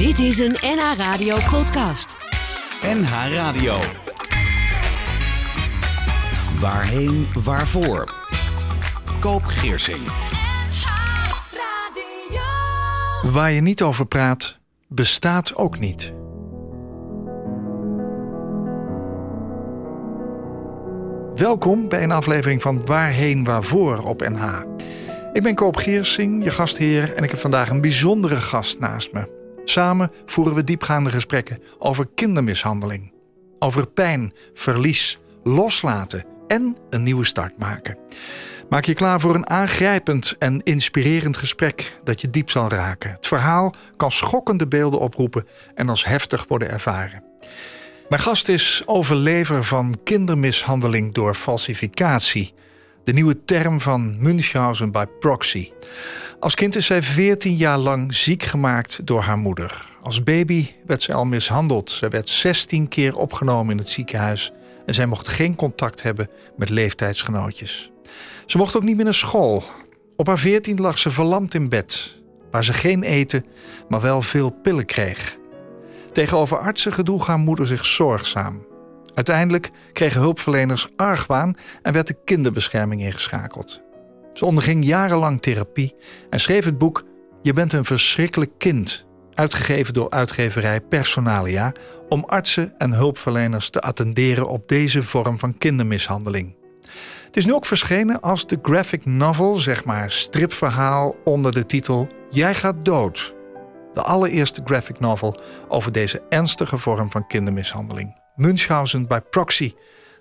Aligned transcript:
Dit 0.00 0.18
is 0.18 0.38
een 0.38 0.56
NH 0.60 0.96
Radio 0.96 1.36
podcast. 1.50 2.18
NH 2.82 3.32
Radio. 3.32 3.76
Waarheen, 6.60 7.26
waarvoor? 7.44 8.14
Koop 9.18 9.44
Geersing. 9.44 9.98
Waar 13.22 13.52
je 13.52 13.60
niet 13.60 13.82
over 13.82 14.06
praat, 14.06 14.58
bestaat 14.88 15.56
ook 15.56 15.78
niet. 15.78 16.12
Welkom 21.34 21.88
bij 21.88 22.02
een 22.02 22.12
aflevering 22.12 22.62
van 22.62 22.86
Waarheen 22.86 23.44
Waarvoor 23.44 23.98
op 23.98 24.20
NH. 24.28 24.62
Ik 25.32 25.42
ben 25.42 25.54
Koop 25.54 25.76
Geersing, 25.76 26.44
je 26.44 26.50
gastheer, 26.50 27.14
en 27.14 27.22
ik 27.22 27.30
heb 27.30 27.40
vandaag 27.40 27.70
een 27.70 27.80
bijzondere 27.80 28.40
gast 28.40 28.78
naast 28.78 29.12
me. 29.12 29.39
Samen 29.70 30.10
voeren 30.26 30.54
we 30.54 30.64
diepgaande 30.64 31.10
gesprekken 31.10 31.62
over 31.78 32.08
kindermishandeling. 32.14 33.12
Over 33.58 33.86
pijn, 33.86 34.32
verlies, 34.54 35.18
loslaten 35.44 36.24
en 36.46 36.76
een 36.90 37.02
nieuwe 37.02 37.24
start 37.24 37.58
maken. 37.58 37.98
Maak 38.68 38.84
je 38.84 38.94
klaar 38.94 39.20
voor 39.20 39.34
een 39.34 39.48
aangrijpend 39.48 40.34
en 40.38 40.62
inspirerend 40.62 41.36
gesprek 41.36 42.00
dat 42.04 42.20
je 42.20 42.30
diep 42.30 42.50
zal 42.50 42.68
raken. 42.68 43.10
Het 43.10 43.26
verhaal 43.26 43.74
kan 43.96 44.10
schokkende 44.10 44.68
beelden 44.68 45.00
oproepen 45.00 45.46
en 45.74 45.88
als 45.88 46.04
heftig 46.04 46.44
worden 46.48 46.70
ervaren. 46.70 47.24
Mijn 48.08 48.22
gast 48.22 48.48
is 48.48 48.82
overlever 48.86 49.64
van 49.64 49.98
kindermishandeling 50.04 51.14
door 51.14 51.34
falsificatie. 51.34 52.54
De 53.04 53.12
nieuwe 53.12 53.44
term 53.44 53.80
van 53.80 54.22
Münchhausen 54.22 54.92
by 54.92 55.04
proxy. 55.20 55.70
Als 56.40 56.54
kind 56.54 56.76
is 56.76 56.86
zij 56.86 57.02
14 57.02 57.56
jaar 57.56 57.78
lang 57.78 58.14
ziek 58.14 58.42
gemaakt 58.42 59.06
door 59.06 59.20
haar 59.20 59.38
moeder. 59.38 59.88
Als 60.02 60.22
baby 60.22 60.66
werd 60.86 61.02
ze 61.02 61.12
al 61.12 61.24
mishandeld. 61.24 61.90
Ze 61.90 62.08
werd 62.08 62.28
16 62.28 62.88
keer 62.88 63.16
opgenomen 63.16 63.72
in 63.72 63.78
het 63.78 63.88
ziekenhuis 63.88 64.52
en 64.86 64.94
zij 64.94 65.06
mocht 65.06 65.28
geen 65.28 65.54
contact 65.54 66.02
hebben 66.02 66.28
met 66.56 66.68
leeftijdsgenootjes. 66.68 67.90
Ze 68.46 68.56
mocht 68.56 68.76
ook 68.76 68.82
niet 68.82 68.96
meer 68.96 69.04
naar 69.04 69.14
school. 69.14 69.64
Op 70.16 70.26
haar 70.26 70.38
14 70.38 70.80
lag 70.80 70.98
ze 70.98 71.10
verlamd 71.10 71.54
in 71.54 71.68
bed, 71.68 72.20
waar 72.50 72.64
ze 72.64 72.72
geen 72.72 73.02
eten, 73.02 73.44
maar 73.88 74.00
wel 74.00 74.22
veel 74.22 74.50
pillen 74.50 74.86
kreeg. 74.86 75.38
Tegenover 76.12 76.58
artsen 76.58 76.92
gedroeg 76.92 77.26
haar 77.26 77.38
moeder 77.38 77.66
zich 77.66 77.84
zorgzaam. 77.84 78.66
Uiteindelijk 79.20 79.70
kregen 79.92 80.20
hulpverleners 80.20 80.88
argwaan 80.96 81.54
en 81.82 81.92
werd 81.92 82.06
de 82.06 82.16
kinderbescherming 82.24 83.02
ingeschakeld. 83.02 83.82
Ze 84.32 84.44
onderging 84.44 84.84
jarenlang 84.84 85.40
therapie 85.40 85.94
en 86.30 86.40
schreef 86.40 86.64
het 86.64 86.78
boek 86.78 87.04
Je 87.42 87.52
bent 87.52 87.72
een 87.72 87.84
verschrikkelijk 87.84 88.50
kind, 88.58 89.06
uitgegeven 89.34 89.94
door 89.94 90.10
uitgeverij 90.10 90.80
Personalia, 90.80 91.72
om 92.08 92.24
artsen 92.24 92.74
en 92.78 92.92
hulpverleners 92.92 93.70
te 93.70 93.80
attenderen 93.80 94.48
op 94.48 94.68
deze 94.68 95.02
vorm 95.02 95.38
van 95.38 95.58
kindermishandeling. 95.58 96.56
Het 97.26 97.36
is 97.36 97.46
nu 97.46 97.54
ook 97.54 97.66
verschenen 97.66 98.20
als 98.20 98.46
de 98.46 98.58
graphic 98.62 99.04
novel, 99.04 99.56
zeg 99.56 99.84
maar 99.84 100.10
stripverhaal 100.10 101.16
onder 101.24 101.52
de 101.52 101.66
titel 101.66 102.08
Jij 102.30 102.54
gaat 102.54 102.84
dood. 102.84 103.34
De 103.94 104.02
allereerste 104.02 104.60
graphic 104.64 105.00
novel 105.00 105.40
over 105.68 105.92
deze 105.92 106.22
ernstige 106.28 106.78
vorm 106.78 107.10
van 107.10 107.26
kindermishandeling. 107.26 108.19
Münchhausen 108.40 109.06
by 109.06 109.18
proxy, 109.30 109.74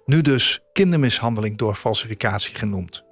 nu 0.05 0.21
dus 0.21 0.59
kindermishandeling 0.73 1.57
door 1.57 1.75
falsificatie 1.75 2.55
genoemd. 2.55 3.03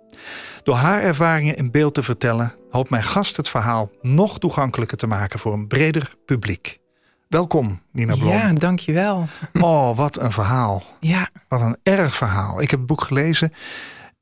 Door 0.64 0.76
haar 0.76 1.02
ervaringen 1.02 1.56
in 1.56 1.72
beeld 1.72 1.94
te 1.94 2.04
vertellen, 2.04 2.56
hoopt 2.70 2.90
mijn 2.90 3.04
gast 3.04 3.38
het 3.38 3.50
verhaal 3.50 3.92
nog 4.02 4.40
toegankelijker 4.40 4.98
te 4.98 5.08
maken 5.08 5.40
voor 5.40 5.54
een 5.54 5.68
breder 5.68 6.14
publiek. 6.26 6.80
Welkom, 7.28 7.82
Nina 7.92 8.16
Blom. 8.16 8.30
Ja, 8.30 8.54
dankjewel. 8.54 9.28
Oh, 9.62 9.98
wat 9.98 10.20
een 10.20 10.32
verhaal. 10.32 10.84
Ja. 11.00 11.30
Wat 11.48 11.62
een 11.62 11.78
erg 11.84 12.16
verhaal. 12.16 12.62
Ik 12.62 12.70
heb 12.72 12.80
het 12.80 12.88
boek 12.88 13.02
gelezen. 13.02 13.54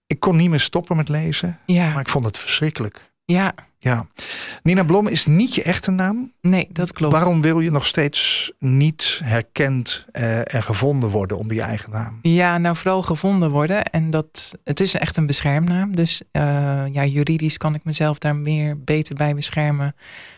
Ik 0.08 0.20
kon 0.20 0.36
niet 0.36 0.50
meer 0.50 0.60
stoppen 0.60 0.96
met 0.96 1.10
lezen, 1.10 1.60
ja. 1.66 1.90
maar 1.90 2.02
ik 2.02 2.10
vond 2.10 2.26
het 2.26 2.38
verschrikkelijk. 2.38 3.12
Ja. 3.26 3.54
Ja. 3.80 4.08
Nina 4.64 4.84
Blom 4.84 5.08
is 5.08 5.26
niet 5.26 5.56
je 5.56 5.64
echte 5.64 5.92
naam. 5.92 6.32
Nee, 6.42 6.68
dat 6.72 6.92
klopt. 6.94 7.14
Waarom 7.14 7.42
wil 7.42 7.60
je 7.60 7.72
nog 7.72 7.86
steeds 7.86 8.52
niet 8.60 9.22
herkend 9.24 10.06
eh, 10.12 10.54
en 10.54 10.64
gevonden 10.64 11.10
worden 11.10 11.38
onder 11.38 11.56
je 11.56 11.62
eigen 11.62 11.92
naam? 11.92 12.20
Ja, 12.22 12.58
nou 12.58 12.76
vooral 12.76 13.02
gevonden 13.02 13.52
worden. 13.52 13.84
En 13.84 14.10
dat, 14.10 14.56
het 14.64 14.80
is 14.80 14.94
echt 14.94 15.18
een 15.18 15.26
beschermnaam. 15.26 15.96
Dus 15.96 16.22
uh, 16.32 16.42
ja, 16.92 17.06
juridisch 17.06 17.58
kan 17.58 17.76
ik 17.76 17.84
mezelf 17.84 18.18
daar 18.18 18.36
meer 18.36 18.84
beter 18.84 19.16
bij 19.16 19.36
beschermen. 19.36 19.96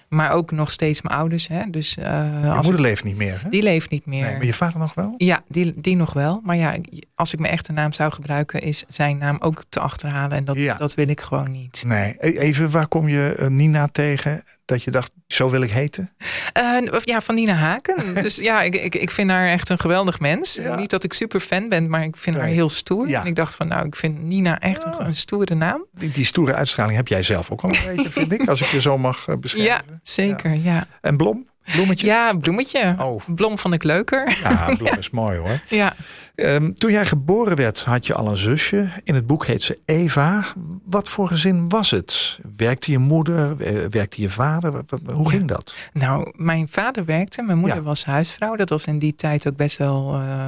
Maar 0.08 0.32
ook 0.32 0.52
nog 0.52 0.72
steeds 0.72 1.02
mijn 1.02 1.16
ouders. 1.16 1.48
Hè? 1.48 1.70
Dus, 1.70 1.98
uh, 2.00 2.06
je 2.44 2.50
moeder 2.54 2.74
ik, 2.74 2.80
leeft 2.80 3.04
niet 3.04 3.18
meer, 3.18 3.40
hè? 3.44 3.50
Die 3.50 3.62
leeft 3.62 3.90
niet 3.90 4.06
meer. 4.06 4.24
Nee, 4.26 4.38
maar 4.38 4.46
je 4.46 4.54
vader 4.54 4.80
nog 4.80 4.94
wel? 4.94 5.14
Ja, 5.18 5.44
die, 5.48 5.82
die 5.82 5.96
nog 5.96 6.14
wel. 6.14 6.42
Maar 6.44 6.56
ja, 6.56 6.76
als 7.16 7.34
ik 7.34 7.40
mijn 7.40 7.54
echte 7.54 7.72
naam 7.72 7.94
zou 7.94 8.14
gebruiken... 8.14 8.62
is 8.62 8.84
zijn 8.88 9.18
naam 9.18 9.38
ook 9.40 9.64
te 9.70 9.80
achterhalen. 9.80 10.38
En 10.38 10.46
dat, 10.46 10.56
ja. 10.56 10.78
dat 10.78 10.94
wil 10.94 11.08
ik 11.08 11.22
gewoon 11.22 11.52
niet. 11.52 11.84
Nee. 11.88 12.18
Even, 12.18 12.70
waar 12.70 12.88
kom 12.88 13.08
je 13.08 13.27
Nina 13.48 13.88
tegen 13.92 14.44
dat 14.66 14.84
je 14.84 14.92
dacht... 14.92 15.12
zo 15.28 15.50
wil 15.50 15.62
ik 15.62 15.72
heten? 15.72 16.12
Uh, 16.58 17.00
ja, 17.04 17.22
van 17.22 17.36
Nina 17.36 17.54
Haken. 17.54 18.14
dus 18.24 18.36
ja, 18.36 18.62
ik, 18.62 18.76
ik, 18.76 18.96
ik 18.96 19.12
vind 19.12 19.30
haar 19.30 19.48
echt 19.50 19.70
een 19.70 19.80
geweldig 19.80 20.20
mens. 20.20 20.56
Ja. 20.56 20.76
Niet 20.76 20.90
dat 20.90 21.04
ik 21.04 21.14
super 21.14 21.40
fan 21.40 21.70
ben, 21.70 21.90
maar 21.90 22.04
ik 22.04 22.18
vind 22.18 22.36
Nee. 22.36 22.46
haar 22.46 22.54
heel 22.54 22.70
stoer. 22.70 23.08
Ja. 23.08 23.22
En 23.22 23.28
ik 23.28 23.36
dacht 23.36 23.56
van, 23.56 23.68
nou, 23.68 23.86
ik 23.86 23.96
vind 23.96 24.24
Nina 24.24 24.60
echt 24.60 24.84
een, 24.86 25.06
een 25.06 25.16
stoere 25.16 25.56
naam. 25.56 25.86
Die, 25.94 26.12
die 26.12 26.26
stoere 26.26 26.54
uitstraling 26.54 26.96
heb 26.98 27.08
jij 27.08 27.24
zelf 27.24 27.52
ook 27.52 27.62
wel 27.62 27.72
een 27.72 27.80
beetje, 27.96 28.12
vind 28.12 28.32
ik. 28.34 28.48
Als 28.48 28.62
ik 28.62 28.68
je 28.68 28.82
zo 28.82 28.98
mag 28.98 29.28
eh, 29.28 29.36
beschrijven. 29.38 29.72
Ja, 29.90 30.00
zeker. 30.04 30.58
Ja. 30.58 30.88
En 31.02 31.18
Blom? 31.18 31.48
Bloemetje? 31.74 32.08
Ja, 32.08 32.34
bloemetje. 32.34 32.96
Oh. 33.00 33.22
Blom 33.28 33.58
vond 33.58 33.74
ik 33.74 33.84
leuker. 33.84 34.38
Ja, 34.44 34.76
Blom 34.78 34.98
is 35.00 35.10
mooi 35.10 35.38
hoor. 35.38 35.60
Ja. 35.70 35.96
Ehm, 36.36 36.72
toen 36.74 36.92
jij 36.92 37.06
geboren 37.06 37.56
werd, 37.56 37.84
had 37.84 38.08
je 38.08 38.14
al 38.14 38.30
een 38.30 38.38
zusje. 38.38 38.88
In 39.04 39.16
het 39.16 39.28
boek 39.28 39.46
heet 39.46 39.62
ze 39.62 39.78
Eva. 39.86 40.44
Wat 40.86 41.10
voor 41.10 41.28
gezin 41.28 41.70
was 41.70 41.92
het? 41.92 42.40
Werkte 42.58 42.92
je 42.92 42.98
moeder? 42.98 43.62
Eh, 43.62 43.86
Werkte 43.90 44.22
je 44.22 44.30
vader? 44.30 44.84
Hoe 45.14 45.30
ging 45.30 45.48
dat? 45.48 45.76
Nou, 45.94 46.34
mijn 46.36 46.68
vader 46.72 47.06
werkte, 47.06 47.42
mijn 47.42 47.58
moeder 47.58 47.78
Ja. 47.78 47.84
was 47.84 48.06
huisvrouw. 48.06 48.56
Dat 48.56 48.70
was 48.70 48.86
in 48.86 49.00
die 49.00 49.16
tijd 49.16 49.48
ook 49.48 49.56
best 49.56 49.78
wel 49.78 50.14
eh, 50.14 50.46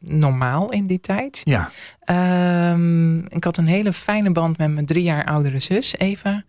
normaal 0.00 0.70
in 0.70 0.86
die 0.86 1.00
tijd. 1.00 1.40
Ja, 1.44 1.70
Ehm, 2.04 3.18
ik 3.18 3.44
had 3.44 3.56
een 3.56 3.66
hele 3.66 3.92
fijne 3.92 4.32
band 4.32 4.58
met 4.58 4.70
mijn 4.72 4.86
drie 4.86 5.02
jaar 5.02 5.24
oudere 5.24 5.58
zus, 5.60 5.94
Eva. 5.98 6.44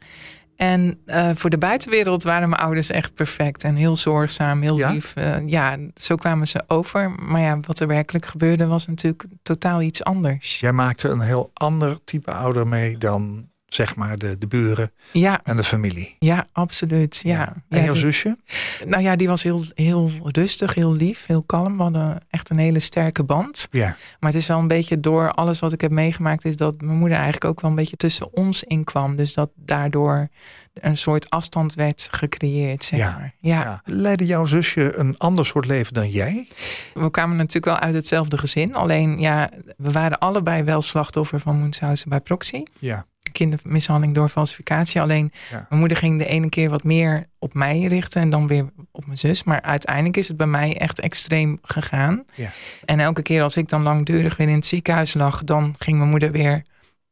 En 0.62 1.00
eh, 1.06 1.30
voor 1.34 1.50
de 1.50 1.58
buitenwereld 1.58 2.24
waren 2.24 2.50
mijn 2.50 2.62
ouders 2.62 2.90
echt 2.90 3.14
perfect 3.14 3.64
en 3.64 3.76
heel 3.76 3.96
zorgzaam, 3.96 4.62
heel 4.62 4.78
Ja? 4.78 4.92
lief. 4.92 5.16
Eh, 5.16 5.48
ja, 5.48 5.78
zo 5.96 6.16
kwamen 6.16 6.48
ze 6.48 6.64
over. 6.68 7.10
Maar 7.10 7.42
ja, 7.42 7.60
wat 7.66 7.80
er 7.80 7.88
werkelijk 7.88 8.26
gebeurde 8.26 8.66
was 8.66 8.88
natuurlijk 8.88 9.26
totaal 9.42 9.82
iets 9.82 10.04
anders. 10.04 10.60
jij 10.60 10.72
maakte 10.72 11.10
een 11.10 11.20
heel 11.20 11.52
ander 11.54 12.04
type 12.04 12.32
ouder 12.32 12.68
mee 12.68 12.98
dan 12.98 13.50
zeg 13.74 13.96
maar 13.96 14.18
de, 14.18 14.38
de 14.38 14.48
buren 14.48 14.92
Ja, 15.12 15.40
en 15.44 15.58
de 15.58 15.64
familie. 15.64 16.16
ja 16.20 16.48
absoluut. 16.52 17.20
Ja. 17.24 17.48
En 17.48 17.78
Ja, 17.78 17.84
jouw 17.84 17.94
die- 17.94 18.02
zusje? 18.02 18.38
Nou 18.86 19.04
ja, 19.04 19.16
die 19.16 19.28
was 19.28 19.44
heel, 19.44 19.64
heel 19.76 20.12
rustig, 20.24 20.74
heel 20.76 20.94
lief, 20.94 21.26
heel 21.26 21.44
kalm. 21.44 21.78
We 21.78 21.84
hadden 21.84 22.18
echt 22.30 22.50
een 22.50 22.58
hele 22.58 22.80
sterke 22.80 23.24
band. 23.24 23.68
Ja. 23.72 23.96
Maar 24.20 24.32
het 24.32 24.40
is 24.42 24.48
wel 24.48 24.59
een 24.59 24.68
beetje 24.68 25.00
door 25.00 25.32
alles 25.32 25.59
wat 25.59 25.72
ik 25.74 25.82
heb 25.82 25.92
meegemaakt, 25.92 26.46
is 26.46 26.56
dat 26.56 26.82
mijn 26.82 26.98
moeder 26.98 27.18
eigenlijk 27.18 27.46
ook 27.46 27.62
wel 27.62 27.70
een 27.70 27.76
beetje 27.76 27.96
tussen 27.98 28.34
ons 28.36 28.64
inkwam. 28.64 29.16
Dus 29.16 29.34
dat 29.34 29.50
daardoor 29.56 30.28
een 30.74 30.98
soort 30.98 31.30
afstand 31.30 31.74
werd 31.74 32.08
gecreëerd, 32.12 32.84
zeg 32.84 33.00
Ja, 33.00 33.18
maar. 33.18 33.34
Ja. 33.40 33.62
ja. 33.62 33.82
Leidde 33.86 34.26
jouw 34.26 34.46
zusje 34.46 34.96
een 34.98 35.18
ander 35.18 35.46
soort 35.46 35.66
leven 35.66 35.94
dan 35.94 36.09
jij? 36.09 36.48
we 36.94 37.12
kwamen 37.12 37.36
natuurlijk 37.38 37.66
wel 37.66 37.78
uit 37.80 37.94
hetzelfde 37.94 38.38
gezin. 38.38 38.76
Alleen 38.76 39.20
ja, 39.20 39.50
we 39.78 39.92
waren 39.92 40.18
allebei 40.20 40.64
wel 40.64 40.82
slachtoffer 40.82 41.40
van 41.40 41.59
Munchausen 41.59 42.09
bij 42.09 42.20
proxy. 42.20 42.64
Ja. 42.80 43.06
Kindermishandeling 43.31 44.16
door 44.16 44.30
falsificatie. 44.30 45.02
Alleen 45.02 45.31
Ja. 45.52 45.66
mijn 45.69 45.80
moeder 45.80 45.97
ging 45.97 46.18
de 46.18 46.25
ene 46.25 46.50
keer 46.50 46.69
wat 46.69 46.84
meer 46.84 47.28
op 47.40 47.53
mij 47.53 47.84
richten 47.84 48.22
en 48.22 48.30
dan 48.30 48.47
weer 48.47 48.69
op 48.92 49.06
mijn 49.06 49.18
zus. 49.18 49.44
Maar 49.44 49.62
uiteindelijk 49.62 50.18
is 50.18 50.28
het 50.28 50.38
bij 50.38 50.47
mij 50.47 50.78
echt 50.78 51.00
extreem 51.00 51.59
gegaan. 51.61 52.23
Ja. 52.34 52.50
En 52.85 53.00
elke 53.00 53.22
keer 53.22 53.41
als 53.44 53.58
ik 53.58 53.70
dan 53.70 53.82
langdurig 53.82 54.38
weer 54.38 54.47
in 54.50 54.56
het 54.56 54.66
ziekenhuis 54.66 55.14
lag, 55.14 55.44
dan 55.44 55.76
ging 55.79 55.97
mijn 55.97 56.09
moeder 56.09 56.32
weer 56.32 56.61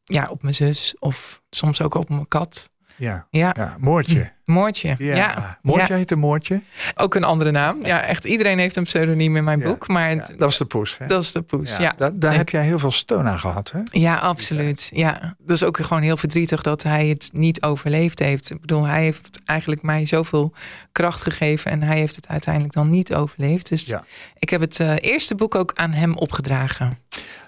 ja, 0.03 0.27
op 0.29 0.41
mijn 0.41 0.53
zus 0.55 0.95
of 0.99 1.41
soms 1.49 1.81
ook 1.81 1.93
op 1.95 2.09
mijn 2.09 2.27
kat. 2.27 2.71
Ja. 2.95 3.27
Ja, 3.29 3.53
ja. 3.57 3.75
Moordje. 3.79 4.31
Moordje. 4.49 4.95
Ja. 4.97 5.15
Ja. 5.15 5.57
Moordje 5.61 5.93
Ja. 5.93 5.95
heet 5.99 6.11
een 6.11 6.19
Moordje. 6.19 6.61
Ook 6.95 7.15
een 7.15 7.23
andere 7.23 7.51
naam. 7.51 7.77
Ja, 7.85 8.01
echt 8.01 8.25
iedereen 8.25 8.59
heeft 8.59 8.75
een 8.75 8.83
pseudoniem 8.83 9.35
in 9.35 9.43
mijn 9.43 9.59
Ja. 9.59 9.65
boek. 9.67 9.87
Maar 9.87 10.09
Ja, 10.15 10.15
dat 10.15 10.35
was 10.37 10.57
de 10.57 10.65
poes. 10.65 10.97
Hè? 10.97 11.05
dat 11.07 11.21
is 11.23 11.31
de 11.31 11.41
poes. 11.41 11.77
Ja, 11.77 11.93
Da- 11.97 12.11
daar 12.13 12.35
heb 12.35 12.49
jij 12.49 12.63
heel 12.63 12.79
veel 12.79 12.91
steun 12.91 13.27
aan 13.27 13.39
gehad. 13.39 13.71
Hè? 13.71 13.79
Ja, 13.91 14.15
absoluut. 14.17 14.89
Ja, 14.93 15.35
dat 15.39 15.55
is 15.55 15.63
ook 15.63 15.77
gewoon 15.77 16.03
heel 16.03 16.17
verdrietig 16.17 16.61
dat 16.61 16.83
hij 16.83 17.07
het 17.07 17.29
niet 17.33 17.61
overleefd 17.61 18.19
heeft. 18.19 18.51
Ik 18.51 18.61
bedoel, 18.61 18.85
hij 18.85 19.01
heeft 19.03 19.39
eigenlijk 19.45 19.81
mij 19.81 20.05
zoveel 20.05 20.53
kracht 20.91 21.21
gegeven 21.21 21.71
en 21.71 21.81
hij 21.83 21.97
heeft 21.97 22.15
het 22.15 22.27
uiteindelijk 22.27 22.73
dan 22.73 22.89
niet 22.89 23.13
overleefd. 23.13 23.69
Dus 23.69 23.85
Ja. 23.85 24.03
ik 24.39 24.49
heb 24.49 24.61
het 24.61 24.79
eh, 24.79 24.93
eerste 24.99 25.35
boek 25.35 25.55
ook 25.55 25.71
aan 25.75 25.91
hem 25.91 26.15
opgedragen. 26.17 26.97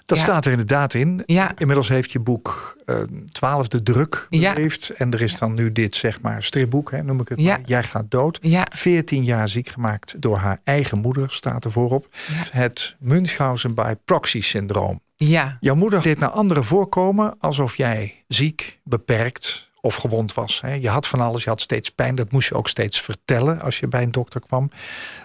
Dat 0.04 0.18
Ja. 0.18 0.24
staat 0.24 0.44
er 0.44 0.50
inderdaad 0.50 0.94
in. 0.94 1.22
Ja, 1.26 1.52
Inmiddels 1.58 1.88
heeft 1.88 2.12
je 2.12 2.18
boek 2.20 2.76
eh, 2.86 2.96
twaalfde 3.32 3.82
druk 3.82 4.26
Ja. 4.30 4.52
beleefd. 4.52 4.90
En 4.90 5.12
er 5.12 5.20
is 5.20 5.36
dan 5.38 5.54
nu 5.54 5.72
dit, 5.72 5.96
zeg 5.96 6.20
maar, 6.20 6.42
stripboek, 6.42 6.90
hè, 6.92 7.02
noem 7.02 7.20
ik 7.20 7.28
het 7.28 7.40
Ja. 7.40 7.56
maar. 7.56 7.60
Jij 7.66 7.82
gaat 7.82 8.10
dood. 8.10 8.38
ja, 8.42 8.66
14 8.72 9.24
jaar 9.24 9.48
ziek 9.48 9.68
gemaakt 9.68 10.14
door 10.22 10.36
haar 10.36 10.58
eigen 10.64 10.98
moeder, 10.98 11.30
staat 11.30 11.64
er 11.64 11.72
voorop. 11.72 12.06
Ja. 12.10 12.58
Het 12.60 12.96
Munchausen 12.98 13.74
by 13.74 13.92
proxy 14.04 14.40
syndroom. 14.40 15.00
ja, 15.16 15.56
Jouw 15.60 15.74
moeder 15.74 16.02
deed 16.02 16.18
naar 16.18 16.30
anderen 16.30 16.64
voorkomen 16.64 17.34
alsof 17.38 17.76
jij 17.76 18.24
ziek, 18.28 18.78
beperkt 18.84 19.70
of 19.80 19.94
gewond 19.94 20.34
was. 20.34 20.60
hè. 20.60 20.72
Je 20.74 20.88
had 20.88 21.06
van 21.06 21.20
alles, 21.20 21.44
je 21.44 21.48
had 21.50 21.60
steeds 21.60 21.90
pijn. 21.90 22.14
Dat 22.14 22.32
moest 22.32 22.48
je 22.48 22.54
ook 22.54 22.68
steeds 22.68 23.00
vertellen 23.00 23.60
als 23.60 23.78
je 23.78 23.88
bij 23.88 24.02
een 24.02 24.12
dokter 24.12 24.40
kwam. 24.40 24.70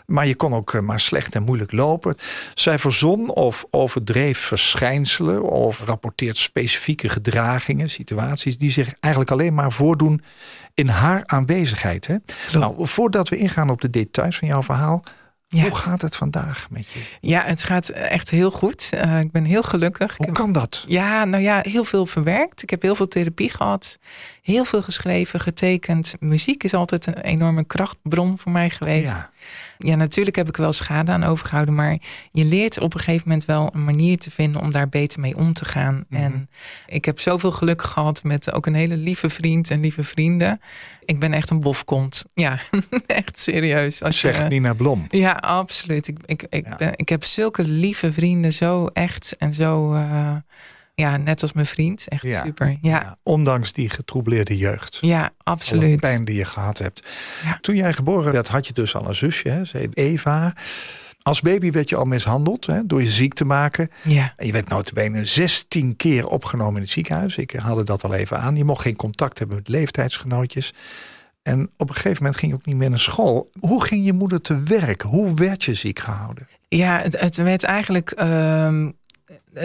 Maar 0.06 0.28
je 0.28 0.36
kon 0.36 0.54
ook 0.54 0.74
eh, 0.74 0.82
maar 0.82 1.00
slecht 1.00 1.36
en 1.36 1.44
moeilijk 1.44 1.72
lopen. 1.72 2.16
Zij 2.54 2.80
verzon 2.80 3.30
of 3.30 3.66
overdreef 3.72 4.40
verschijnselen 4.40 5.42
of 5.42 5.84
rapporteert 5.86 6.38
specifieke 6.38 7.10
gedragingen, 7.10 7.90
situaties 7.90 8.58
die 8.58 8.72
zich 8.72 8.94
eigenlijk 9.00 9.34
alleen 9.34 9.54
maar 9.54 9.72
voordoen 9.72 10.22
in 10.78 10.88
haar 10.88 11.24
aanwezigheid. 11.26 12.08
Hè? 12.08 12.16
Nou, 12.54 12.88
voordat 12.88 13.30
we 13.30 13.38
ingaan 13.38 13.70
op 13.70 13.82
de 13.82 13.90
details 13.90 14.38
van 14.38 14.48
jouw 14.48 14.64
verhaal, 14.64 15.04
ja. 15.48 15.62
hoe 15.62 15.76
gaat 15.76 16.02
het 16.02 16.16
vandaag 16.16 16.68
met 16.70 16.88
je? 16.90 17.00
ja, 17.22 17.44
het 17.44 17.64
gaat 17.64 17.90
echt 17.90 18.30
heel 18.30 18.52
goed. 18.52 18.90
Eh, 18.94 19.20
ik 19.20 19.32
ben 19.32 19.44
heel 19.46 19.64
gelukkig. 19.64 20.18
Hoe 20.18 20.26
heb- 20.26 20.36
kan 20.36 20.52
dat? 20.52 20.86
Ja, 20.88 21.26
nou 21.26 21.44
ja, 21.44 21.60
heel 21.64 21.84
veel 21.84 22.06
verwerkt. 22.06 22.64
Ik 22.64 22.70
heb 22.70 22.82
heel 22.82 22.96
veel 22.96 23.08
therapie 23.08 23.50
gehad. 23.50 23.98
Heel 24.48 24.66
veel 24.66 24.82
geschreven, 24.82 25.40
getekend. 25.40 26.16
Muziek 26.20 26.64
is 26.64 26.74
altijd 26.74 27.08
een 27.08 27.18
enorme 27.22 27.64
krachtbron 27.64 28.38
voor 28.38 28.52
mij 28.52 28.70
geweest. 28.70 29.08
Ja. 29.08 29.30
Ja, 29.78 29.96
natuurlijk 29.96 30.36
heb 30.36 30.48
ik 30.48 30.58
wel 30.58 30.74
schade 30.74 31.12
aan 31.12 31.24
overgehouden. 31.24 31.76
Maar 31.76 31.98
je 32.32 32.46
leert 32.46 32.80
op 32.80 32.94
een 32.94 33.00
gegeven 33.00 33.28
moment 33.28 33.46
wel 33.46 33.70
een 33.74 33.84
manier 33.84 34.18
te 34.18 34.32
vinden 34.32 34.62
om 34.62 34.72
daar 34.72 34.90
beter 34.90 35.20
mee 35.20 35.38
om 35.38 35.54
te 35.54 35.66
gaan. 35.66 36.06
Mhm. 36.10 36.22
En 36.22 36.50
ik 36.86 37.06
heb 37.06 37.20
zoveel 37.20 37.52
geluk 37.52 37.82
gehad 37.82 38.24
met 38.24 38.52
ook 38.54 38.66
een 38.66 38.74
hele 38.76 38.98
lieve 38.98 39.30
vriend 39.30 39.72
en 39.72 39.80
lieve 39.80 40.04
vrienden. 40.04 40.62
Ik 41.06 41.20
ben 41.20 41.34
echt 41.34 41.50
een 41.50 41.60
bofkont. 41.60 42.26
Ja, 42.34 42.60
echt 43.08 43.40
serieus. 43.40 44.04
Als 44.04 44.22
je, 44.22 44.28
Zegt 44.28 44.50
Nina 44.50 44.74
Blom. 44.74 45.06
ja, 45.10 45.32
absoluut. 45.32 46.08
Ik, 46.08 46.18
ik, 46.26 46.46
ik, 46.50 46.66
Ja. 46.66 46.76
Ben, 46.76 46.94
ik 46.96 47.10
heb 47.10 47.24
zulke 47.24 47.64
lieve 47.64 48.14
vrienden, 48.14 48.54
zo 48.54 48.86
echt 48.86 49.36
en 49.38 49.54
zo, 49.54 49.94
eh, 49.94 50.36
ja, 51.02 51.18
net 51.18 51.42
als 51.42 51.54
mijn 51.54 51.66
vriend. 51.66 52.08
Echt 52.08 52.24
Ja. 52.24 52.44
super. 52.44 52.68
Ja, 52.68 52.78
Ja, 52.82 53.18
ondanks 53.24 53.74
die 53.74 53.90
getroubleerde 53.90 54.58
jeugd. 54.58 54.98
ja, 55.02 55.30
absoluut. 55.44 56.00
pijn 56.00 56.26
die 56.26 56.36
je 56.36 56.46
gehad 56.46 56.78
hebt. 56.78 57.08
Ja. 57.44 57.58
Toen 57.62 57.76
jij 57.76 57.94
geboren 57.94 58.32
werd, 58.32 58.48
had 58.48 58.68
je 58.68 58.74
dus 58.74 58.96
al 58.96 59.08
een 59.08 59.16
zusje, 59.16 59.50
hè? 59.50 59.66
Ze 59.66 59.78
heet 59.78 59.98
Eva. 59.98 60.54
Als 61.22 61.42
baby 61.42 61.72
werd 61.72 61.90
je 61.90 61.96
al 61.96 62.06
mishandeld 62.06 62.66
hè, 62.66 62.86
door 62.86 63.02
je 63.02 63.08
ziek 63.10 63.34
te 63.34 63.46
maken. 63.46 63.90
Ja, 64.04 64.34
En 64.36 64.46
je 64.46 64.52
werd 64.52 64.70
notabene 64.70 65.26
16 65.26 65.96
keer 65.96 66.28
opgenomen 66.28 66.76
in 66.76 66.82
het 66.82 66.92
ziekenhuis. 66.92 67.38
Ik 67.38 67.52
haalde 67.52 67.84
dat 67.84 68.04
al 68.04 68.14
even 68.14 68.40
aan. 68.40 68.56
Je 68.56 68.64
mocht 68.64 68.82
geen 68.82 68.96
contact 68.96 69.40
hebben 69.40 69.58
met 69.58 69.68
leeftijdsgenootjes. 69.68 70.74
En 71.44 71.70
op 71.78 71.90
een 71.90 71.96
gegeven 71.96 72.18
moment 72.24 72.40
ging 72.40 72.52
je 72.52 72.58
ook 72.58 72.66
niet 72.66 72.76
meer 72.76 72.90
naar 72.90 73.00
school. 73.00 73.50
Hoe 73.60 73.84
ging 73.84 74.06
je 74.06 74.14
moeder 74.14 74.42
te 74.42 74.64
werk? 74.64 75.02
Hoe 75.02 75.34
werd 75.36 75.64
je 75.64 75.74
ziek 75.74 76.00
gehouden? 76.00 76.48
ja 76.70 77.00
het, 77.02 77.20
het 77.20 77.36
werd 77.38 77.64
eigenlijk. 77.64 78.12
ehm, 78.12 78.92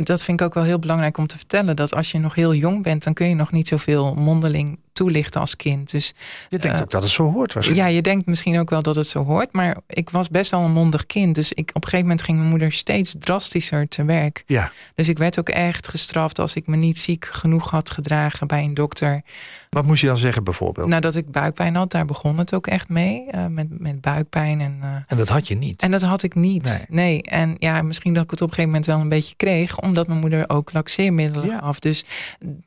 dat 0.01 0.23
vind 0.23 0.41
ik 0.41 0.47
ook 0.47 0.55
wel 0.55 0.63
heel 0.63 0.79
belangrijk 0.79 1.19
om 1.19 1.27
te 1.27 1.37
vertellen. 1.37 1.77
Dat 1.77 1.95
als 1.95 2.11
je 2.11 2.19
nog 2.19 2.35
heel 2.35 2.55
jong 2.55 2.83
bent, 2.83 3.05
dan 3.05 3.13
kun 3.15 3.29
je 3.29 3.35
nog 3.35 3.53
niet 3.53 3.69
zoveel 3.69 4.15
mondeling 4.15 4.79
toelichten 4.93 5.41
als 5.41 5.57
kind. 5.57 5.91
Dus 5.91 6.13
Je 6.49 6.59
denkt 6.59 6.77
Eh, 6.77 6.83
ook 6.83 6.91
dat 6.91 7.03
het 7.03 7.11
zo 7.11 7.33
hoort 7.33 7.53
waarschijnlijk. 7.53 7.89
Ja, 7.89 7.95
je 7.95 8.03
denkt 8.03 8.27
misschien 8.27 8.59
ook 8.59 8.71
wel 8.71 8.83
dat 8.83 8.97
het 8.97 9.07
zo 9.07 9.25
hoort. 9.25 9.53
Maar 9.53 9.77
ik 9.87 10.11
was 10.11 10.29
best 10.29 10.51
wel 10.51 10.61
een 10.61 10.73
mondig 10.73 11.07
kind. 11.07 11.35
Dus 11.35 11.53
ik, 11.53 11.69
op 11.69 11.75
een 11.75 11.83
gegeven 11.83 12.01
moment 12.07 12.23
ging 12.23 12.37
mijn 12.39 12.51
moeder 12.51 12.73
steeds 12.73 13.15
drastischer 13.19 13.89
te 13.89 14.05
werk. 14.05 14.43
Ja. 14.47 14.73
Dus 14.95 15.09
ik 15.09 15.19
werd 15.19 15.39
ook 15.39 15.49
echt 15.49 15.89
gestraft 15.89 16.39
als 16.39 16.55
ik 16.55 16.67
me 16.67 16.77
niet 16.77 16.99
ziek 16.99 17.25
genoeg 17.25 17.71
had 17.71 17.91
gedragen 17.91 18.47
bij 18.47 18.65
een 18.65 18.75
dokter. 18.75 19.23
Wat 19.71 19.87
moest 19.87 20.01
je 20.01 20.07
dan 20.07 20.17
zeggen 20.19 20.45
bijvoorbeeld? 20.45 20.89
Nadat 20.89 21.17
ik 21.17 21.31
buikpijn 21.31 21.75
had, 21.75 21.91
daar 21.91 22.05
begon 22.05 22.39
het 22.39 22.55
ook 22.55 22.67
echt 22.67 22.89
mee. 22.89 23.31
eh, 23.31 23.47
met, 23.47 23.67
met 23.81 24.01
buikpijn. 24.01 24.61
En, 24.61 24.79
eh, 24.81 24.89
En 25.07 25.17
dat 25.17 25.29
had 25.29 25.49
je 25.49 25.55
niet. 25.55 25.83
en 25.83 25.91
dat 25.91 26.03
had 26.03 26.23
ik 26.23 26.35
niet. 26.35 26.63
Nee. 26.63 26.85
Nee. 26.89 27.23
En 27.23 27.57
ja, 27.59 27.83
misschien 27.83 28.15
dat 28.15 28.23
ik 28.25 28.31
het 28.31 28.41
op 28.43 28.49
een 28.49 28.55
gegeven 28.55 28.71
moment 28.71 28.91
wel 28.91 29.01
een 29.01 29.09
beetje 29.09 29.35
kreeg. 29.37 29.81
Omdat 29.81 30.07
mijn 30.07 30.19
moeder 30.21 30.45
ook 30.49 30.73
laxeermiddelen 30.73 31.47
Ja. 31.47 31.59
gaf. 31.59 31.79
Dus 31.79 32.05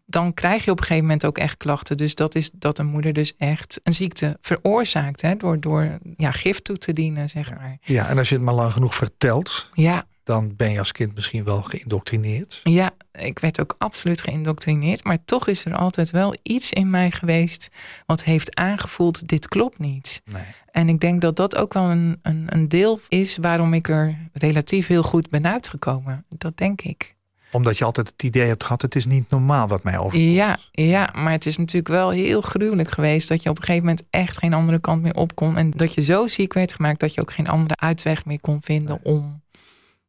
dan 0.06 0.33
krijg 0.33 0.66
je 0.66 0.71
op 0.71 0.78
een 0.80 0.83
gegeven 0.86 1.06
moment 1.06 1.25
ook 1.25 1.38
echt 1.38 1.57
klachten. 1.57 1.98
Dus 1.98 2.15
dat 2.16 2.36
is 2.36 2.50
dat 2.54 2.80
een 2.80 2.86
moeder 2.86 3.14
dus 3.14 3.34
echt 3.38 3.80
een 3.84 3.94
ziekte 3.94 4.38
veroorzaakt. 4.42 5.22
Hè, 5.22 5.36
door 5.36 5.60
door 5.60 5.98
ja, 6.18 6.32
gif 6.32 6.62
toe 6.62 6.78
te 6.78 6.94
dienen, 6.94 7.30
zeg 7.30 7.50
maar. 7.50 7.78
Ja, 7.82 8.08
en 8.08 8.18
als 8.18 8.30
je 8.30 8.36
het 8.36 8.44
maar 8.44 8.54
lang 8.54 8.72
genoeg 8.74 8.96
vertelt, 8.96 9.70
Ja, 9.74 10.06
dan 10.24 10.56
ben 10.56 10.72
je 10.72 10.80
als 10.80 10.92
kind 10.92 11.16
misschien 11.16 11.44
wel 11.44 11.62
geïndoctrineerd. 11.62 12.60
ja, 12.64 12.92
ik 13.12 13.40
werd 13.40 13.60
ook 13.60 13.76
absoluut 13.78 14.22
geïndoctrineerd. 14.22 15.04
Maar 15.04 15.18
toch 15.26 15.48
is 15.48 15.66
er 15.66 15.76
altijd 15.76 16.12
wel 16.12 16.36
iets 16.44 16.74
in 16.74 16.90
mij 16.90 17.12
geweest... 17.12 17.70
wat 18.06 18.24
heeft 18.24 18.56
aangevoeld, 18.56 19.28
dit 19.28 19.48
klopt 19.48 19.80
niet. 19.80 20.22
Nee. 20.26 20.44
En 20.72 20.90
ik 20.90 21.00
denk 21.00 21.22
dat 21.22 21.36
dat 21.36 21.56
ook 21.56 21.74
wel 21.74 21.84
een, 21.90 22.20
een, 22.22 22.46
een 22.50 22.68
deel 22.70 23.00
is... 23.10 23.38
waarom 23.38 23.74
ik 23.74 23.90
er 23.90 24.18
relatief 24.34 24.88
heel 24.88 25.04
goed 25.04 25.30
ben 25.30 25.46
uitgekomen. 25.48 26.26
Dat 26.30 26.58
denk 26.58 26.82
ik. 26.82 27.15
Omdat 27.56 27.78
je 27.78 27.86
altijd 27.86 28.07
het 28.07 28.24
idee 28.24 28.48
hebt 28.48 28.63
gehad, 28.63 28.81
het 28.81 28.96
is 28.96 29.06
niet 29.06 29.30
normaal 29.30 29.68
wat 29.68 29.84
mij 29.84 29.98
overkomt. 29.98 30.31
Ja, 30.31 30.57
ja, 30.72 31.10
maar 31.13 31.31
het 31.31 31.46
is 31.46 31.57
natuurlijk 31.57 31.88
wel 31.88 32.10
heel 32.10 32.42
gruwelijk 32.42 32.90
geweest... 32.90 33.28
dat 33.28 33.44
je 33.44 33.50
op 33.50 33.57
een 33.57 33.63
gegeven 33.63 33.88
moment 33.88 34.06
echt 34.10 34.38
geen 34.38 34.54
andere 34.54 34.80
kant 34.80 35.02
meer 35.02 35.16
op 35.16 35.36
kon. 35.36 35.57
En 35.57 35.72
dat 35.72 35.94
je 35.94 36.02
zo 36.02 36.28
ziek 36.28 36.54
werd 36.54 36.74
gemaakt... 36.74 37.00
dat 37.00 37.13
je 37.13 37.22
ook 37.22 37.34
geen 37.34 37.48
andere 37.48 37.75
uitweg 37.75 38.25
meer 38.25 38.42
kon 38.42 38.62
vinden 38.62 39.00
om, 39.04 39.42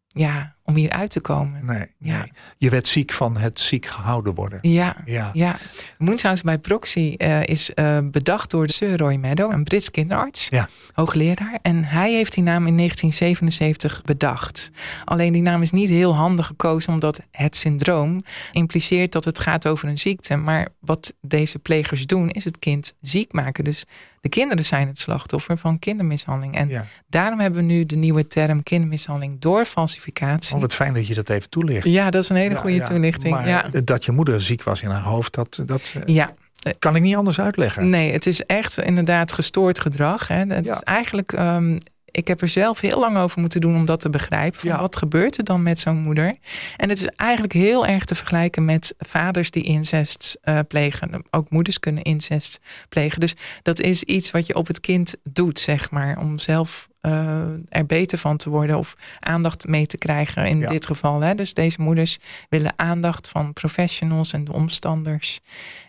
ja, 0.07 0.56
om 0.67 0.75
hier 0.75 0.91
uit 0.91 1.11
te 1.11 1.21
komen. 1.21 1.65
Nee, 1.67 1.87
Ja. 1.99 2.19
nee. 2.19 2.33
Je 2.57 2.71
werd 2.71 2.87
ziek 2.87 3.13
van 3.13 3.37
het 3.37 3.61
ziek 3.61 3.87
gehouden 3.87 4.35
worden. 4.35 4.59
Ja, 4.63 4.97
Ja. 5.05 5.31
ja. 5.33 5.57
Moonshouts 5.99 6.43
by 6.43 6.57
Proxy 6.57 7.15
eh, 7.17 7.43
is 7.45 7.75
eh, 7.75 7.99
bedacht 8.03 8.51
door 8.51 8.69
Sir 8.69 8.97
Roy 8.99 9.15
Meadow, 9.15 9.53
een 9.53 9.65
Brits 9.65 9.91
kinderarts, 9.91 10.49
Ja. 10.49 10.69
hoogleraar. 10.93 11.59
En 11.63 11.85
hij 11.85 12.13
heeft 12.13 12.35
die 12.35 12.43
naam 12.43 12.67
in 12.67 12.77
1977 12.77 14.03
bedacht. 14.03 14.71
Alleen 15.05 15.33
die 15.33 15.43
naam 15.43 15.63
is 15.63 15.71
niet 15.71 15.89
heel 15.89 16.15
handig 16.17 16.47
gekozen, 16.47 16.93
omdat 16.93 17.21
het 17.31 17.57
syndroom 17.57 18.23
impliceert 18.53 19.13
dat 19.13 19.25
het 19.25 19.39
gaat 19.39 19.67
over 19.67 19.89
een 19.89 19.99
ziekte. 19.99 20.37
Maar 20.37 20.69
wat 20.81 21.15
deze 21.21 21.59
plegers 21.59 22.07
doen, 22.07 22.31
is 22.31 22.45
het 22.45 22.59
kind 22.59 22.95
ziek 23.01 23.33
maken. 23.33 23.65
Dus 23.65 23.85
de 24.27 24.33
kinderen 24.39 24.65
zijn 24.65 24.87
het 24.87 24.99
slachtoffer 24.99 25.57
van 25.57 25.79
kindermishandeling. 25.79 26.57
En 26.57 26.69
Ja. 26.69 26.87
daarom 27.09 27.41
hebben 27.41 27.61
we 27.61 27.67
nu 27.67 27.87
de 27.87 27.97
nieuwe 27.97 28.27
term 28.27 28.63
kindermishandeling 28.63 29.41
door 29.41 29.65
falsificatie. 29.65 30.55
Oh, 30.55 30.61
wat 30.61 30.75
fijn 30.75 30.95
dat 30.95 31.07
je 31.07 31.15
dat 31.15 31.29
even 31.29 31.51
toelicht. 31.51 31.85
Ja, 31.87 32.11
dat 32.11 32.23
is 32.23 32.29
een 32.29 32.37
hele 32.37 32.55
Ja, 32.55 32.61
goede 32.61 32.77
ja. 32.77 32.85
toelichting. 32.87 33.35
Maar 33.35 33.49
ja. 33.49 33.65
dat 33.85 34.05
je 34.05 34.13
moeder 34.13 34.41
ziek 34.41 34.63
was 34.63 34.83
in 34.83 34.89
haar 34.91 35.03
hoofd, 35.03 35.35
dat, 35.35 35.63
dat 35.67 35.95
eh, 35.97 36.15
ja, 36.15 36.31
kan 36.79 36.97
ik 36.97 37.03
niet 37.03 37.17
anders 37.17 37.41
uitleggen. 37.41 37.91
Nee, 37.91 38.13
het 38.13 38.27
is 38.27 38.43
echt 38.43 38.79
inderdaad 38.79 39.33
gestoord 39.33 39.81
gedrag. 39.81 40.29
Hè. 40.29 40.45
Het 40.45 40.67
is 40.69 40.81
eigenlijk, 40.83 41.33
ehm, 41.33 41.79
ik 42.17 42.29
heb 42.29 42.41
er 42.41 42.49
zelf 42.49 42.81
heel 42.81 42.99
lang 42.99 43.17
over 43.19 43.41
moeten 43.41 43.61
doen 43.61 43.75
om 43.75 43.85
dat 43.85 44.01
te 44.01 44.11
begrijpen. 44.11 44.61
Van 44.61 44.69
Ja. 44.71 44.81
Wat 44.81 44.97
gebeurt 44.97 45.39
er 45.39 45.45
dan 45.45 45.63
met 45.63 45.81
zo'n 45.81 45.97
moeder? 45.99 46.37
En 46.77 46.89
het 46.89 46.99
is 46.99 47.07
eigenlijk 47.07 47.53
heel 47.53 47.87
erg 47.87 48.05
te 48.05 48.15
vergelijken 48.15 48.65
met 48.65 48.95
vaders 48.99 49.51
die 49.51 49.63
incest 49.63 50.39
eh, 50.43 50.59
plegen. 50.69 51.23
Ook 51.31 51.51
moeders 51.51 51.79
kunnen 51.81 52.03
incest 52.03 52.59
plegen. 52.89 53.21
Dus 53.21 53.35
dat 53.63 53.81
is 53.81 54.03
iets 54.03 54.31
wat 54.31 54.47
je 54.47 54.55
op 54.55 54.67
het 54.67 54.81
kind 54.81 55.15
doet, 55.25 55.59
zeg 55.59 55.91
maar. 55.91 56.19
Om 56.19 56.39
zelf 56.39 56.89
eh, 57.01 57.41
er 57.69 57.87
beter 57.87 58.19
van 58.19 58.37
te 58.37 58.51
worden 58.51 58.79
of 58.79 58.95
aandacht 59.21 59.67
mee 59.69 59.87
te 59.87 59.97
krijgen 59.99 60.47
in 60.47 60.59
Ja. 60.59 60.69
dit 60.69 60.87
geval. 60.87 61.21
Hè. 61.21 61.35
Dus 61.35 61.55
deze 61.55 61.81
moeders 61.81 62.19
willen 62.49 62.73
aandacht 62.77 63.29
van 63.29 63.53
professionals 63.53 64.33
en 64.33 64.45
de 64.45 64.53
omstanders. 64.53 65.41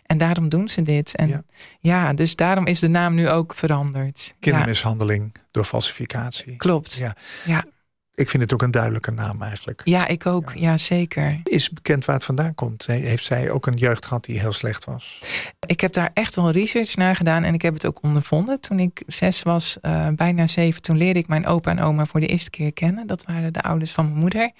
En 0.08 0.18
daarom 0.18 0.48
doen 0.48 0.68
ze 0.68 0.82
dit. 0.82 1.14
En 1.16 1.28
Ja. 1.28 1.42
ja, 1.80 2.12
dus 2.12 2.36
daarom 2.36 2.66
is 2.66 2.78
de 2.80 2.88
naam 2.88 3.14
nu 3.14 3.28
ook 3.28 3.54
veranderd. 3.54 4.24
Ja, 4.26 4.34
Kindermishandeling 4.40 5.34
door 5.50 5.64
falsificatie. 5.64 6.56
klopt. 6.56 6.94
Ja. 6.94 7.16
Ja. 7.46 7.64
Ja. 8.18 8.24
Ik 8.24 8.30
vind 8.30 8.42
het 8.42 8.52
ook 8.52 8.62
een 8.62 8.70
duidelijke 8.70 9.10
naam 9.10 9.42
eigenlijk. 9.42 9.82
ik 10.08 10.26
ook. 10.26 10.52
Ja. 10.54 10.76
zeker. 10.76 11.40
Is 11.44 11.70
bekend 11.70 12.04
waar 12.04 12.14
het 12.14 12.24
vandaan 12.24 12.54
komt? 12.54 12.86
He- 12.86 12.94
Heeft 12.94 13.24
zij 13.24 13.50
ook 13.50 13.66
een 13.66 13.76
jeugd 13.76 14.06
gehad 14.06 14.24
die 14.24 14.40
heel 14.40 14.52
slecht 14.52 14.84
was? 14.84 15.20
Ik 15.66 15.80
heb 15.80 15.92
daar 15.92 16.10
echt 16.14 16.34
wel 16.34 16.50
research 16.50 16.96
naar 16.96 17.16
gedaan 17.16 17.44
en 17.44 17.54
ik 17.54 17.62
heb 17.62 17.74
het 17.74 17.86
ook 17.86 18.02
ondervonden. 18.02 18.60
Toen 18.60 18.78
ik 18.78 19.02
zes 19.06 19.42
was, 19.42 19.80
eh, 19.80 20.08
bijna 20.08 20.46
zeven, 20.46 20.82
toen 20.82 20.96
leerde 20.96 21.18
ik 21.18 21.28
mijn 21.28 21.46
opa 21.46 21.70
en 21.70 21.80
oma 21.80 22.06
voor 22.06 22.20
de 22.20 22.26
eerste 22.26 22.50
keer 22.50 22.72
kennen. 22.72 23.06
Dat 23.06 23.24
waren 23.24 23.52
de 23.52 23.62
ouders 23.62 23.92
van 23.92 24.04
mijn 24.04 24.18
moeder. 24.18 24.50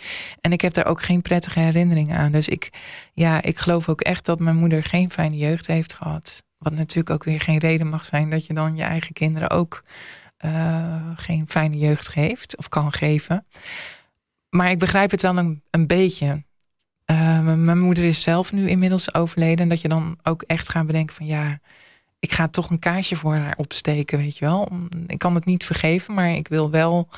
En 0.41 0.53
ik 0.53 0.61
heb 0.61 0.73
daar 0.73 0.87
ook 0.87 1.03
geen 1.03 1.23
prettige 1.23 1.61
herinneringen 1.61 2.17
aan. 2.17 2.33
Dus 2.33 2.49
ik, 2.49 2.71
ja, 3.13 3.43
ik 3.43 3.59
geloof 3.59 3.89
ook 3.89 4.01
echt 4.01 4.25
dat 4.27 4.39
mijn 4.41 4.57
moeder 4.57 4.85
geen 4.85 5.11
fijne 5.11 5.37
jeugd 5.37 5.67
heeft 5.67 5.93
gehad. 5.95 6.43
Wat 6.59 6.73
natuurlijk 6.73 7.11
ook 7.11 7.25
weer 7.25 7.41
geen 7.41 7.59
reden 7.59 7.89
mag 7.89 8.05
zijn 8.05 8.31
dat 8.31 8.47
je 8.47 8.55
dan 8.55 8.77
je 8.77 8.83
eigen 8.83 9.13
kinderen 9.13 9.51
ook 9.51 9.83
eh, 10.39 11.11
geen 11.15 11.45
fijne 11.49 11.79
jeugd 11.79 12.09
geeft 12.09 12.57
of 12.57 12.69
kan 12.69 12.93
geven. 12.93 13.47
Maar 14.51 14.71
ik 14.71 14.79
begrijp 14.79 15.11
het 15.11 15.23
wel 15.23 15.37
een, 15.39 15.63
een 15.71 15.87
beetje. 15.87 16.45
Eh, 17.05 17.41
mijn- 17.41 17.79
moeder 17.79 18.05
is 18.05 18.23
zelf 18.23 18.53
nu 18.53 18.69
inmiddels 18.69 19.15
overleden. 19.15 19.59
En 19.59 19.69
dat 19.69 19.81
je 19.81 19.89
dan 19.89 20.19
ook 20.23 20.43
echt 20.43 20.69
gaat 20.69 20.87
bedenken 20.87 21.15
van 21.15 21.27
ja, 21.27 21.59
ik 22.19 22.33
ga 22.33 22.49
toch 22.49 22.71
een 22.71 22.79
kaarsje 22.79 23.17
voor 23.17 23.35
haar 23.35 23.55
opsteken, 23.57 24.19
weet 24.19 24.39
je 24.39 24.45
wel. 24.45 24.69
Ik 25.07 25.19
kan 25.19 25.35
het 25.35 25.45
niet 25.45 25.65
vergeven, 25.65 26.15
maar 26.15 26.31
ik 26.31 26.49
wil 26.49 26.71
wel 26.71 27.09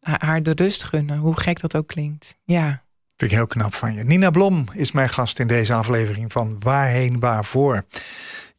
ha- 0.00 0.16
haar 0.18 0.42
de 0.42 0.52
rust 0.54 0.84
gunnen. 0.84 1.18
Hoe 1.18 1.40
gek 1.40 1.60
dat 1.60 1.76
ook 1.76 1.86
klinkt. 1.86 2.36
Ja, 2.44 2.82
Vind 3.16 3.32
ik 3.32 3.38
heel 3.38 3.46
knap 3.46 3.74
van 3.74 3.94
je. 3.94 4.04
Nina 4.04 4.30
Blom 4.30 4.64
is 4.72 4.92
mijn 4.92 5.08
gast 5.08 5.38
in 5.38 5.46
deze 5.46 5.72
aflevering 5.74 6.32
van 6.32 6.56
Waarheen 6.60 7.20
Waarvoor. 7.20 7.84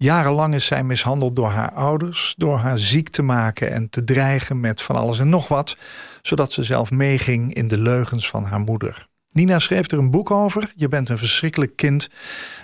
Jarenlang 0.01 0.53
is 0.53 0.65
zij 0.65 0.83
mishandeld 0.83 1.35
door 1.35 1.49
haar 1.49 1.71
ouders, 1.71 2.33
door 2.37 2.57
haar 2.57 2.77
ziek 2.77 3.09
te 3.09 3.21
maken 3.21 3.71
en 3.71 3.89
te 3.89 4.03
dreigen 4.03 4.59
met 4.59 4.81
van 4.81 4.95
alles 4.95 5.19
en 5.19 5.29
nog 5.29 5.47
wat, 5.47 5.77
zodat 6.21 6.51
ze 6.51 6.63
zelf 6.63 6.91
meeging 6.91 7.53
in 7.53 7.67
de 7.67 7.79
leugens 7.79 8.29
van 8.29 8.43
haar 8.43 8.59
moeder. 8.59 9.07
Nina 9.31 9.59
schreef 9.59 9.91
er 9.91 9.97
een 9.97 10.11
boek 10.11 10.31
over, 10.31 10.71
Je 10.75 10.87
bent 10.87 11.09
een 11.09 11.17
verschrikkelijk 11.17 11.75
kind. 11.75 12.09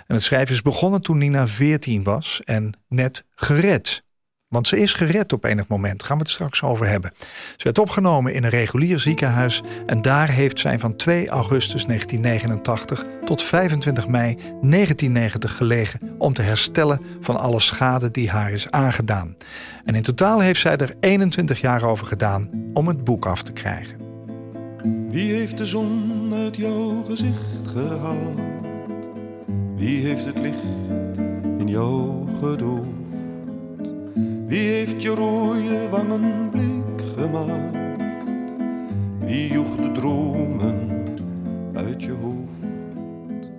En 0.06 0.14
het 0.14 0.22
schrijven 0.22 0.54
is 0.54 0.62
begonnen 0.62 1.00
toen 1.00 1.18
Nina 1.18 1.48
14 1.48 2.02
was 2.02 2.40
en 2.44 2.72
net 2.88 3.24
gered. 3.34 4.02
Want 4.48 4.66
ze 4.66 4.78
is 4.78 4.92
gered 4.92 5.32
op 5.32 5.44
enig 5.44 5.68
moment, 5.68 6.02
gaan 6.02 6.16
we 6.16 6.22
het 6.22 6.32
straks 6.32 6.62
over 6.62 6.86
hebben. 6.86 7.12
Ze 7.56 7.64
werd 7.64 7.78
opgenomen 7.78 8.34
in 8.34 8.44
een 8.44 8.50
regulier 8.50 8.98
ziekenhuis 8.98 9.62
en 9.86 10.02
daar 10.02 10.28
heeft 10.28 10.60
zij 10.60 10.78
van 10.78 10.96
2 10.96 11.28
augustus 11.28 11.84
1989 11.84 13.06
tot 13.24 13.42
25 13.42 14.08
mei 14.08 14.34
1990 14.34 15.56
gelegen 15.56 16.00
om 16.18 16.32
te 16.32 16.42
herstellen 16.42 17.00
van 17.20 17.36
alle 17.36 17.60
schade 17.60 18.10
die 18.10 18.30
haar 18.30 18.50
is 18.50 18.70
aangedaan. 18.70 19.36
En 19.84 19.94
in 19.94 20.02
totaal 20.02 20.40
heeft 20.40 20.60
zij 20.60 20.76
er 20.76 20.94
21 21.00 21.60
jaar 21.60 21.82
over 21.82 22.06
gedaan 22.06 22.50
om 22.72 22.88
het 22.88 23.04
boek 23.04 23.26
af 23.26 23.42
te 23.42 23.52
krijgen. 23.52 23.96
Wie 25.08 25.32
heeft 25.32 25.58
de 25.58 25.66
zon 25.66 26.32
uit 26.34 26.56
jouw 26.56 27.02
gezicht 27.02 27.68
gehaald? 27.72 28.40
Wie 29.76 30.06
heeft 30.06 30.24
het 30.24 30.38
licht 30.38 30.62
in 31.58 31.68
jou 31.68 32.26
gedoofd? 32.40 32.97
Wie 34.48 34.68
heeft 34.68 35.02
je 35.02 35.08
rode 35.08 35.88
wangen 35.90 36.48
bleek 36.50 37.02
gemaakt? 37.16 38.52
Wie 39.18 39.52
joeg 39.52 39.76
de 39.76 39.92
dromen 39.92 40.88
uit 41.74 42.02
je 42.02 42.12
hoofd? 42.12 43.50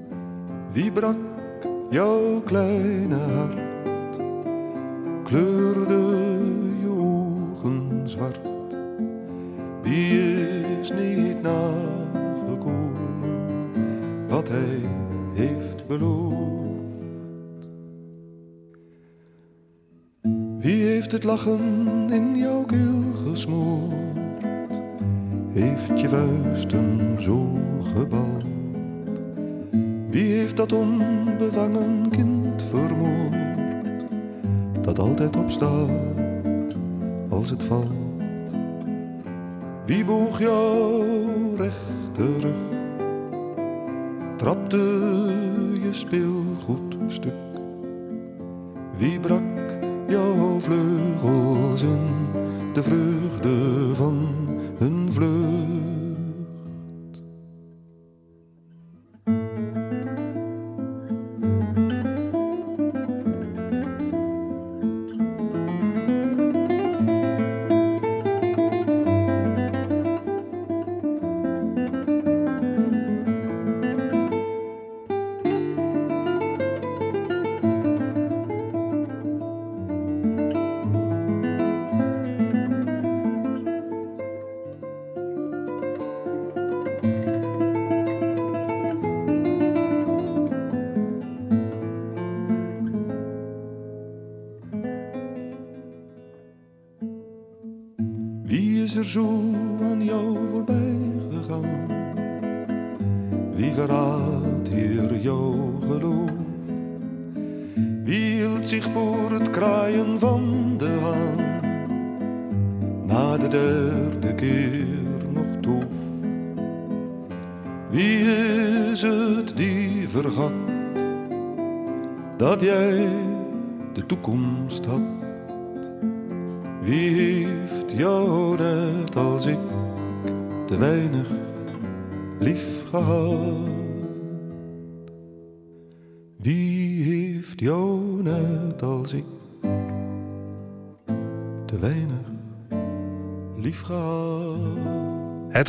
Wie 0.72 0.92
brak 0.92 1.16
jouw 1.90 2.42
kleine 2.42 3.16
hart? 3.16 4.20
Kleurde 5.24 6.18
je 6.80 6.90
ogen 6.98 8.02
zwart? 8.06 8.40
Wie 9.82 10.22
is 10.80 10.92
niet 10.92 11.42
nagekomen 11.42 12.98
wat 14.28 14.48
hij 14.48 14.82
heeft 15.34 15.88
beloofd? 15.88 16.49
Wie 20.60 20.84
heeft 20.84 21.12
het 21.12 21.24
lachen 21.24 22.08
in 22.12 22.38
jouw 22.38 22.64
keel 22.64 23.04
gesmoord? 23.28 24.82
Heeft 25.52 26.00
je 26.00 26.10
vuisten 26.10 27.16
zo 27.22 27.60
gebald? 27.96 28.44
Wie 30.08 30.34
heeft 30.34 30.58
dat 30.58 30.72
onbevangen 30.72 32.10
kind 32.10 32.64
vermoord? 32.64 34.04
Dat 34.82 35.00
altijd 35.00 35.36
opstaat 35.36 35.90
als 37.30 37.50
het 37.50 37.64
valt. 37.64 37.92
Wie 39.86 40.06
boog 40.06 40.40
jouw 40.40 41.56
rechte 41.56 42.40
rug? 42.40 42.58
Trapte 44.38 44.78
je 45.82 45.90
speelgoed 45.92 46.98
stuk? 47.08 47.34
Wie 48.98 49.20
brak 49.20 49.49
jouw 50.10 50.60
vleugels 50.60 51.82
de 52.74 52.84
vreugde 52.84 53.96
van 53.96 54.28
hun 54.78 55.08
vlucht. 55.12 55.69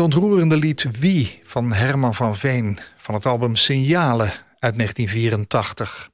Het 0.00 0.14
ontroerende 0.14 0.56
lied 0.56 0.86
Wie 0.98 1.40
van 1.42 1.72
Herman 1.72 2.14
van 2.14 2.36
Veen 2.36 2.78
van 2.96 3.14
het 3.14 3.26
album 3.26 3.56
Signalen 3.56 4.32
uit 4.58 4.76
1984. 4.76 6.10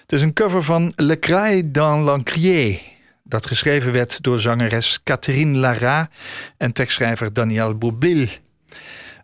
Het 0.00 0.12
is 0.12 0.22
een 0.22 0.32
cover 0.32 0.64
van 0.64 0.92
Le 0.96 1.18
Craie 1.18 1.70
dans 1.70 2.08
l'Encrier, 2.08 2.80
dat 3.24 3.46
geschreven 3.46 3.92
werd 3.92 4.22
door 4.22 4.40
zangeres 4.40 5.00
Catherine 5.02 5.58
Lara 5.58 6.08
en 6.56 6.72
tekstschrijver 6.72 7.32
Daniel 7.32 7.74
Boubil. 7.74 8.26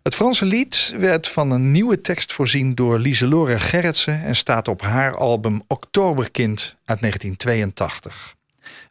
Het 0.03 0.15
Franse 0.15 0.45
lied 0.45 0.93
werd 0.97 1.27
van 1.27 1.51
een 1.51 1.71
nieuwe 1.71 2.01
tekst 2.01 2.33
voorzien 2.33 2.75
door 2.75 2.99
Lieselore 2.99 3.59
Gerritsen 3.59 4.23
en 4.23 4.35
staat 4.35 4.67
op 4.67 4.81
haar 4.81 5.17
album 5.17 5.61
Oktoberkind 5.67 6.75
uit 6.85 6.99
1982. 6.99 8.35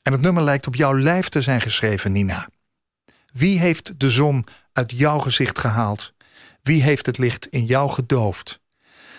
En 0.03 0.13
het 0.13 0.21
nummer 0.21 0.43
lijkt 0.43 0.67
op 0.67 0.75
jouw 0.75 0.99
lijf 0.99 1.29
te 1.29 1.41
zijn 1.41 1.61
geschreven, 1.61 2.13
Nina. 2.13 2.49
Wie 3.37 3.59
heeft 3.59 4.01
de 4.01 4.11
zon 4.11 4.47
uit 4.73 4.93
jouw 4.97 5.19
gezicht 5.19 5.59
gehaald? 5.59 6.13
Wie 6.63 6.83
heeft 6.83 7.07
het 7.07 7.19
licht 7.19 7.47
in 7.47 7.65
jou 7.65 7.91
gedoofd? 7.91 8.61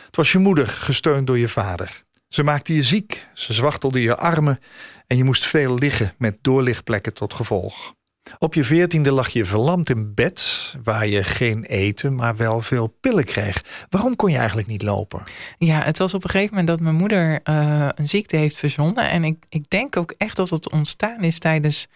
Het 0.05 0.15
was 0.15 0.31
je 0.31 0.37
moeder, 0.37 0.67
gesteund 0.67 1.27
door 1.27 1.37
je 1.37 1.49
vader. 1.49 2.03
Ze 2.27 2.43
maakte 2.43 2.73
je 2.73 2.83
ziek, 2.83 3.27
ze 3.33 3.53
zwachtelde 3.53 4.01
je 4.01 4.15
armen 4.15 4.59
en 5.07 5.17
je 5.17 5.23
moest 5.23 5.45
veel 5.45 5.75
liggen 5.75 6.13
met 6.17 6.37
doorlichtplekken 6.41 7.13
tot 7.13 7.33
gevolg. 7.33 7.95
Op 8.39 8.53
je 8.53 8.63
veertiende 8.63 9.11
lag 9.11 9.29
je 9.29 9.45
verlamd 9.45 9.89
in 9.89 10.13
bed, 10.13 10.75
waar 10.83 11.07
je 11.07 11.23
geen 11.23 11.63
eten, 11.63 12.15
maar 12.15 12.35
wel 12.35 12.61
veel 12.61 12.87
pillen 12.87 13.25
kreeg. 13.25 13.63
Waarom 13.89 14.15
kon 14.15 14.31
je 14.31 14.37
eigenlijk 14.37 14.67
niet 14.67 14.81
lopen? 14.81 15.23
Ja, 15.57 15.81
het 15.81 15.97
was 15.97 16.13
op 16.13 16.23
een 16.23 16.29
gegeven 16.29 16.55
moment 16.55 16.67
dat 16.67 16.79
mijn 16.79 16.95
moeder 16.95 17.39
uh, 17.43 17.89
een 17.95 18.09
ziekte 18.09 18.35
heeft 18.35 18.55
verzonnen. 18.55 19.09
En 19.09 19.23
ik, 19.23 19.43
ik 19.49 19.69
denk 19.69 19.97
ook 19.97 20.13
echt 20.17 20.35
dat 20.35 20.49
het 20.49 20.71
ontstaan 20.71 21.23
is 21.23 21.39
tijdens 21.39 21.87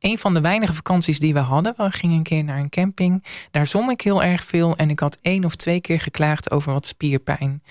een 0.00 0.18
van 0.18 0.34
de 0.34 0.40
weinige 0.40 0.74
vakanties 0.74 1.18
die 1.18 1.32
we 1.32 1.38
hadden. 1.38 1.74
We 1.76 1.90
gingen 1.90 2.16
een 2.16 2.22
keer 2.22 2.44
naar 2.44 2.58
een 2.58 2.68
camping. 2.68 3.24
Daar 3.50 3.66
zom 3.66 3.90
ik 3.90 4.00
heel 4.00 4.22
erg 4.22 4.44
veel 4.44 4.76
en 4.76 4.90
ik 4.90 5.00
had 5.00 5.18
één 5.22 5.44
of 5.44 5.54
twee 5.56 5.80
keer 5.80 6.00
geklaagd 6.00 6.50
over 6.50 6.72
wat 6.72 6.86
spierpijn. 6.86 7.62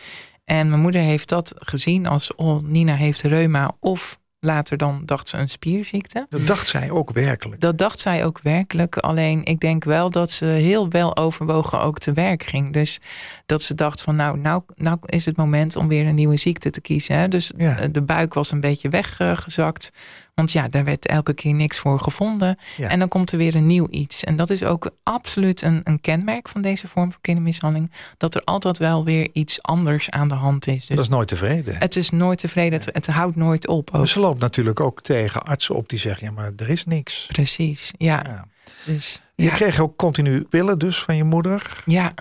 En 0.46 0.70
mijn 0.70 0.82
moeder 0.82 1.02
heeft 1.02 1.30
dat 1.30 1.54
gezien 1.56 2.06
als, 2.06 2.36
oh, 2.36 2.64
Nina 2.64 2.94
heeft 2.96 3.22
reuma 3.22 3.72
of 3.80 4.20
Later 4.46 4.78
dan 4.78 5.02
dacht 5.06 5.30
ze 5.30 5.38
een 5.38 5.50
spierziekte. 5.50 6.26
Dat 6.30 6.48
dacht 6.48 6.68
zij 6.68 6.92
ook 6.92 7.12
werkelijk? 7.12 7.62
Dat 7.62 7.78
dacht 7.78 8.00
zij 8.00 8.26
ook 8.26 8.40
werkelijk. 8.42 8.98
Alleen 8.98 9.44
ik 9.46 9.60
denk 9.60 9.84
wel 9.84 10.10
dat 10.10 10.32
ze 10.32 10.46
heel 10.46 10.90
wel 10.90 11.18
overwogen 11.18 11.82
ook 11.82 12.00
te 12.00 12.14
werk 12.14 12.44
ging. 12.44 12.74
Dus 12.74 13.00
dat 13.46 13.64
ze 13.64 13.76
dacht 13.76 14.02
van 14.02 14.16
nou, 14.16 14.38
nou, 14.38 14.64
nou 14.76 14.98
is 15.06 15.26
het 15.26 15.38
moment 15.38 15.76
om 15.76 15.88
weer 15.88 16.08
een 16.08 16.16
nieuwe 16.16 16.38
ziekte 16.38 16.70
te 16.70 16.82
kiezen. 16.82 17.18
Hè? 17.18 17.28
Dus 17.28 17.52
Ja. 17.58 17.88
de 17.88 18.02
buik 18.02 18.34
was 18.34 18.52
een 18.52 18.60
beetje 18.60 18.90
weggezakt. 18.90 19.92
Want 20.36 20.52
ja, 20.52 20.68
daar 20.68 20.84
werd 20.84 21.08
elke 21.08 21.34
keer 21.34 21.54
niks 21.54 21.78
voor 21.78 22.00
gevonden. 22.00 22.58
Ja. 22.78 22.90
En 22.90 23.00
dan 23.00 23.08
komt 23.08 23.32
er 23.32 23.38
weer 23.38 23.56
een 23.56 23.66
nieuw 23.66 23.88
iets. 23.90 24.24
En 24.24 24.36
dat 24.36 24.50
is 24.50 24.64
ook 24.64 24.90
absoluut 25.04 25.62
een, 25.62 25.82
een 25.84 26.02
kenmerk 26.02 26.50
van 26.50 26.62
deze 26.62 26.88
vorm 26.88 27.12
van 27.12 27.22
kindermishandeling. 27.22 27.92
Dat 28.18 28.36
er 28.36 28.42
altijd 28.44 28.78
wel 28.78 29.04
weer 29.04 29.30
iets 29.34 29.62
anders 29.62 30.10
aan 30.10 30.28
de 30.28 30.34
hand 30.34 30.68
is. 30.68 30.86
Dus 30.86 30.96
Dat 30.96 31.06
is 31.06 31.12
nooit 31.12 31.28
tevreden. 31.28 31.76
het 31.78 31.96
is 31.96 32.10
nooit 32.10 32.40
tevreden. 32.40 32.80
Het, 32.80 32.90
het 32.94 33.08
houdt 33.08 33.36
nooit 33.36 33.68
op. 33.68 33.90
Ook. 33.94 34.08
Ze 34.08 34.20
loopt 34.20 34.40
natuurlijk 34.40 34.80
ook 34.80 35.02
tegen 35.02 35.44
artsen 35.44 35.76
op 35.76 35.90
die 35.90 36.00
zeggen, 36.00 36.28
ja, 36.28 36.34
maar 36.34 36.52
er 36.58 36.70
is 36.70 36.86
niks. 36.86 37.26
Precies, 37.26 37.92
ja. 37.98 38.22
Ja. 38.26 38.46
Dus, 38.86 39.22
Je 39.36 39.44
ja. 39.44 39.52
kreeg 39.52 39.80
ook 39.80 39.96
continu 39.96 40.44
pillen 40.44 40.80
dus 40.80 41.00
van 41.04 41.16
je 41.16 41.24
moeder. 41.24 41.82
ja, 41.86 42.14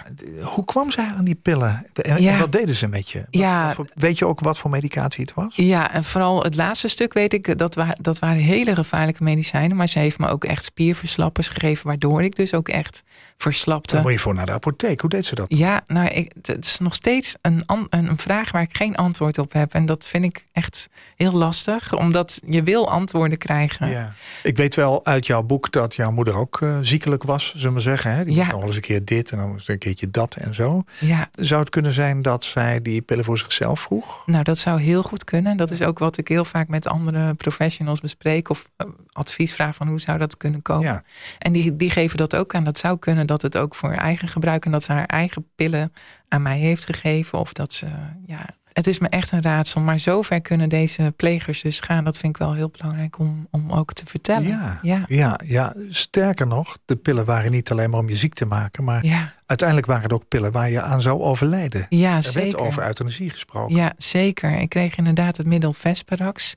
Hoe 0.42 0.64
kwam 0.64 0.90
zij 0.90 1.12
aan 1.16 1.24
die 1.24 1.34
pillen? 1.34 1.86
En, 1.92 2.38
wat 2.38 2.52
deden 2.52 2.74
ze 2.74 2.88
met 2.88 3.10
je? 3.10 3.18
Wat- 3.18 3.26
Ja. 3.30 3.66
wat 3.66 3.74
voor- 3.74 3.88
weet 3.94 4.18
je 4.18 4.26
ook 4.26 4.40
wat 4.40 4.58
voor 4.58 4.70
medicatie 4.70 5.24
het 5.24 5.34
was? 5.34 5.56
Ja, 5.56 5.90
en 5.92 6.04
vooral 6.04 6.42
het 6.42 6.54
laatste 6.56 6.88
stuk 6.88 7.12
weet 7.12 7.32
ik, 7.32 7.58
dat, 7.58 7.74
wa 7.74 7.96
dat 8.00 8.18
waren 8.18 8.36
hele 8.38 8.74
gevaarlijke 8.74 9.22
medicijnen. 9.22 9.76
Maar 9.76 9.88
ze 9.88 9.98
heeft 9.98 10.18
me 10.18 10.28
ook 10.28 10.44
echt 10.44 10.64
spierverslappers 10.64 11.48
gegeven, 11.48 11.86
waardoor 11.86 12.22
ik 12.22 12.36
dus 12.36 12.54
ook 12.54 12.68
echt 12.68 13.02
verslapte. 13.36 13.94
Dan 13.94 14.02
moet 14.04 14.12
je 14.12 14.18
voor 14.18 14.34
naar 14.34 14.46
de 14.46 14.52
apotheek. 14.52 15.00
Hoe 15.00 15.10
deed 15.10 15.24
ze 15.24 15.34
dat? 15.34 15.46
Ja, 15.48 15.82
nou, 15.86 16.08
ik, 16.08 16.32
het 16.42 16.64
is 16.64 16.78
nog 16.78 16.94
steeds 16.94 17.34
een, 17.40 17.62
an- 17.66 17.86
een 17.90 18.08
een 18.08 18.18
vraag 18.18 18.50
waar 18.52 18.62
ik 18.62 18.76
geen 18.76 18.96
antwoord 18.96 19.38
op 19.38 19.52
heb. 19.52 19.74
En 19.74 19.86
dat 19.86 20.06
vind 20.06 20.24
ik 20.24 20.44
echt 20.52 20.88
heel 21.16 21.32
lastig, 21.32 21.92
omdat 21.94 22.40
je 22.46 22.62
wil 22.62 22.90
antwoorden 22.90 23.38
krijgen. 23.38 23.88
Ja. 23.90 24.14
Ik 24.42 24.56
weet 24.56 24.74
wel 24.74 25.04
uit 25.06 25.26
jouw 25.26 25.42
boek 25.42 25.72
dat 25.72 25.94
jouw 25.94 26.10
moeder 26.10 26.34
ook 26.36 26.60
eh, 26.62 26.78
ziekelijk 26.80 27.22
was, 27.22 27.48
zullen 27.50 27.66
we 27.66 27.72
maar 27.72 27.80
zeggen. 27.80 28.14
Hè? 28.14 28.24
Die 28.24 28.34
Ja. 28.34 28.46
wel 28.50 28.62
eens 28.62 28.74
een 28.74 28.80
keer 28.80 29.04
dit 29.04 29.30
en 29.30 29.38
dan 29.38 29.60
een 29.66 29.78
keertje 29.78 30.10
dat 30.10 30.34
en 30.34 30.54
zo. 30.54 30.84
Ja, 31.00 31.28
Zou 31.32 31.60
het 31.60 31.70
kunnen 31.70 31.92
zijn 31.92 32.22
dat 32.22 32.44
zij 32.44 32.82
die 32.82 33.02
pillen 33.02 33.24
voor 33.24 33.38
zichzelf 33.38 33.80
vroeg? 33.80 34.22
nou, 34.26 34.44
dat 34.44 34.58
zou 34.58 34.80
heel 34.80 35.02
goed 35.02 35.24
kunnen. 35.24 35.56
Dat 35.56 35.70
is 35.70 35.82
ook 35.82 35.98
wat 35.98 36.16
ik 36.18 36.28
heel 36.28 36.44
vaak 36.44 36.68
met 36.68 36.86
andere 36.86 37.34
professionals 37.34 38.00
bespreek 38.00 38.48
of 38.50 38.68
eh, 38.76 38.86
advies 39.12 39.52
vraag 39.52 39.74
van 39.74 39.88
hoe 39.88 40.00
zou 40.00 40.18
dat 40.18 40.36
kunnen 40.36 40.62
komen. 40.62 40.84
Ja. 40.84 41.02
En 41.38 41.52
die, 41.52 41.76
die 41.76 41.90
geven 41.90 42.16
dat 42.16 42.36
ook 42.36 42.54
aan. 42.54 42.64
Dat 42.64 42.78
zou 42.78 42.98
kunnen 42.98 43.23
dat 43.26 43.42
het 43.42 43.56
ook 43.56 43.74
voor 43.74 43.92
eigen 43.92 44.28
gebruik 44.28 44.64
en 44.64 44.70
dat 44.70 44.82
ze 44.84 44.92
haar 44.92 45.06
eigen 45.06 45.46
pillen 45.54 45.92
aan 46.28 46.42
mij 46.42 46.58
heeft 46.58 46.84
gegeven. 46.84 47.38
Of 47.38 47.52
dat 47.52 47.72
ze, 47.72 47.86
ja, 48.26 48.46
het 48.74 48.86
is 48.86 48.98
me 48.98 49.08
echt 49.08 49.32
een 49.32 49.42
raadsel. 49.42 49.80
Maar 49.80 49.98
zover 49.98 50.40
kunnen 50.40 50.68
deze 50.68 51.12
plegers 51.16 51.62
dus 51.62 51.80
gaan. 51.80 52.04
Dat 52.04 52.18
vind 52.18 52.34
ik 52.34 52.42
wel 52.42 52.54
heel 52.54 52.70
belangrijk 52.78 53.18
om, 53.18 53.46
om 53.50 53.72
ook 53.72 53.92
te 53.92 54.06
vertellen. 54.06 54.48
Ja. 54.48 54.78
ja, 54.82 55.04
Ja, 55.06 55.40
ja, 55.44 55.74
sterker 55.88 56.46
nog, 56.46 56.78
de 56.84 56.96
pillen 56.96 57.24
waren 57.24 57.50
niet 57.50 57.70
alleen 57.70 57.90
maar 57.90 58.00
om 58.00 58.08
je 58.08 58.16
ziek 58.16 58.34
te 58.34 58.46
maken, 58.46 58.84
maar 58.84 59.04
ja, 59.04 59.34
uiteindelijk 59.46 59.88
waren 59.88 60.02
het 60.02 60.12
ook 60.12 60.28
pillen 60.28 60.52
waar 60.52 60.70
je 60.70 60.80
aan 60.80 61.02
zou 61.02 61.20
overlijden. 61.20 61.86
ja 61.88 62.16
Er 62.16 62.22
zeker. 62.22 62.40
werd 62.40 62.56
over 62.56 62.86
euthanasie 62.86 63.30
gesproken. 63.30 63.76
Ja, 63.76 63.92
zeker. 63.96 64.58
Ik 64.58 64.68
kreeg 64.68 64.96
inderdaad 64.96 65.36
het 65.36 65.46
middel 65.46 65.72
Vesparax. 65.72 66.54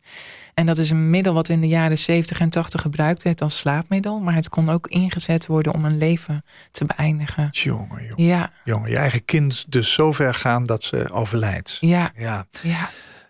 En 0.57 0.65
dat 0.65 0.77
is 0.77 0.89
een 0.89 1.09
middel 1.09 1.33
wat 1.33 1.49
in 1.49 1.61
de 1.61 1.67
jaren 1.67 1.97
70 1.97 2.39
en 2.39 2.49
80 2.49 2.81
gebruikt 2.81 3.23
werd 3.23 3.41
als 3.41 3.57
slaapmiddel. 3.57 4.19
Maar 4.19 4.35
het 4.35 4.49
kon 4.49 4.69
ook 4.69 4.87
ingezet 4.87 5.45
worden 5.45 5.73
om 5.73 5.85
een 5.85 5.97
leven 5.97 6.43
te 6.71 6.85
beëindigen. 6.85 7.47
Jongen, 7.51 8.03
jongen, 8.03 8.23
Ja, 8.23 8.51
jongen, 8.63 8.89
je 8.89 8.97
eigen 8.97 9.25
kind 9.25 9.65
dus 9.71 9.93
zo 9.93 10.11
ver 10.11 10.33
gaan 10.33 10.63
dat 10.63 10.83
ze 10.83 11.11
overlijdt. 11.11 11.77
ja, 11.79 12.11
Ja. 12.15 12.45
ja. 12.61 12.89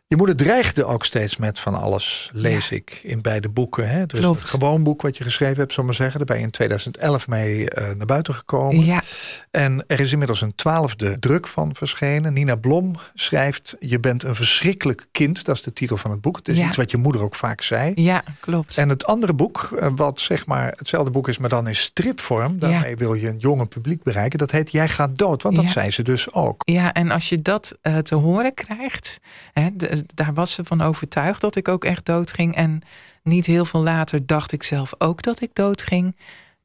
Je 0.10 0.16
moeder 0.18 0.36
dreigde 0.36 0.86
ook 0.86 1.06
steeds 1.06 1.38
met 1.38 1.60
van 1.60 1.76
alles, 1.76 2.30
lees 2.34 2.70
Ja. 2.70 2.76
ik, 2.76 3.00
in 3.04 3.22
beide 3.22 3.50
boeken. 3.50 3.90
Hè? 3.90 4.02
Is 4.02 4.20
Klopt. 4.20 4.42
een 4.42 4.48
gewoon 4.48 4.84
boek 4.84 5.02
wat 5.02 5.18
je 5.18 5.24
geschreven 5.24 5.58
hebt, 5.58 5.78
ik 5.78 5.84
maar 5.84 5.94
zeggen. 5.94 6.18
Daar 6.18 6.26
ben 6.28 6.38
je 6.38 6.44
in 6.44 6.52
2011 6.52 7.28
mee 7.28 7.70
eh, 7.70 7.96
naar 7.96 8.06
buiten 8.06 8.34
gekomen. 8.34 8.86
Ja, 8.86 9.04
En 9.52 9.84
er 9.88 10.00
is 10.00 10.12
inmiddels 10.12 10.42
een 10.42 10.56
twaalfde 10.56 11.20
druk 11.20 11.48
van 11.48 11.76
verschenen. 11.76 12.34
Nina 12.34 12.56
Blom 12.56 12.94
schrijft, 13.14 13.76
je 13.80 14.00
bent 14.00 14.24
een 14.24 14.36
verschrikkelijk 14.36 15.08
kind. 15.12 15.46
Dat 15.46 15.56
is 15.56 15.62
de 15.62 15.74
titel 15.74 15.98
van 15.98 16.12
het 16.12 16.22
boek. 16.22 16.38
Het 16.38 16.48
is 16.48 16.58
Ja. 16.58 16.68
iets 16.68 16.78
wat 16.78 16.92
je 16.92 16.98
moeder 16.98 17.22
ook 17.22 17.36
vaak 17.36 17.62
zei. 17.62 17.92
ja, 17.96 18.24
klopt. 18.40 18.78
En 18.78 18.90
het 18.90 19.06
andere 19.06 19.34
boek, 19.34 19.78
eh, 19.80 19.88
wat 19.96 20.20
zeg 20.20 20.46
maar 20.46 20.74
hetzelfde 20.76 21.12
boek 21.12 21.28
is, 21.28 21.38
maar 21.38 21.50
dan 21.50 21.68
in 21.68 21.76
stripvorm. 21.76 22.60
Daarmee 22.60 22.96
wil 22.96 23.14
je 23.14 23.28
een 23.28 23.38
jonge 23.40 23.66
publiek 23.66 24.04
bereiken. 24.04 24.40
Dat 24.40 24.52
heet 24.52 24.72
Jij 24.72 24.88
gaat 24.90 25.18
dood, 25.18 25.44
want 25.44 25.56
dat 25.56 25.70
zei 25.70 25.92
ze 25.92 26.04
dus 26.04 26.34
ook. 26.34 26.62
Ja, 26.66 26.94
en 26.94 27.12
als 27.12 27.30
je 27.30 27.42
dat 27.42 27.78
eh, 27.82 27.98
te 27.98 28.16
horen 28.16 28.54
krijgt, 28.54 29.20
hè, 29.54 29.70
d- 29.78 29.97
daar 30.14 30.34
was 30.34 30.52
ze 30.54 30.64
van 30.64 30.82
overtuigd 30.82 31.42
dat 31.42 31.56
ik 31.56 31.68
ook 31.68 31.86
echt 31.86 32.06
doodging. 32.06 32.56
En 32.56 32.82
niet 33.24 33.46
heel 33.46 33.66
veel 33.66 33.84
later 33.84 34.26
dacht 34.26 34.52
ik 34.52 34.64
zelf 34.64 34.94
ook 34.98 35.22
dat 35.22 35.42
ik 35.42 35.50
doodging. 35.54 36.16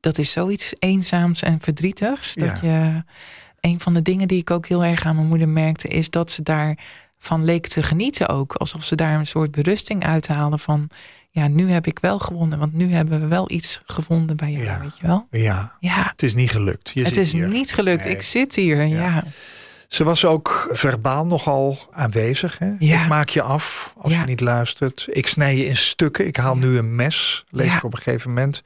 Dat 0.01 0.19
is 0.19 0.31
zoiets 0.33 0.75
eenzaams 0.79 1.43
en 1.43 1.61
verdrietigs. 1.61 2.35
Dat 2.35 2.61
je, 2.61 3.03
een 3.61 3.81
van 3.81 3.95
de 3.95 4.03
dingen 4.03 4.29
die 4.29 4.39
ik 4.41 4.51
ook 4.51 4.67
heel 4.67 4.85
erg 4.85 5.05
aan 5.05 5.15
mijn 5.17 5.29
moeder 5.29 5.49
merkte, 5.49 5.89
is 5.89 6.11
dat 6.11 6.31
ze 6.33 6.43
daarvan 6.43 7.45
leek 7.45 7.67
te 7.67 7.83
genieten 7.83 8.29
ook. 8.29 8.55
Alsof 8.55 8.85
ze 8.85 8.95
daar 8.97 9.19
een 9.19 9.27
soort 9.27 9.51
berusting 9.51 10.05
uithaalde 10.05 10.59
van, 10.59 10.89
ja, 11.31 11.49
nu 11.49 11.71
heb 11.71 11.87
ik 11.87 11.99
wel 11.99 12.19
gewonnen, 12.19 12.59
want 12.59 12.73
nu 12.73 12.93
hebben 12.93 13.21
we 13.21 13.27
wel 13.27 13.51
iets 13.51 13.83
gevonden 13.87 14.37
bij 14.37 14.51
jou, 14.51 14.65
Ja. 14.65 14.81
weet 14.81 14.99
je 14.99 15.07
wel? 15.07 15.27
Ja, 15.31 15.77
Ja, 15.81 16.09
het 16.11 16.23
is 16.23 16.35
niet 16.35 16.51
gelukt. 16.51 16.91
Je 16.95 17.05
het 17.05 17.15
zit 17.15 17.25
is 17.25 17.33
hier. 17.33 17.49
niet 17.49 17.73
gelukt. 17.75 18.05
Nee. 18.05 18.15
Ik 18.15 18.23
zit 18.23 18.55
hier, 18.57 18.87
ja. 18.87 19.25
Ze 19.93 20.05
was 20.05 20.25
ook 20.25 20.69
verbaal 20.71 21.27
nogal 21.27 21.79
aanwezig. 21.91 22.59
Hè? 22.59 22.71
Ja. 22.79 23.03
Ik 23.03 23.09
maak 23.09 23.29
je 23.29 23.43
af 23.43 23.95
als 23.99 24.13
Ja. 24.13 24.21
je 24.21 24.27
niet 24.27 24.41
luistert. 24.41 25.07
Ik 25.11 25.27
snij 25.27 25.57
je 25.57 25.67
in 25.67 25.77
stukken. 25.77 26.27
Ik 26.27 26.37
haal 26.37 26.57
nu 26.57 26.79
een 26.79 26.97
mes, 26.97 27.45
lees 27.51 27.75
ik 27.75 27.85
op 27.85 27.93
een 27.93 27.99
gegeven 27.99 28.29
moment. 28.31 28.63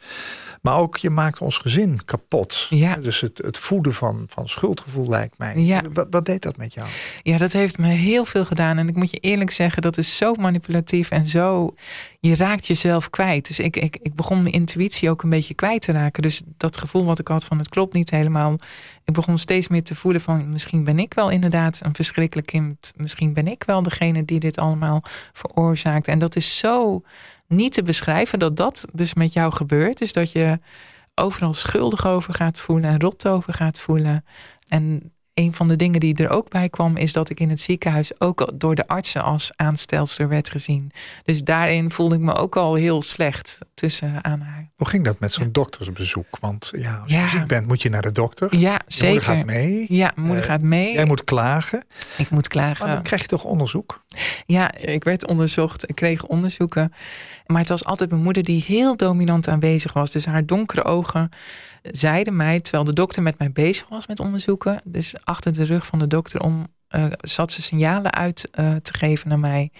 Maar 0.62 0.76
ook 0.76 0.96
je 0.96 1.10
maakt 1.10 1.38
ons 1.38 1.58
gezin 1.58 2.04
kapot. 2.04 2.66
Ja. 2.70 2.96
Dus 2.96 3.20
het, 3.20 3.38
het 3.44 3.58
voeden 3.58 3.94
van, 3.94 4.26
van 4.28 4.48
schuldgevoel 4.48 5.08
lijkt 5.08 5.38
mij. 5.38 5.56
Ja. 5.58 5.82
Wat, 5.92 6.06
wat 6.10 6.24
deed 6.24 6.42
dat 6.42 6.56
met 6.56 6.74
jou? 6.74 6.86
Ja, 7.22 7.38
dat 7.38 7.52
heeft 7.52 7.78
me 7.78 7.88
heel 7.88 8.24
veel 8.24 8.44
gedaan. 8.44 8.78
En 8.78 8.88
ik 8.88 8.94
moet 8.94 9.10
je 9.10 9.16
eerlijk 9.18 9.50
zeggen, 9.50 9.82
dat 9.82 9.98
is 9.98 10.16
zo 10.16 10.34
manipulatief 10.34 11.10
en 11.10 11.28
zo. 11.28 11.74
Je 12.20 12.36
raakt 12.36 12.66
jezelf 12.66 13.10
kwijt. 13.10 13.46
Dus 13.46 13.58
ik, 13.58 13.76
ik, 13.76 13.98
ik 14.02 14.14
begon 14.14 14.42
mijn 14.42 14.54
intuïtie 14.54 15.10
ook 15.10 15.22
een 15.22 15.30
beetje 15.30 15.54
kwijt 15.54 15.82
te 15.82 15.92
raken. 15.92 16.22
Dus 16.22 16.42
dat 16.56 16.76
gevoel 16.76 17.04
wat 17.04 17.18
ik 17.18 17.28
had 17.28 17.44
van 17.44 17.58
het 17.58 17.68
klopt 17.68 17.92
niet 17.92 18.10
helemaal. 18.10 18.56
Ik 19.04 19.14
begon 19.14 19.38
steeds 19.38 19.68
meer 19.68 19.82
te 19.82 19.94
voelen 19.94 20.20
van 20.20 20.50
misschien 20.50 20.84
ben 20.84 20.98
ik 20.98 21.14
wel 21.14 21.30
inderdaad 21.30 21.80
een 21.82 21.94
verschrikkelijk 21.94 22.46
kind. 22.46 22.92
Misschien 22.96 23.32
ben 23.32 23.48
ik 23.48 23.64
wel 23.64 23.82
degene 23.82 24.24
die 24.24 24.40
dit 24.40 24.58
allemaal 24.58 25.02
veroorzaakt. 25.32 26.08
En 26.08 26.18
dat 26.18 26.36
is 26.36 26.58
zo 26.58 27.02
niet 27.46 27.72
te 27.72 27.82
beschrijven 27.82 28.38
dat 28.38 28.56
dat 28.56 28.84
dus 28.92 29.14
met 29.14 29.32
jou 29.32 29.52
gebeurt. 29.52 29.98
Dus 29.98 30.12
dat 30.12 30.32
je 30.32 30.58
overal 31.14 31.54
schuldig 31.54 32.06
over 32.06 32.34
gaat 32.34 32.60
voelen 32.60 32.90
en 32.90 33.00
rot 33.00 33.28
over 33.28 33.52
gaat 33.52 33.78
voelen. 33.78 34.24
En 34.68 35.12
een 35.36 35.52
van 35.52 35.68
de 35.68 35.76
dingen 35.76 36.00
die 36.00 36.16
er 36.16 36.30
ook 36.30 36.50
bij 36.50 36.68
kwam, 36.68 36.96
is 36.96 37.12
dat 37.12 37.30
ik 37.30 37.40
in 37.40 37.50
het 37.50 37.60
ziekenhuis 37.60 38.20
ook 38.20 38.52
door 38.54 38.74
de 38.74 38.86
artsen 38.86 39.22
als 39.22 39.52
aanstelster 39.56 40.28
werd 40.28 40.50
gezien. 40.50 40.90
Dus 41.24 41.42
daarin 41.42 41.90
voelde 41.90 42.14
ik 42.14 42.20
me 42.20 42.34
ook 42.34 42.56
al 42.56 42.74
heel 42.74 43.02
slecht 43.02 43.58
tussen 43.74 44.24
aan 44.24 44.40
haar. 44.40 44.65
Hoe 44.76 44.88
ging 44.88 45.04
dat 45.04 45.18
met 45.20 45.32
zo'n 45.32 45.44
Ja. 45.44 45.50
doktersbezoek? 45.52 46.38
Want 46.40 46.72
ja, 46.78 46.96
als 46.96 47.10
je 47.12 47.16
Ja. 47.18 47.28
ziek 47.28 47.46
bent 47.46 47.66
moet 47.66 47.82
je 47.82 47.88
naar 47.88 48.02
de 48.02 48.10
dokter. 48.10 48.48
Ja, 48.50 48.58
Je 48.58 48.68
moeder 48.68 48.82
zeker. 48.86 49.22
gaat 49.22 49.44
mee. 49.44 49.86
Ja, 49.88 50.12
moeder 50.16 50.36
Eh, 50.42 50.44
gaat 50.44 50.60
mee. 50.60 50.92
Jij 50.92 51.04
moet 51.04 51.24
klagen. 51.24 51.84
Ik 52.16 52.30
moet 52.30 52.48
klagen. 52.48 52.86
Maar 52.86 52.94
dan 52.94 53.04
krijg 53.04 53.22
je 53.22 53.28
toch 53.28 53.44
onderzoek? 53.44 54.04
Ja, 54.46 54.74
ik 54.74 55.04
werd 55.04 55.26
onderzocht. 55.26 55.88
Ik 55.88 55.94
kreeg 55.94 56.24
onderzoeken. 56.26 56.92
Maar 57.46 57.58
het 57.60 57.68
was 57.68 57.84
altijd 57.84 58.10
mijn 58.10 58.22
moeder 58.22 58.42
die 58.42 58.64
heel 58.66 58.96
dominant 58.96 59.48
aanwezig 59.48 59.92
was. 59.92 60.10
Dus 60.10 60.26
haar 60.26 60.46
donkere 60.46 60.84
ogen 60.84 61.28
zeiden 61.82 62.36
mij, 62.36 62.60
terwijl 62.60 62.84
de 62.84 62.92
dokter 62.92 63.22
met 63.22 63.38
mij 63.38 63.52
bezig 63.52 63.88
was 63.88 64.06
met 64.06 64.20
onderzoeken. 64.20 64.80
Dus 64.84 65.14
achter 65.24 65.52
de 65.52 65.64
rug 65.64 65.86
van 65.86 65.98
de 65.98 66.06
dokter 66.06 66.40
om, 66.40 66.66
eh, 66.88 67.04
zat 67.20 67.52
ze 67.52 67.62
signalen 67.62 68.12
uit 68.12 68.50
eh, 68.50 68.74
te 68.74 68.94
geven 68.94 69.28
naar 69.28 69.38
mij. 69.38 69.70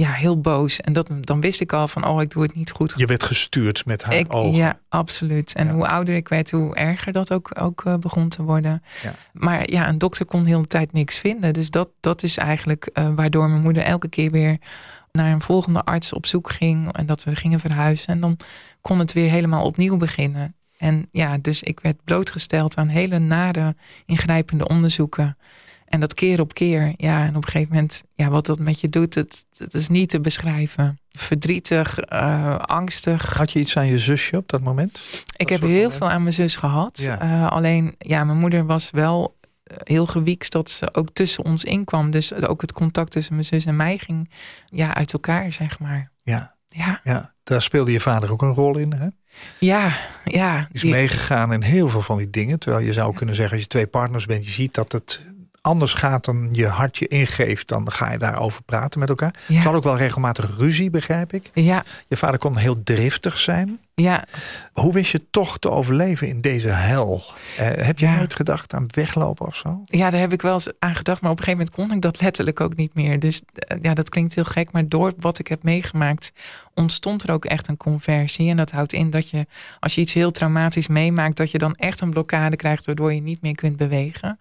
Ja, 0.00 0.10
heel 0.12 0.40
boos. 0.40 0.80
En 0.80 0.92
dat, 0.92 1.10
dan 1.20 1.40
wist 1.40 1.60
ik 1.60 1.72
al 1.72 1.88
van, 1.88 2.06
oh, 2.06 2.22
ik 2.22 2.30
doe 2.30 2.42
het 2.42 2.54
niet 2.54 2.70
goed. 2.70 2.92
Je 2.96 3.06
werd 3.06 3.22
gestuurd 3.22 3.84
met 3.86 4.02
haar 4.02 4.14
Ik, 4.14 4.34
ogen. 4.34 4.58
ja, 4.58 4.78
absoluut. 4.88 5.54
En 5.54 5.66
Ja. 5.66 5.72
hoe 5.72 5.86
ouder 5.88 6.14
ik 6.14 6.28
werd, 6.28 6.50
hoe 6.50 6.74
erger 6.74 7.12
dat 7.12 7.32
ook, 7.32 7.50
ook 7.60 7.84
eh, 7.84 7.94
begon 7.94 8.28
te 8.28 8.42
worden. 8.42 8.82
Ja. 9.02 9.12
Maar 9.32 9.70
ja, 9.70 9.88
een 9.88 9.98
dokter 9.98 10.26
kon 10.26 10.42
de 10.44 10.48
hele 10.50 10.66
tijd 10.66 10.92
niks 10.92 11.18
vinden. 11.18 11.52
Dus 11.52 11.70
dat, 11.70 11.88
dat 12.00 12.22
is 12.22 12.36
eigenlijk 12.36 12.84
eh, 12.92 13.08
waardoor 13.14 13.48
mijn 13.48 13.62
moeder 13.62 13.82
elke 13.82 14.08
keer 14.08 14.30
weer 14.30 14.58
naar 15.12 15.32
een 15.32 15.40
volgende 15.40 15.82
arts 15.84 16.12
op 16.12 16.26
zoek 16.26 16.50
ging. 16.50 16.92
En 16.92 17.06
dat 17.06 17.24
we 17.24 17.36
gingen 17.36 17.60
verhuizen. 17.60 18.06
En 18.08 18.20
dan 18.20 18.36
kon 18.80 18.98
het 18.98 19.12
weer 19.12 19.30
helemaal 19.30 19.64
opnieuw 19.64 19.96
beginnen. 19.96 20.54
En 20.78 21.08
ja, 21.12 21.38
dus 21.38 21.62
ik 21.62 21.80
werd 21.80 22.04
blootgesteld 22.04 22.76
aan 22.76 22.88
hele 22.88 23.18
nare, 23.18 23.76
ingrijpende 24.06 24.68
onderzoeken. 24.68 25.36
En 25.90 26.00
dat 26.00 26.14
keer 26.14 26.40
op 26.40 26.54
keer. 26.54 26.94
Ja, 26.96 27.22
en 27.22 27.28
op 27.28 27.44
een 27.44 27.50
gegeven 27.50 27.74
moment, 27.74 28.04
ja, 28.14 28.28
wat 28.28 28.46
dat 28.46 28.58
met 28.58 28.80
je 28.80 28.88
doet, 28.88 29.14
het, 29.14 29.44
het 29.56 29.74
is 29.74 29.88
niet 29.88 30.08
te 30.08 30.20
beschrijven. 30.20 30.98
Verdrietig, 31.10 31.98
eh, 31.98 32.58
angstig. 32.58 33.36
Had 33.36 33.52
je 33.52 33.58
iets 33.58 33.76
aan 33.76 33.86
je 33.86 33.98
zusje 33.98 34.36
op 34.36 34.48
dat 34.48 34.60
moment? 34.60 35.02
Ik 35.36 35.48
heb 35.48 35.60
heel 35.60 35.70
moment? 35.70 35.92
veel 35.94 36.10
aan 36.10 36.22
mijn 36.22 36.34
zus 36.34 36.56
gehad. 36.56 36.98
Ja. 36.98 37.20
Eh, 37.20 37.50
alleen, 37.52 37.94
ja, 37.98 38.24
mijn 38.24 38.38
moeder 38.38 38.66
was 38.66 38.90
wel 38.90 39.36
eh, 39.62 39.76
heel 39.78 40.06
gewiekst 40.06 40.52
dat 40.52 40.70
ze 40.70 40.94
ook 40.94 41.10
tussen 41.12 41.44
ons 41.44 41.64
inkwam. 41.64 42.10
Dus 42.10 42.34
ook 42.34 42.60
het 42.60 42.72
contact 42.72 43.10
tussen 43.10 43.34
mijn 43.34 43.46
zus 43.46 43.64
en 43.64 43.76
mij 43.76 43.98
ging 43.98 44.30
ja, 44.66 44.94
uit 44.94 45.12
elkaar, 45.12 45.52
zeg 45.52 45.78
maar. 45.78 46.10
Ja, 46.22 46.54
Ja, 46.68 47.00
ja. 47.04 47.34
Daar 47.42 47.62
speelde 47.62 47.92
je 47.92 48.00
vader 48.00 48.32
ook 48.32 48.42
een 48.42 48.54
rol 48.54 48.78
in. 48.78 48.92
Hè? 48.92 49.08
ja, 49.58 49.92
ja. 50.24 50.68
is 50.72 50.84
meegegaan 50.84 51.52
in 51.52 51.62
heel 51.62 51.88
veel 51.88 52.02
van 52.02 52.16
die 52.16 52.30
dingen. 52.30 52.58
Terwijl 52.58 52.84
je 52.84 52.92
zou 52.92 53.14
kunnen 53.14 53.34
zeggen, 53.34 53.54
als 53.54 53.62
je 53.62 53.68
twee 53.68 53.86
partners 53.86 54.26
bent, 54.26 54.44
je 54.44 54.50
ziet 54.50 54.74
dat 54.74 54.92
het 54.92 55.20
anders 55.60 55.94
gaat 55.94 56.24
dan 56.24 56.48
je 56.52 56.66
hart 56.66 56.98
je 56.98 57.08
ingeeft, 57.08 57.68
dan 57.68 57.92
ga 57.92 58.12
je 58.12 58.18
daarover 58.18 58.62
praten 58.62 59.00
met 59.00 59.08
elkaar. 59.08 59.34
Ja. 59.46 59.54
Het 59.54 59.62
zal 59.62 59.74
ook 59.74 59.82
wel 59.82 59.96
regelmatig 59.96 60.56
ruzie, 60.56 60.90
begrijp 60.90 61.32
ik. 61.32 61.50
Ja, 61.54 61.84
Je 62.08 62.16
vader 62.16 62.38
kon 62.38 62.56
heel 62.56 62.82
driftig 62.82 63.38
zijn. 63.38 63.80
Ja. 63.94 64.24
Hoe 64.72 64.92
wist 64.92 65.10
je 65.10 65.30
toch 65.30 65.58
te 65.58 65.70
overleven 65.70 66.28
in 66.28 66.40
deze 66.40 66.68
hel? 66.68 67.22
Eh, 67.56 67.66
heb 67.70 67.98
je 67.98 68.06
Ja. 68.06 68.16
nooit 68.16 68.34
gedacht 68.34 68.74
aan 68.74 68.86
weglopen 68.94 69.46
of 69.46 69.56
zo? 69.56 69.82
Ja, 69.84 70.10
daar 70.10 70.20
heb 70.20 70.32
ik 70.32 70.42
wel 70.42 70.52
eens 70.52 70.68
aan 70.78 70.94
gedacht. 70.94 71.20
Maar 71.20 71.30
op 71.30 71.38
een 71.38 71.44
gegeven 71.44 71.66
moment 71.66 71.88
kon 71.90 71.96
ik 71.96 72.02
dat 72.02 72.20
letterlijk 72.20 72.60
ook 72.60 72.76
niet 72.76 72.94
meer. 72.94 73.18
Dus 73.20 73.42
eh, 73.54 73.78
ja, 73.82 73.94
dat 73.94 74.08
klinkt 74.08 74.34
heel 74.34 74.44
gek. 74.44 74.72
Maar 74.72 74.88
door 74.88 75.12
wat 75.18 75.38
ik 75.38 75.46
heb 75.46 75.62
meegemaakt, 75.62 76.32
ontstond 76.74 77.22
er 77.22 77.30
ook 77.30 77.44
echt 77.44 77.68
een 77.68 77.76
conversie. 77.76 78.50
En 78.50 78.56
dat 78.56 78.70
houdt 78.70 78.92
in 78.92 79.10
dat 79.10 79.28
je, 79.30 79.46
als 79.80 79.94
je 79.94 80.00
iets 80.00 80.12
heel 80.14 80.30
traumatisch 80.30 80.86
meemaakt, 80.88 81.36
dat 81.36 81.50
je 81.50 81.58
dan 81.58 81.74
echt 81.74 82.00
een 82.00 82.10
blokkade 82.10 82.56
krijgt, 82.56 82.86
waardoor 82.86 83.12
je 83.12 83.20
niet 83.22 83.42
meer 83.42 83.54
kunt 83.54 83.76
bewegen. 83.76 84.38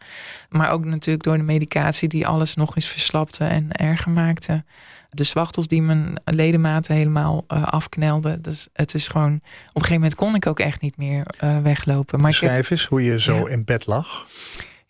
Maar 0.49 0.71
ook 0.71 0.85
natuurlijk 0.85 1.23
door 1.23 1.38
de 1.38 1.43
medicatie 1.43 2.07
die 2.09 2.27
alles 2.27 2.55
nog 2.55 2.75
eens 2.75 2.88
verslapte 2.88 3.43
en 3.45 3.71
erger 3.71 4.12
maakte. 4.12 4.63
De 5.12 5.24
zwachtels 5.24 5.67
die 5.67 5.82
mijn 5.82 6.19
ledematen 6.26 6.95
helemaal 6.95 7.43
eh, 7.48 7.63
afknelden. 7.63 8.41
Dus 8.41 8.67
het 8.74 8.93
is 8.93 9.08
gewoon. 9.08 9.34
Op 9.34 9.41
een 9.41 9.72
gegeven 9.74 9.93
moment 9.93 10.15
kon 10.15 10.36
ik 10.36 10.48
ook 10.48 10.60
echt 10.60 10.82
niet 10.82 10.98
meer 10.98 11.26
eh, 11.39 11.58
weglopen. 11.62 12.19
Maar 12.19 12.30
Beschrijf 12.30 12.69
eens 12.69 12.86
hoe 12.86 13.04
je 13.04 13.19
zo 13.19 13.36
Ja. 13.36 13.48
in 13.48 13.63
bed 13.65 13.86
lag. 13.88 14.28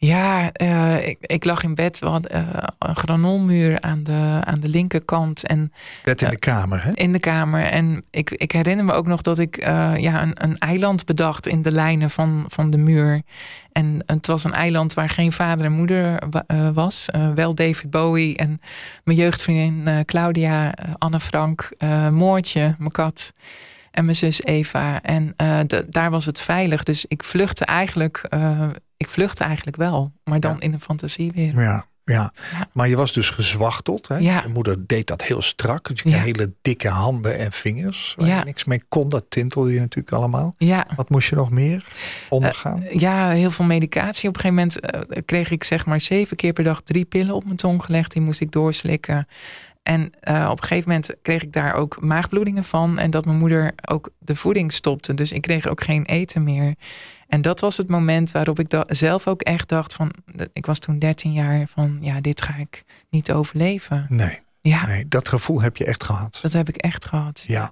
Ja, 0.01 0.51
eh, 0.51 1.07
ik, 1.07 1.17
ik 1.21 1.43
lag 1.45 1.63
in 1.63 1.75
bed. 1.75 1.99
We 1.99 2.05
hadden 2.07 2.31
eh, 2.31 2.63
een 2.79 2.95
granolmuur 2.95 3.81
aan 3.81 4.03
de, 4.03 4.41
aan 4.43 4.59
de 4.59 4.67
linkerkant 4.69 5.47
en 5.47 5.71
Bed 6.03 6.21
in 6.21 6.27
Ja. 6.27 6.33
de 6.33 6.39
kamer, 6.39 6.83
hè? 6.83 6.91
in 6.93 7.11
de 7.11 7.19
kamer. 7.19 7.63
En 7.65 8.05
ik, 8.11 8.29
ik 8.31 8.51
herinner 8.51 8.85
me 8.85 8.93
ook 8.93 9.07
nog 9.07 9.21
dat 9.21 9.37
ik 9.39 9.57
eh, 9.57 9.93
ja, 9.97 10.21
een, 10.21 10.43
een 10.43 10.57
eiland 10.57 11.05
bedacht 11.05 11.47
in 11.47 11.61
de 11.61 11.71
lijnen 11.71 12.09
van, 12.09 12.45
van 12.47 12.69
de 12.69 12.77
muur. 12.77 13.21
En 13.71 14.03
het 14.05 14.27
was 14.27 14.43
een 14.43 14.53
eiland 14.53 14.93
waar 14.93 15.09
geen 15.09 15.31
vader 15.31 15.65
en 15.65 15.71
moeder 15.71 16.21
wa- 16.29 16.43
eh, 16.47 16.69
was. 16.73 17.09
Eh, 17.09 17.31
wel 17.33 17.55
David 17.55 17.89
Bowie 17.89 18.37
en 18.37 18.61
mijn 19.03 19.17
jeugdvriendin 19.17 19.87
eh, 19.87 19.99
Claudia, 20.05 20.73
eh, 20.75 20.91
Anne 20.97 21.19
Frank, 21.19 21.71
eh, 21.77 22.09
Moortje, 22.09 22.75
mijn 22.77 22.91
kat. 22.91 23.33
En 23.91 24.03
mijn 24.05 24.15
zus 24.17 24.43
Eva. 24.43 25.01
En 25.01 25.33
eh, 25.37 25.59
de- 25.67 25.85
daar 25.89 26.09
was 26.09 26.25
het 26.25 26.41
veilig. 26.41 26.83
Dus 26.83 27.05
ik 27.07 27.23
vluchtte 27.23 27.65
eigenlijk, 27.65 28.25
eh, 28.29 28.61
ik 28.99 29.09
vluchtte 29.09 29.43
eigenlijk 29.43 29.77
wel. 29.77 30.11
Maar 30.23 30.39
dan 30.39 30.53
Ja. 30.53 30.59
in 30.59 30.73
een 30.73 30.79
fantasiewereld. 30.81 31.55
Ja, 31.55 31.85
ja. 32.05 32.33
Ja. 32.51 32.67
Maar 32.73 32.87
je 32.89 32.95
was 32.95 33.13
dus 33.13 33.29
gezwachteld. 33.29 34.07
Hè? 34.07 34.17
Ja. 34.17 34.41
Je 34.41 34.49
moeder 34.49 34.87
deed 34.87 35.07
dat 35.07 35.21
heel 35.23 35.41
strak. 35.41 35.87
Dus 35.87 36.01
je 36.01 36.15
hele 36.17 36.53
dikke 36.61 36.87
handen 36.89 37.37
en 37.37 37.51
vingers. 37.51 38.13
Waar 38.17 38.27
je 38.27 38.43
niks 38.45 38.63
mee 38.65 38.83
kon. 38.89 39.09
Dat 39.09 39.25
tintelde 39.29 39.73
je 39.73 39.79
natuurlijk 39.79 40.15
allemaal. 40.15 40.55
Ja. 40.57 40.87
Wat 40.95 41.09
moest 41.09 41.29
je 41.29 41.35
nog 41.35 41.49
meer 41.49 41.85
ondergaan? 42.29 42.83
Ja, 42.91 43.29
heel 43.29 43.51
veel 43.51 43.65
medicatie. 43.65 44.29
Op 44.29 44.35
een 44.35 44.41
gegeven 44.41 44.63
moment 44.63 44.79
eh, 44.79 45.21
kreeg 45.25 45.51
ik 45.51 45.63
zeg 45.63 45.85
maar 45.85 45.99
zeven 46.01 46.37
keer 46.37 46.53
per 46.53 46.63
dag 46.63 46.81
drie 46.81 47.05
pillen 47.05 47.35
op 47.35 47.43
mijn 47.45 47.57
tong 47.57 47.83
gelegd. 47.83 48.11
Die 48.11 48.21
moest 48.21 48.41
ik 48.41 48.51
doorslikken. 48.51 49.27
En 49.83 50.11
eh, 50.19 50.47
op 50.51 50.61
een 50.61 50.67
gegeven 50.67 50.89
moment 50.89 51.15
kreeg 51.21 51.43
ik 51.43 51.53
daar 51.53 51.73
ook 51.73 52.01
maagbloedingen 52.01 52.63
van. 52.63 52.99
En 52.99 53.09
dat 53.09 53.25
mijn 53.25 53.37
moeder 53.37 53.71
ook 53.89 54.09
de 54.19 54.35
voeding 54.35 54.73
stopte. 54.73 55.13
Dus 55.13 55.31
ik 55.31 55.41
kreeg 55.41 55.67
ook 55.67 55.83
geen 55.83 56.05
eten 56.05 56.43
meer. 56.43 56.75
En 57.29 57.41
dat 57.41 57.59
was 57.59 57.77
het 57.77 57.89
moment 57.89 58.31
waarop 58.31 58.59
ik 58.59 58.83
zelf 58.87 59.27
ook 59.27 59.41
echt 59.41 59.69
dacht 59.69 59.93
van... 59.93 60.11
Ik 60.53 60.65
was 60.65 60.79
toen 60.79 60.99
13 60.99 61.33
jaar 61.33 61.67
van 61.67 61.97
ja, 62.01 62.21
dit 62.21 62.41
ga 62.41 62.55
ik 62.55 62.83
niet 63.09 63.31
overleven. 63.31 64.05
nee, 64.09 64.39
Ja, 64.61 64.85
nee, 64.85 65.05
dat 65.07 65.29
gevoel 65.29 65.61
heb 65.61 65.77
je 65.77 65.85
echt 65.85 66.03
gehad. 66.03 66.39
dat 66.41 66.51
heb 66.51 66.69
ik 66.69 66.75
echt 66.77 67.05
gehad. 67.05 67.43
Ja. 67.47 67.71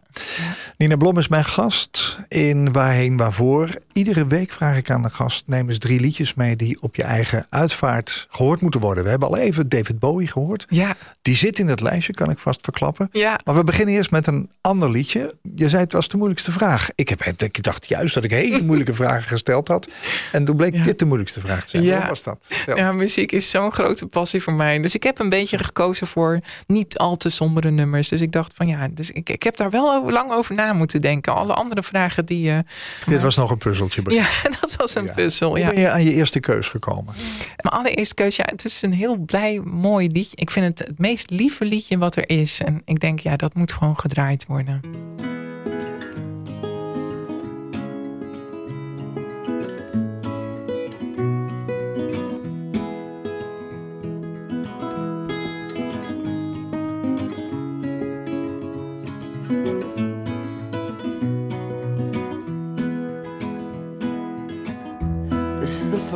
Nina 0.77 0.95
Blom 0.95 1.17
is 1.17 1.27
mijn 1.27 1.45
gast 1.45 2.17
in 2.27 2.71
Waarheen 2.71 3.17
Waarvoor. 3.17 3.69
Iedere 3.93 4.27
week 4.27 4.51
vraag 4.51 4.77
ik 4.77 4.89
aan 4.89 5.01
de 5.01 5.09
gast: 5.09 5.43
neem 5.47 5.67
eens 5.69 5.77
drie 5.77 5.99
liedjes 5.99 6.33
mee 6.33 6.55
die 6.55 6.81
op 6.81 6.95
je 6.95 7.03
eigen 7.03 7.45
uitvaart 7.49 8.27
gehoord 8.29 8.61
moeten 8.61 8.79
worden. 8.79 9.03
We 9.03 9.09
hebben 9.09 9.27
al 9.27 9.37
even 9.37 9.69
David 9.69 9.99
Bowie 9.99 10.27
gehoord. 10.27 10.65
Ja, 10.69 10.95
Die 11.21 11.35
zit 11.35 11.59
in 11.59 11.67
het 11.67 11.81
lijstje, 11.81 12.13
kan 12.13 12.29
ik 12.29 12.37
vast 12.39 12.59
verklappen. 12.61 13.09
ja. 13.11 13.39
Maar 13.45 13.55
we 13.55 13.63
beginnen 13.63 13.95
eerst 13.95 14.11
met 14.11 14.27
een 14.27 14.49
ander 14.61 14.89
liedje. 14.91 15.37
Je 15.55 15.69
zei 15.69 15.83
het 15.83 15.91
was 15.91 16.07
de 16.07 16.17
moeilijkste 16.17 16.51
vraag. 16.51 16.89
Ik, 16.95 17.09
heb, 17.09 17.23
ik 17.23 17.63
dacht 17.63 17.87
juist 17.87 18.13
dat 18.13 18.23
ik 18.23 18.31
hele 18.31 18.63
moeilijke 18.69 18.93
vragen 18.93 19.27
gesteld 19.27 19.67
had. 19.67 19.87
En 20.31 20.45
toen 20.45 20.55
bleek 20.55 20.75
Ja. 20.75 20.83
dit 20.83 20.99
de 20.99 21.05
moeilijkste 21.05 21.39
vraag 21.39 21.63
te 21.63 21.69
zijn. 21.69 21.83
Ja. 21.83 21.97
Hoe 21.99 22.07
was 22.07 22.23
dat? 22.23 22.45
Vertel. 22.49 22.77
Ja, 22.77 22.91
muziek 22.91 23.31
is 23.31 23.49
zo'n 23.49 23.71
grote 23.71 24.05
passie 24.05 24.41
voor 24.43 24.53
mij. 24.53 24.81
Dus 24.81 24.95
ik 24.95 25.03
heb 25.03 25.19
een 25.19 25.29
beetje 25.29 25.57
gekozen 25.57 26.07
voor 26.07 26.39
niet 26.67 26.86
al 26.95 27.17
te 27.17 27.29
sombere 27.29 27.69
nummers. 27.69 28.09
Dus 28.09 28.21
ik 28.21 28.31
dacht 28.31 28.53
van 28.55 28.67
ja, 28.67 28.87
dus 28.91 29.11
ik, 29.11 29.29
ik 29.29 29.43
heb 29.43 29.57
daar 29.57 29.69
wel 29.69 29.93
over- 29.93 30.11
lang 30.11 30.31
over 30.31 30.55
na 30.55 30.73
moeten 30.73 31.01
denken. 31.01 31.35
Alle 31.35 31.53
andere 31.53 31.83
vragen 31.83 32.25
die... 32.25 32.51
eh 32.51 32.59
Dit 33.07 33.21
was 33.21 33.35
nog 33.35 33.51
een 33.51 33.57
puzzeltje. 33.57 34.01
ja, 34.05 34.25
dat 34.61 34.75
was 34.75 34.95
een 34.95 35.05
Ja. 35.05 35.13
puzzel. 35.13 35.49
Hoe 35.49 35.59
Ja. 35.59 35.69
ben 35.69 35.79
je 35.79 35.89
aan 35.89 36.03
je 36.03 36.13
eerste 36.13 36.39
keus 36.39 36.67
gekomen? 36.69 37.13
Mijn 37.61 37.75
allereerste 37.75 38.15
keuze, 38.15 38.41
ja, 38.45 38.51
het 38.51 38.65
is 38.65 38.81
een 38.81 38.93
heel 38.93 39.15
blij, 39.17 39.59
mooi 39.63 40.07
liedje. 40.11 40.35
Ik 40.37 40.49
vind 40.51 40.65
het 40.65 40.87
het 40.87 40.99
meest 40.99 41.29
lieve 41.29 41.65
liedje 41.65 41.97
wat 41.97 42.15
er 42.15 42.29
is. 42.29 42.61
En 42.61 42.81
ik 42.85 42.99
denk, 42.99 43.19
ja, 43.19 43.35
dat 43.35 43.53
moet 43.53 43.71
gewoon 43.73 43.99
gedraaid 43.99 44.45
worden. 44.47 44.81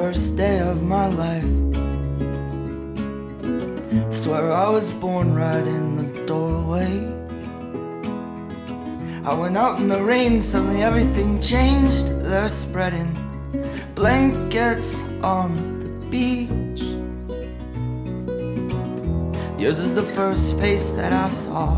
First 0.01 0.35
day 0.35 0.57
of 0.57 0.81
my 0.81 1.05
life. 1.05 1.53
Swear 4.11 4.51
I 4.51 4.67
was 4.67 4.89
born 4.89 5.35
right 5.35 5.67
in 5.77 5.85
the 5.95 6.25
doorway. 6.25 6.91
I 9.23 9.35
went 9.35 9.55
out 9.55 9.79
in 9.79 9.89
the 9.89 10.03
rain, 10.03 10.41
suddenly 10.41 10.81
everything 10.81 11.39
changed. 11.39 12.07
They're 12.23 12.47
spreading 12.47 13.11
blankets 13.93 15.03
on 15.21 15.49
the 15.81 15.89
beach. 16.09 16.81
Yours 19.61 19.77
is 19.77 19.93
the 19.93 20.07
first 20.17 20.59
face 20.59 20.89
that 20.97 21.13
I 21.13 21.27
saw. 21.27 21.77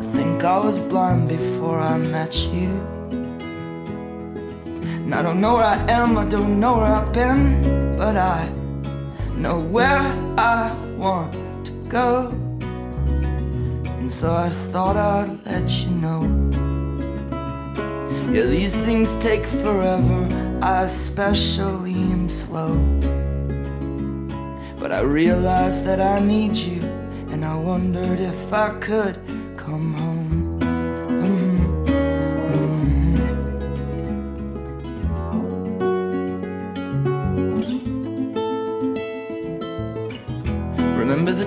I 0.00 0.04
think 0.14 0.44
I 0.44 0.58
was 0.58 0.78
blind 0.78 1.28
before 1.28 1.80
I 1.80 1.98
met 1.98 2.32
you. 2.54 2.93
I 5.14 5.22
don't 5.22 5.40
know 5.40 5.54
where 5.54 5.64
I 5.64 5.76
am, 5.92 6.18
I 6.18 6.24
don't 6.24 6.58
know 6.58 6.78
where 6.78 6.86
I've 6.86 7.12
been, 7.12 7.96
but 7.96 8.16
I 8.16 8.48
know 9.36 9.60
where 9.60 10.02
I 10.36 10.74
want 10.96 11.66
to 11.66 11.72
go. 11.88 12.30
And 14.00 14.10
so 14.10 14.34
I 14.34 14.48
thought 14.48 14.96
I'd 14.96 15.38
let 15.46 15.70
you 15.70 15.90
know. 15.90 16.22
Yeah, 18.32 18.46
these 18.46 18.74
things 18.74 19.16
take 19.18 19.46
forever, 19.46 20.26
I 20.60 20.82
especially 20.82 21.94
am 21.94 22.28
slow. 22.28 22.74
But 24.80 24.90
I 24.90 25.02
realized 25.02 25.84
that 25.84 26.00
I 26.00 26.18
need 26.18 26.56
you, 26.56 26.80
and 27.30 27.44
I 27.44 27.54
wondered 27.54 28.18
if 28.18 28.52
I 28.52 28.70
could 28.80 29.23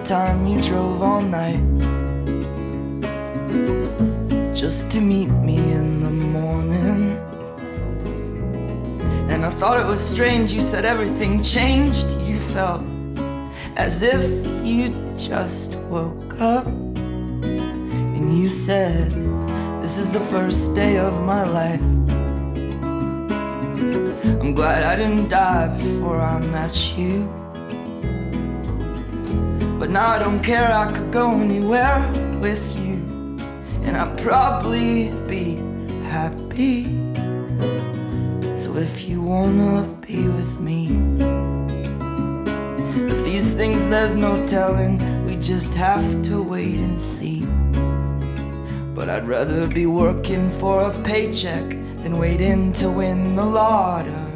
time 0.07 0.47
you 0.47 0.61
drove 0.61 1.01
all 1.01 1.21
night 1.21 1.59
just 4.55 4.89
to 4.89 5.01
meet 5.01 5.27
me 5.27 5.57
in 5.57 6.01
the 6.01 6.09
morning? 6.09 7.17
And 9.29 9.45
I 9.45 9.49
thought 9.49 9.81
it 9.81 9.85
was 9.85 9.99
strange, 9.99 10.53
you 10.53 10.61
said 10.61 10.85
everything 10.85 11.43
changed. 11.43 12.09
You 12.21 12.39
felt 12.55 12.83
as 13.75 14.01
if 14.01 14.23
you 14.65 14.95
just 15.17 15.75
woke 15.91 16.39
up. 16.39 16.67
And 16.67 18.39
you 18.39 18.47
said, 18.47 19.11
This 19.81 19.97
is 19.97 20.09
the 20.09 20.21
first 20.31 20.73
day 20.73 20.99
of 20.99 21.21
my 21.25 21.43
life. 21.43 21.81
I'm 24.39 24.53
glad 24.53 24.83
I 24.83 24.95
didn't 24.95 25.27
die 25.27 25.67
before 25.77 26.21
I 26.21 26.39
met 26.39 26.97
you. 26.97 27.27
But 29.87 29.93
now 29.93 30.09
I 30.09 30.19
don't 30.19 30.43
care, 30.43 30.69
I 30.69 30.91
could 30.91 31.13
go 31.13 31.31
anywhere 31.39 31.99
with 32.41 32.77
you. 32.77 32.95
And 33.85 33.95
I'd 33.95 34.17
probably 34.17 35.11
be 35.27 35.55
happy. 36.09 36.87
So 38.57 38.75
if 38.75 39.07
you 39.07 39.21
wanna 39.21 39.83
be 40.05 40.27
with 40.27 40.59
me, 40.59 40.89
if 42.97 43.23
these 43.23 43.53
things 43.53 43.87
there's 43.87 44.13
no 44.13 44.45
telling, 44.45 45.25
we 45.25 45.37
just 45.37 45.73
have 45.75 46.21
to 46.23 46.43
wait 46.43 46.79
and 46.79 47.01
see. 47.01 47.45
But 48.93 49.09
I'd 49.09 49.25
rather 49.25 49.67
be 49.67 49.85
working 49.85 50.49
for 50.59 50.81
a 50.81 51.01
paycheck 51.03 51.69
than 52.03 52.17
waiting 52.17 52.73
to 52.73 52.89
win 52.89 53.37
the 53.37 53.45
lottery. 53.45 54.26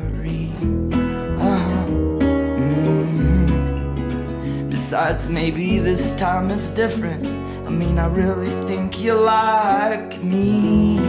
Besides, 4.92 5.30
maybe 5.30 5.80
this 5.80 6.14
time 6.18 6.52
it's 6.52 6.70
different. 6.70 7.26
I 7.66 7.70
mean, 7.70 7.98
I 7.98 8.08
really 8.08 8.50
think 8.68 9.00
you 9.00 9.14
like 9.14 10.22
me. 10.22 11.01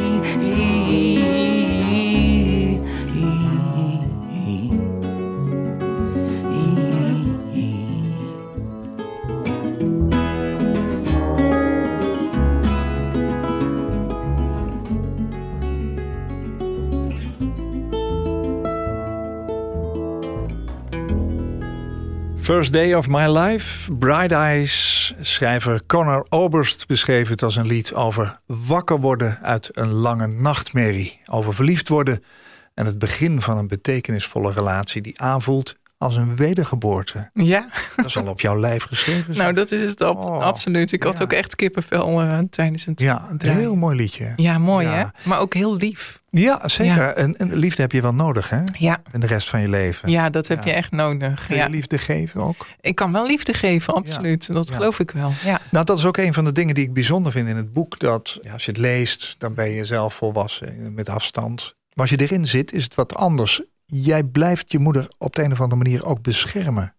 First 22.43 22.73
Day 22.73 22.95
of 22.95 23.09
My 23.09 23.39
Life, 23.39 23.93
Bright 23.93 24.33
Eyes. 24.33 25.15
Schrijver 25.21 25.87
Conor 25.87 26.27
Oberst 26.29 26.87
beschreef 26.87 27.29
het 27.29 27.43
als 27.43 27.57
een 27.57 27.67
lied 27.67 27.95
over 27.95 28.41
wakker 28.47 29.01
worden 29.01 29.39
uit 29.43 29.69
een 29.73 29.93
lange 29.93 30.27
nachtmerrie. 30.27 31.21
Over 31.27 31.55
verliefd 31.55 31.89
worden 31.89 32.25
en 32.75 32.87
het 32.87 32.99
begin 32.99 33.41
van 33.41 33.59
een 33.59 33.67
betekenisvolle 33.67 34.53
relatie 34.53 35.03
die 35.03 35.21
aanvoelt 35.21 35.77
als 36.03 36.17
een 36.17 36.37
wedergeboorte. 36.37 37.31
Ja. 37.35 37.69
Dat 37.97 38.05
is 38.05 38.17
al 38.17 38.27
op 38.27 38.41
jouw 38.41 38.59
lijf 38.59 38.83
geschreven. 38.83 39.37
nou, 39.37 39.53
dat 39.53 39.73
is 39.73 39.81
het 39.81 40.01
oh, 40.01 40.41
absoluut. 40.41 40.93
Ik 40.93 41.03
had 41.03 41.23
ook 41.23 41.33
echt 41.33 41.57
kippenvel 41.57 42.23
uh, 42.23 42.39
tijdens 42.51 42.85
het 42.85 43.01
Ja, 43.01 43.29
een 43.31 43.49
heel 43.49 43.75
mooi 43.75 43.97
liedje. 43.97 44.33
Ja, 44.37 44.59
mooi 44.59 44.87
hè? 44.87 45.05
Maar 45.23 45.39
ook 45.39 45.55
heel 45.55 45.77
lief. 45.77 46.21
Ja, 46.31 46.69
zeker. 46.69 47.03
En, 47.03 47.37
en, 47.37 47.55
liefde 47.55 47.83
heb 47.83 47.93
je 47.93 48.03
wel 48.03 48.15
nodig, 48.15 48.49
hè? 48.49 48.63
Ja. 48.79 49.03
In 49.13 49.21
de 49.21 49.27
rest 49.27 49.51
van 49.51 49.61
je 49.61 49.69
leven. 49.69 50.11
Ja, 50.11 50.31
dat 50.31 50.49
heb 50.49 50.65
je 50.65 50.73
echt 50.73 50.91
nodig. 50.91 51.47
Kun 51.47 51.57
je 51.57 51.69
liefde 51.69 51.99
geven 51.99 52.41
ook? 52.41 52.67
Ik 52.81 52.95
kan 52.95 53.13
wel 53.13 53.27
liefde 53.27 53.55
geven, 53.55 53.95
absoluut. 53.95 54.53
Dat 54.53 54.71
geloof 54.71 54.99
ik 54.99 55.11
wel. 55.11 55.33
Ja. 55.45 55.61
Nou, 55.71 55.85
dat 55.85 55.99
is 55.99 56.05
ook 56.05 56.17
een 56.17 56.35
van 56.35 56.45
de 56.45 56.53
dingen 56.53 56.75
die 56.75 56.85
ik 56.85 56.95
bijzonder 56.95 57.33
vind 57.33 57.49
in 57.49 57.57
het 57.57 57.73
boek. 57.73 57.99
Dat 57.99 58.39
als 58.53 58.65
je 58.65 58.71
het 58.71 58.81
leest, 58.81 59.35
dan 59.39 59.55
ben 59.55 59.71
je 59.71 59.85
zelf 59.85 60.15
volwassen 60.15 60.95
met 60.95 61.09
afstand. 61.09 61.75
Maar 61.95 62.11
als 62.11 62.11
je 62.11 62.27
erin 62.27 62.47
zit, 62.47 62.73
is 62.73 62.85
het 62.85 62.95
wat 62.95 63.15
anders 63.15 63.63
jij 63.95 64.25
blijft 64.25 64.73
je 64.73 64.79
moeder 64.79 65.09
op 65.19 65.35
de 65.37 65.43
een 65.43 65.53
of 65.53 65.61
andere 65.61 65.83
manier 65.83 66.05
ook 66.05 66.23
beschermen. 66.23 66.95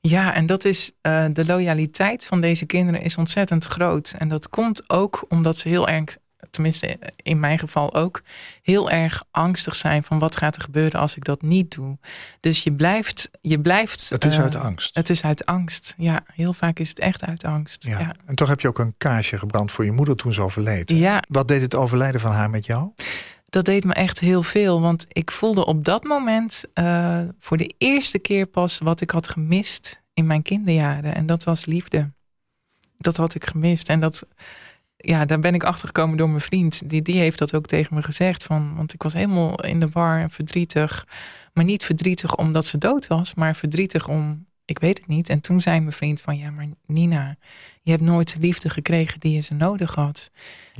Ja, 0.00 0.34
en 0.34 0.46
dat 0.46 0.64
is 0.64 0.92
uh, 1.02 1.24
de 1.32 1.46
loyaliteit 1.46 2.24
van 2.24 2.40
deze 2.40 2.66
kinderen 2.66 3.02
is 3.02 3.16
ontzettend 3.16 3.64
groot. 3.64 4.14
En 4.18 4.28
dat 4.28 4.48
komt 4.48 4.90
ook 4.90 5.24
omdat 5.28 5.56
ze 5.56 5.68
heel 5.68 5.88
erg, 5.88 6.16
tenminste 6.50 6.98
in 7.16 7.40
mijn 7.40 7.58
geval 7.58 7.94
ook, 7.94 8.22
heel 8.62 8.90
erg 8.90 9.24
angstig 9.30 9.74
zijn 9.74 10.02
van 10.02 10.18
wat 10.18 10.36
gaat 10.36 10.56
er 10.56 10.62
gebeuren 10.62 11.00
als 11.00 11.16
ik 11.16 11.24
dat 11.24 11.42
niet 11.42 11.74
doe. 11.74 11.98
Dus 12.40 12.62
je 12.62 12.72
blijft. 12.72 13.30
Je 13.40 13.60
blijft 13.60 14.08
het 14.08 14.24
is 14.24 14.36
uh, 14.36 14.42
uit 14.42 14.54
angst. 14.54 14.94
Het 14.94 15.10
is 15.10 15.24
uit 15.24 15.46
angst. 15.46 15.94
Ja, 15.96 16.22
heel 16.32 16.52
vaak 16.52 16.78
is 16.78 16.88
het 16.88 16.98
echt 16.98 17.24
uit 17.24 17.44
angst. 17.44 17.84
Ja. 17.84 17.98
ja. 17.98 18.14
En 18.24 18.34
toch 18.34 18.48
heb 18.48 18.60
je 18.60 18.68
ook 18.68 18.78
een 18.78 18.94
kaarsje 18.98 19.38
gebrand 19.38 19.70
voor 19.70 19.84
je 19.84 19.92
moeder 19.92 20.16
toen 20.16 20.32
ze 20.32 20.42
overleed. 20.42 20.90
Ja. 20.90 21.22
Wat 21.28 21.48
deed 21.48 21.60
het 21.60 21.74
overlijden 21.74 22.20
van 22.20 22.32
haar 22.32 22.50
met 22.50 22.66
jou? 22.66 22.90
Dat 23.50 23.64
deed 23.64 23.84
me 23.84 23.92
echt 23.92 24.20
heel 24.20 24.42
veel. 24.42 24.80
Want 24.80 25.06
ik 25.08 25.30
voelde 25.30 25.66
op 25.66 25.84
dat 25.84 26.04
moment 26.04 26.64
uh, 26.74 27.20
voor 27.38 27.56
de 27.56 27.74
eerste 27.78 28.18
keer 28.18 28.46
pas 28.46 28.78
wat 28.78 29.00
ik 29.00 29.10
had 29.10 29.28
gemist 29.28 30.02
in 30.14 30.26
mijn 30.26 30.42
kinderjaren. 30.42 31.14
En 31.14 31.26
dat 31.26 31.44
was 31.44 31.66
liefde. 31.66 32.10
Dat 32.98 33.16
had 33.16 33.34
ik 33.34 33.46
gemist. 33.46 33.88
En 33.88 34.00
dat, 34.00 34.26
ja, 34.96 35.24
daar 35.24 35.40
ben 35.40 35.54
ik 35.54 35.62
achter 35.62 35.86
gekomen 35.86 36.16
door 36.16 36.28
mijn 36.28 36.40
vriend. 36.40 36.88
Die, 36.88 37.02
die 37.02 37.18
heeft 37.18 37.38
dat 37.38 37.54
ook 37.54 37.66
tegen 37.66 37.94
me 37.94 38.02
gezegd. 38.02 38.44
Van, 38.44 38.76
want 38.76 38.92
ik 38.92 39.02
was 39.02 39.12
helemaal 39.12 39.64
in 39.64 39.80
de 39.80 39.88
war 39.88 40.20
en 40.20 40.30
verdrietig. 40.30 41.06
Maar 41.52 41.64
niet 41.64 41.84
verdrietig 41.84 42.36
omdat 42.36 42.66
ze 42.66 42.78
dood 42.78 43.06
was, 43.06 43.34
maar 43.34 43.56
verdrietig 43.56 44.08
om 44.08 44.46
ik 44.68 44.78
weet 44.78 44.98
het 44.98 45.06
niet. 45.06 45.28
En 45.28 45.40
toen 45.40 45.60
zei 45.60 45.80
mijn 45.80 45.92
vriend 45.92 46.20
van, 46.20 46.38
ja, 46.38 46.50
maar 46.50 46.66
Nina, 46.86 47.36
je 47.82 47.90
hebt 47.90 48.02
nooit 48.02 48.32
de 48.32 48.38
liefde 48.38 48.70
gekregen 48.70 49.20
die 49.20 49.32
je 49.32 49.40
ze 49.40 49.54
nodig 49.54 49.94
had. 49.94 50.30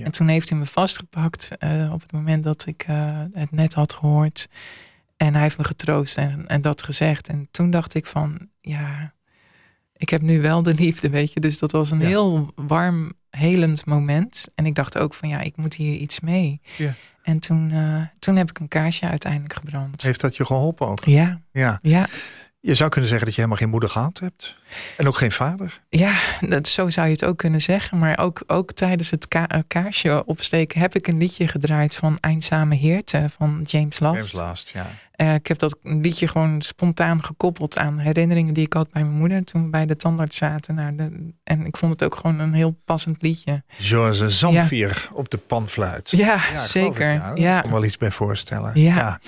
En 0.02 0.12
toen 0.12 0.28
heeft 0.28 0.48
hij 0.48 0.58
me 0.58 0.66
vastgepakt 0.66 1.50
uh, 1.58 1.90
op 1.92 2.00
het 2.00 2.12
moment 2.12 2.44
dat 2.44 2.66
ik 2.66 2.86
uh, 2.88 3.20
het 3.32 3.50
net 3.50 3.74
had 3.74 3.92
gehoord. 3.94 4.48
En 5.16 5.32
hij 5.32 5.42
heeft 5.42 5.58
me 5.58 5.64
getroost 5.64 6.18
en, 6.18 6.46
en 6.46 6.60
dat 6.60 6.82
gezegd. 6.82 7.28
En 7.28 7.48
toen 7.50 7.70
dacht 7.70 7.94
ik 7.94 8.06
van, 8.06 8.48
ja, 8.60 9.12
ik 9.96 10.08
heb 10.08 10.20
nu 10.20 10.40
wel 10.40 10.62
de 10.62 10.74
liefde, 10.74 11.10
weet 11.10 11.32
je. 11.32 11.40
Dus 11.40 11.58
dat 11.58 11.72
was 11.72 11.90
een 11.90 12.00
ja. 12.00 12.06
heel 12.06 12.52
warm, 12.54 13.12
helend 13.30 13.86
moment. 13.86 14.46
En 14.54 14.66
ik 14.66 14.74
dacht 14.74 14.98
ook 14.98 15.14
van, 15.14 15.28
ja, 15.28 15.40
ik 15.40 15.56
moet 15.56 15.74
hier 15.74 15.96
iets 15.96 16.20
mee. 16.20 16.60
Ja. 16.76 16.94
En 17.22 17.38
toen, 17.38 17.70
uh, 17.70 18.02
toen 18.18 18.36
heb 18.36 18.50
ik 18.50 18.58
een 18.58 18.68
kaarsje 18.68 19.06
uiteindelijk 19.06 19.54
gebrand. 19.54 20.02
Heeft 20.02 20.20
dat 20.20 20.36
je 20.36 20.44
geholpen 20.44 20.86
ook? 20.86 21.04
Ja. 21.04 21.40
Ja. 21.52 21.78
ja. 21.82 22.06
Je 22.68 22.74
zou 22.74 22.90
kunnen 22.90 23.08
zeggen 23.08 23.26
dat 23.26 23.36
je 23.36 23.42
helemaal 23.42 23.62
geen 23.62 23.72
moeder 23.72 23.88
gehad 23.88 24.18
hebt. 24.18 24.56
En 24.96 25.06
ook 25.06 25.16
geen 25.16 25.32
vader. 25.32 25.80
Ja, 25.88 26.18
dat, 26.40 26.68
zo 26.68 26.88
zou 26.88 27.06
je 27.06 27.12
het 27.12 27.24
ook 27.24 27.38
kunnen 27.38 27.60
zeggen. 27.60 27.98
Maar 27.98 28.18
ook, 28.18 28.42
ook 28.46 28.72
tijdens 28.72 29.10
het 29.10 29.28
ka 29.28 29.46
kaarsje 29.66 30.24
opsteken 30.24 30.80
heb 30.80 30.94
ik 30.94 31.06
een 31.06 31.18
liedje 31.18 31.48
gedraaid 31.48 31.94
van 31.94 32.18
Eindzame 32.20 32.74
Heerte 32.74 33.26
van 33.38 33.64
James 33.66 34.00
Last. 34.00 34.16
James 34.16 34.32
Last, 34.32 34.70
ja. 34.70 34.86
Uh, 35.16 35.34
ik 35.34 35.46
heb 35.46 35.58
dat 35.58 35.76
liedje 35.82 36.28
gewoon 36.28 36.62
spontaan 36.62 37.24
gekoppeld 37.24 37.78
aan 37.78 37.98
herinneringen 37.98 38.54
die 38.54 38.64
ik 38.64 38.72
had 38.72 38.90
bij 38.90 39.02
mijn 39.02 39.16
moeder 39.16 39.44
toen 39.44 39.64
we 39.64 39.70
bij 39.70 39.86
de 39.86 39.96
tandarts 39.96 40.36
zaten. 40.36 40.74
Nou, 40.74 40.96
de, 40.96 41.32
en 41.44 41.66
ik 41.66 41.76
vond 41.76 41.92
het 41.92 42.02
ook 42.02 42.14
gewoon 42.14 42.38
een 42.38 42.52
heel 42.52 42.80
passend 42.84 43.22
liedje. 43.22 43.62
Zoals 43.78 44.26
Zamvier 44.26 45.08
ja. 45.08 45.16
op 45.16 45.30
de 45.30 45.38
panfluit. 45.38 46.10
Ja, 46.10 46.40
ja 46.52 46.58
zeker. 46.58 47.12
Ik, 47.12 47.18
ja, 47.18 47.32
ja. 47.34 47.56
Ik 47.56 47.62
kan 47.62 47.72
wel 47.72 47.84
iets 47.84 47.96
bij 47.96 48.10
voorstellen. 48.10 48.80
Ja. 48.80 48.96
ja. 48.96 49.18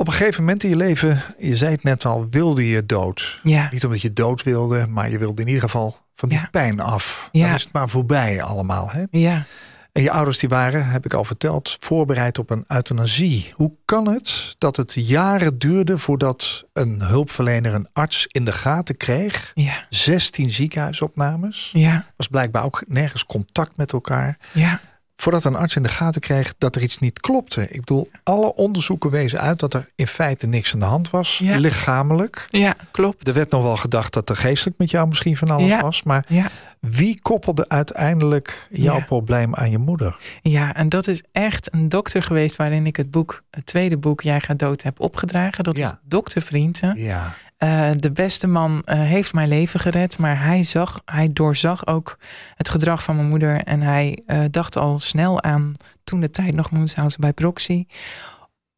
Op 0.00 0.06
een 0.06 0.12
gegeven 0.12 0.44
moment 0.44 0.62
in 0.62 0.70
je 0.70 0.76
leven, 0.76 1.22
je 1.38 1.56
zei 1.56 1.70
het 1.70 1.82
net 1.82 2.04
al, 2.04 2.26
wilde 2.30 2.68
je 2.68 2.86
dood. 2.86 3.40
Ja. 3.42 3.68
Niet 3.72 3.84
omdat 3.84 4.00
je 4.00 4.12
dood 4.12 4.42
wilde, 4.42 4.86
maar 4.86 5.10
je 5.10 5.18
wilde 5.18 5.42
in 5.42 5.48
ieder 5.48 5.62
geval 5.62 5.96
van 6.14 6.28
die 6.28 6.38
ja. 6.38 6.48
pijn 6.50 6.80
af. 6.80 7.28
Ja. 7.32 7.46
Dan 7.46 7.54
is 7.54 7.62
het 7.62 7.72
maar 7.72 7.88
voorbij 7.88 8.42
allemaal. 8.42 8.90
Hè? 8.90 9.04
Ja. 9.10 9.44
En 9.92 10.02
je 10.02 10.10
ouders 10.10 10.38
die 10.38 10.48
waren, 10.48 10.86
heb 10.86 11.04
ik 11.04 11.14
al 11.14 11.24
verteld, 11.24 11.76
voorbereid 11.80 12.38
op 12.38 12.50
een 12.50 12.64
euthanasie. 12.66 13.52
Hoe 13.54 13.72
kan 13.84 14.08
het 14.08 14.54
dat 14.58 14.76
het 14.76 14.94
jaren 14.94 15.58
duurde 15.58 15.98
voordat 15.98 16.64
een 16.72 17.02
hulpverlener 17.02 17.74
een 17.74 17.88
arts 17.92 18.26
in 18.26 18.44
de 18.44 18.52
gaten 18.52 18.96
kreeg? 18.96 19.52
Ja. 19.54 19.86
16 19.90 20.50
ziekenhuisopnames. 20.50 21.70
Ja. 21.72 22.04
Was 22.16 22.28
blijkbaar 22.28 22.64
ook 22.64 22.84
nergens 22.86 23.24
contact 23.24 23.76
met 23.76 23.92
elkaar. 23.92 24.38
Ja. 24.52 24.80
Voordat 25.20 25.44
een 25.44 25.54
arts 25.54 25.76
in 25.76 25.82
de 25.82 25.88
gaten 25.88 26.20
kreeg 26.20 26.54
dat 26.58 26.76
er 26.76 26.82
iets 26.82 26.98
niet 26.98 27.20
klopte. 27.20 27.62
Ik 27.62 27.78
bedoel, 27.78 28.10
alle 28.22 28.54
onderzoeken 28.54 29.10
wezen 29.10 29.40
uit 29.40 29.58
dat 29.60 29.74
er 29.74 29.88
in 29.94 30.06
feite 30.06 30.46
niks 30.46 30.72
aan 30.74 30.78
de 30.80 30.84
hand 30.86 31.10
was. 31.10 31.38
Ja. 31.38 31.56
Lichamelijk. 31.56 32.46
Ja, 32.50 32.74
klopt. 32.90 33.28
Er 33.28 33.34
werd 33.34 33.50
nog 33.50 33.62
wel 33.62 33.76
gedacht 33.76 34.12
dat 34.12 34.28
er 34.30 34.36
geestelijk 34.36 34.78
met 34.78 34.90
jou 34.90 35.08
misschien 35.08 35.36
van 35.36 35.50
alles 35.50 35.68
Ja. 35.68 35.80
was. 35.80 36.02
Maar 36.02 36.24
Ja. 36.28 36.46
wie 36.80 37.20
koppelde 37.22 37.68
uiteindelijk 37.68 38.66
jouw 38.70 39.04
probleem 39.04 39.54
aan 39.54 39.70
je 39.70 39.78
moeder? 39.78 40.16
Ja, 40.42 40.74
en 40.74 40.88
dat 40.88 41.06
is 41.06 41.22
echt 41.32 41.72
een 41.74 41.88
dokter 41.88 42.22
geweest 42.22 42.56
waarin 42.56 42.86
ik 42.86 42.96
het 42.96 43.10
boek, 43.10 43.42
het 43.50 43.66
tweede 43.66 43.96
boek, 43.96 44.20
Jij 44.20 44.40
gaat 44.40 44.58
dood, 44.58 44.82
heb 44.82 45.00
opgedragen. 45.00 45.64
Dat 45.64 45.78
is 45.78 45.90
dokter 46.02 46.42
Vrienden. 46.42 46.98
Ja, 47.00 47.34
Eh, 47.58 47.90
de 47.96 48.12
beste 48.12 48.46
man 48.46 48.82
eh, 48.84 49.00
heeft 49.00 49.32
mijn 49.32 49.48
leven 49.48 49.80
gered, 49.80 50.18
maar 50.18 50.42
hij, 50.42 50.62
zag, 50.62 51.02
hij 51.04 51.32
doorzag 51.32 51.86
ook 51.86 52.18
het 52.54 52.68
gedrag 52.68 53.02
van 53.02 53.16
mijn 53.16 53.28
moeder. 53.28 53.60
En 53.60 53.80
hij 53.80 54.22
eh, 54.26 54.40
dacht 54.50 54.76
al 54.76 54.98
snel 54.98 55.42
aan 55.42 55.72
toen 56.04 56.20
de 56.20 56.30
tijd 56.30 56.54
nog 56.54 56.70
Moenshuizen 56.70 57.20
bij 57.20 57.32
Proxy. 57.32 57.86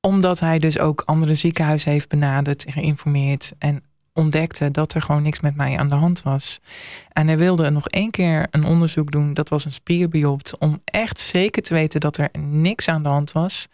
Omdat 0.00 0.40
hij 0.40 0.58
dus 0.58 0.78
ook 0.78 1.02
andere 1.04 1.34
ziekenhuizen 1.34 1.90
heeft 1.90 2.08
benaderd, 2.08 2.64
geïnformeerd. 2.68 3.52
En 3.58 3.82
ontdekte 4.12 4.70
dat 4.70 4.94
er 4.94 5.02
gewoon 5.02 5.22
niks 5.22 5.40
met 5.40 5.56
mij 5.56 5.78
aan 5.78 5.88
de 5.88 5.94
hand 5.94 6.22
was. 6.22 6.60
En 7.12 7.26
hij 7.26 7.38
wilde 7.38 7.70
nog 7.70 7.88
één 7.88 8.10
keer 8.10 8.46
een 8.50 8.64
onderzoek 8.64 9.10
doen. 9.10 9.34
Dat 9.34 9.48
was 9.48 9.64
een 9.64 9.72
spierbiopt. 9.72 10.58
Om 10.58 10.80
echt 10.84 11.20
zeker 11.20 11.62
te 11.62 11.74
weten 11.74 12.00
dat 12.00 12.16
er 12.16 12.28
niks 12.38 12.88
aan 12.88 13.02
de 13.02 13.08
hand 13.08 13.32
was. 13.32 13.68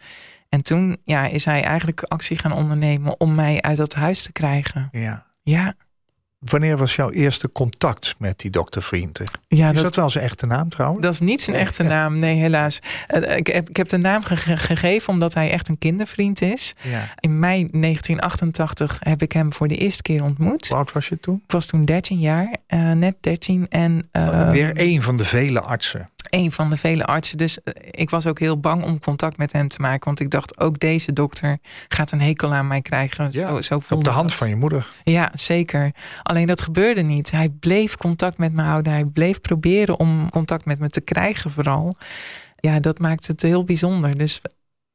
En 0.49 0.61
toen 0.61 0.97
ja, 1.05 1.25
is 1.27 1.45
hij 1.45 1.63
eigenlijk 1.63 2.01
actie 2.03 2.37
gaan 2.37 2.51
ondernemen 2.51 3.19
om 3.19 3.35
mij 3.35 3.61
uit 3.61 3.77
dat 3.77 3.93
huis 3.93 4.23
te 4.23 4.31
krijgen. 4.31 4.89
ja. 4.91 5.25
Ja, 5.43 5.73
Wanneer 6.39 6.77
was 6.77 6.95
jouw 6.95 7.09
eerste 7.11 7.51
contact 7.51 8.15
met 8.17 8.39
die 8.39 8.51
doktervrienden? 8.51 9.25
ja 9.47 9.67
Is 9.69 9.73
dat, 9.75 9.83
dat 9.83 9.95
wel 9.95 10.09
zijn 10.09 10.23
echte 10.23 10.45
naam 10.45 10.69
trouwens? 10.69 11.01
dat 11.01 11.13
is 11.13 11.19
niet 11.19 11.41
zijn 11.41 11.55
echte 11.57 11.83
naam. 11.83 12.19
Nee, 12.19 12.35
helaas. 12.35 12.79
Eh, 13.07 13.37
Ik 13.37 13.47
heb, 13.47 13.69
ik 13.69 13.77
heb 13.77 13.87
de 13.87 13.97
naam 13.97 14.23
ge- 14.23 14.37
ge- 14.37 14.57
gegeven 14.57 15.09
omdat 15.13 15.33
hij 15.33 15.51
echt 15.51 15.67
een 15.67 15.77
kindervriend 15.77 16.41
is. 16.41 16.73
Ja. 16.81 17.13
In 17.19 17.39
mei 17.39 17.67
1988 17.71 18.97
heb 18.99 19.21
ik 19.21 19.31
hem 19.31 19.53
voor 19.53 19.67
de 19.67 19.77
eerste 19.77 20.01
keer 20.01 20.23
ontmoet. 20.23 20.67
Hoe 20.67 20.77
oud 20.77 20.91
was 20.91 21.07
je 21.07 21.19
toen? 21.19 21.41
Ik 21.45 21.51
was 21.51 21.65
toen 21.65 21.85
13 21.85 22.19
jaar, 22.19 22.55
eh, 22.67 22.91
net 22.91 23.15
13. 23.21 23.65
En 23.69 24.07
eh, 24.11 24.49
Weer 24.51 24.75
één 24.75 25.01
van 25.01 25.17
de 25.17 25.25
vele 25.25 25.61
artsen. 25.61 26.09
Een 26.37 26.51
van 26.51 26.69
de 26.69 26.77
vele 26.77 27.05
artsen. 27.05 27.37
Dus 27.37 27.63
eh, 27.63 27.73
ik 27.91 28.09
was 28.09 28.27
ook 28.27 28.39
heel 28.39 28.59
bang 28.59 28.83
om 28.83 28.99
contact 28.99 29.37
met 29.37 29.51
hem 29.51 29.67
te 29.67 29.81
maken. 29.81 30.05
Want 30.05 30.19
ik 30.19 30.29
dacht, 30.29 30.59
ook 30.59 30.79
deze 30.79 31.13
dokter 31.13 31.57
gaat 31.87 32.11
een 32.11 32.21
hekel 32.21 32.53
aan 32.53 32.67
mij 32.67 32.81
krijgen. 32.81 33.27
Ja, 33.31 33.47
zo, 33.47 33.61
zo 33.61 33.95
Op 33.95 34.03
de 34.03 34.09
hand 34.09 34.29
dat. 34.29 34.37
van 34.37 34.49
je 34.49 34.55
moeder. 34.55 34.87
Ja, 35.03 35.31
zeker. 35.33 35.91
Alleen 36.23 36.47
dat 36.47 36.61
gebeurde 36.61 37.01
niet. 37.01 37.31
Hij 37.31 37.49
bleef 37.49 37.97
contact 37.97 38.37
met 38.37 38.53
me 38.53 38.61
houden. 38.61 38.91
Hij 38.93 39.05
bleef 39.05 39.41
proberen 39.41 39.99
om 39.99 40.29
contact 40.29 40.65
met 40.65 40.79
me 40.79 40.89
te 40.89 41.01
krijgen 41.01 41.51
vooral. 41.51 41.95
Ja, 42.59 42.79
dat 42.79 42.99
maakt 42.99 43.27
het 43.27 43.41
heel 43.41 43.63
bijzonder. 43.63 44.17
Dus 44.17 44.41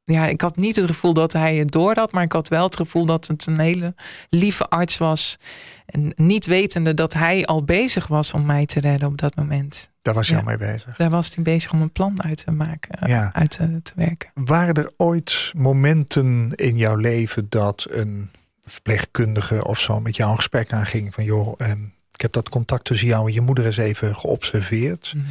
ja, 0.03 0.27
ik 0.27 0.41
had 0.41 0.55
niet 0.55 0.75
het 0.75 0.85
gevoel 0.85 1.13
dat 1.13 1.33
hij 1.33 1.55
het 1.55 1.71
door 1.71 1.95
had, 1.95 2.11
maar 2.11 2.23
ik 2.23 2.31
had 2.31 2.47
wel 2.47 2.63
het 2.63 2.75
gevoel 2.75 3.05
dat 3.05 3.27
het 3.27 3.45
een 3.47 3.59
hele 3.59 3.95
lieve 4.29 4.67
arts 4.69 4.97
was. 4.97 5.37
En 5.85 6.13
niet 6.15 6.45
wetende 6.45 6.93
dat 6.93 7.13
hij 7.13 7.45
al 7.45 7.63
bezig 7.63 8.07
was 8.07 8.33
om 8.33 8.45
mij 8.45 8.65
te 8.65 8.79
redden 8.79 9.07
op 9.07 9.17
dat 9.17 9.35
moment. 9.35 9.91
Daar 10.01 10.13
was 10.13 10.27
Ja. 10.27 10.37
al 10.37 10.43
mee 10.43 10.57
bezig. 10.57 10.95
Daar 10.97 11.09
was 11.09 11.35
hij 11.35 11.43
bezig 11.43 11.71
om 11.71 11.81
een 11.81 11.91
plan 11.91 12.23
uit 12.23 12.43
te 12.45 12.51
maken, 12.51 12.99
eh, 12.99 13.09
Ja. 13.09 13.33
uit 13.33 13.51
te, 13.51 13.81
te 13.81 13.91
werken. 13.95 14.29
Waren 14.33 14.73
er 14.75 14.91
ooit 14.97 15.51
momenten 15.55 16.51
in 16.55 16.77
jouw 16.77 16.95
leven 16.95 17.45
dat 17.49 17.85
een 17.89 18.29
verpleegkundige 18.61 19.65
of 19.65 19.79
zo 19.79 19.99
met 19.99 20.15
jou 20.15 20.29
een 20.31 20.37
gesprek 20.37 20.73
aanging 20.73 21.13
van 21.13 21.23
joh, 21.23 21.53
ehm, 21.57 21.83
ik 22.13 22.21
heb 22.21 22.31
dat 22.31 22.49
contact 22.49 22.85
tussen 22.85 23.07
jou 23.07 23.27
en 23.27 23.33
je 23.33 23.41
moeder 23.41 23.65
eens 23.65 23.77
even 23.77 24.15
geobserveerd. 24.15 25.13
Mhm. 25.15 25.25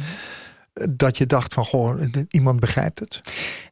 Dat 0.89 1.17
je 1.17 1.25
dacht 1.25 1.53
van 1.53 1.65
goh, 1.65 2.01
iemand 2.29 2.59
begrijpt 2.59 2.99
het. 2.99 3.21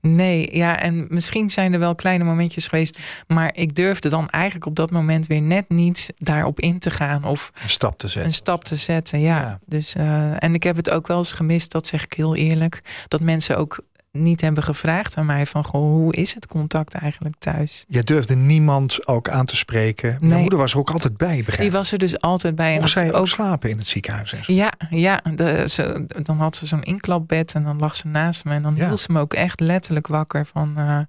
Nee, 0.02 0.56
ja, 0.56 0.80
en 0.80 1.06
misschien 1.10 1.50
zijn 1.50 1.74
er 1.74 1.80
wel 1.80 1.96
kleine 1.96 2.24
momentjes 2.24 2.68
geweest, 2.68 3.00
maar 3.28 3.56
ik 3.56 3.76
durfde 3.76 4.10
dan 4.10 4.30
eigenlijk 4.30 4.66
op 4.66 4.76
dat 4.76 4.92
moment 4.92 5.28
weer 5.28 5.42
net 5.42 5.70
niet 5.70 6.14
daarop 6.18 6.60
in 6.60 6.80
te 6.80 6.90
gaan 6.92 7.24
of 7.24 7.52
Een 7.64 7.70
stap 7.70 7.98
te 7.98 8.08
zetten. 8.08 8.26
een 8.26 8.34
stap 8.34 8.64
te 8.64 8.76
zetten. 8.76 9.20
Ja, 9.20 9.40
Ja. 9.40 9.60
dus 9.66 9.96
eh, 9.96 10.44
en 10.44 10.54
ik 10.54 10.64
heb 10.64 10.76
het 10.76 10.90
ook 10.90 11.08
wel 11.08 11.18
eens 11.18 11.34
gemist, 11.34 11.72
dat 11.72 11.88
zeg 11.88 12.04
ik 12.04 12.14
heel 12.14 12.36
eerlijk, 12.36 12.82
dat 13.08 13.22
mensen 13.22 13.58
ook 13.58 13.80
niet 14.12 14.42
hebben 14.42 14.64
gevraagd 14.64 15.18
aan 15.18 15.26
mij 15.26 15.46
van 15.46 15.64
goh, 15.64 15.82
hoe 15.82 16.14
is 16.14 16.34
het 16.34 16.48
contact 16.48 16.94
eigenlijk 16.94 17.36
thuis? 17.40 17.86
Je 17.88 18.04
durfde 18.04 18.36
niemand 18.36 19.08
ook 19.08 19.30
aan 19.30 19.46
te 19.46 19.56
spreken. 19.56 20.18
Nee. 20.22 20.40
moeder 20.42 20.60
was 20.60 20.74
er 20.74 20.80
ook 20.80 20.90
altijd 20.92 21.18
bij, 21.18 21.38
begrijp 21.46 21.60
Die 21.70 21.72
was 21.72 21.92
er 21.92 21.98
dus 21.98 22.20
altijd 22.22 22.56
bij. 22.56 22.74
En 22.74 22.80
Mocht 22.80 22.92
zij 22.92 23.08
ook 23.14 23.16
ook 23.16 23.28
slapen 23.28 23.70
in 23.70 23.78
het 23.78 23.88
ziekenhuis 23.88 24.34
en 24.34 24.44
zo? 24.44 24.54
Ja, 24.54 24.72
ja 24.90 25.22
de, 25.36 25.64
ze, 25.70 26.06
dan 26.24 26.38
had 26.38 26.56
ze 26.56 26.66
zo'n 26.66 26.84
inklapbed 26.84 27.54
en 27.54 27.64
dan 27.64 27.80
lag 27.80 27.96
ze 27.96 28.08
naast 28.08 28.46
me. 28.46 28.54
En 28.54 28.62
dan 28.62 28.76
Ja. 28.76 28.86
hield 28.86 29.00
ze 29.00 29.12
me 29.12 29.20
ook 29.20 29.34
echt 29.34 29.60
letterlijk 29.60 30.08
wakker 30.08 30.46
van... 30.46 30.74
eh, 30.78 31.00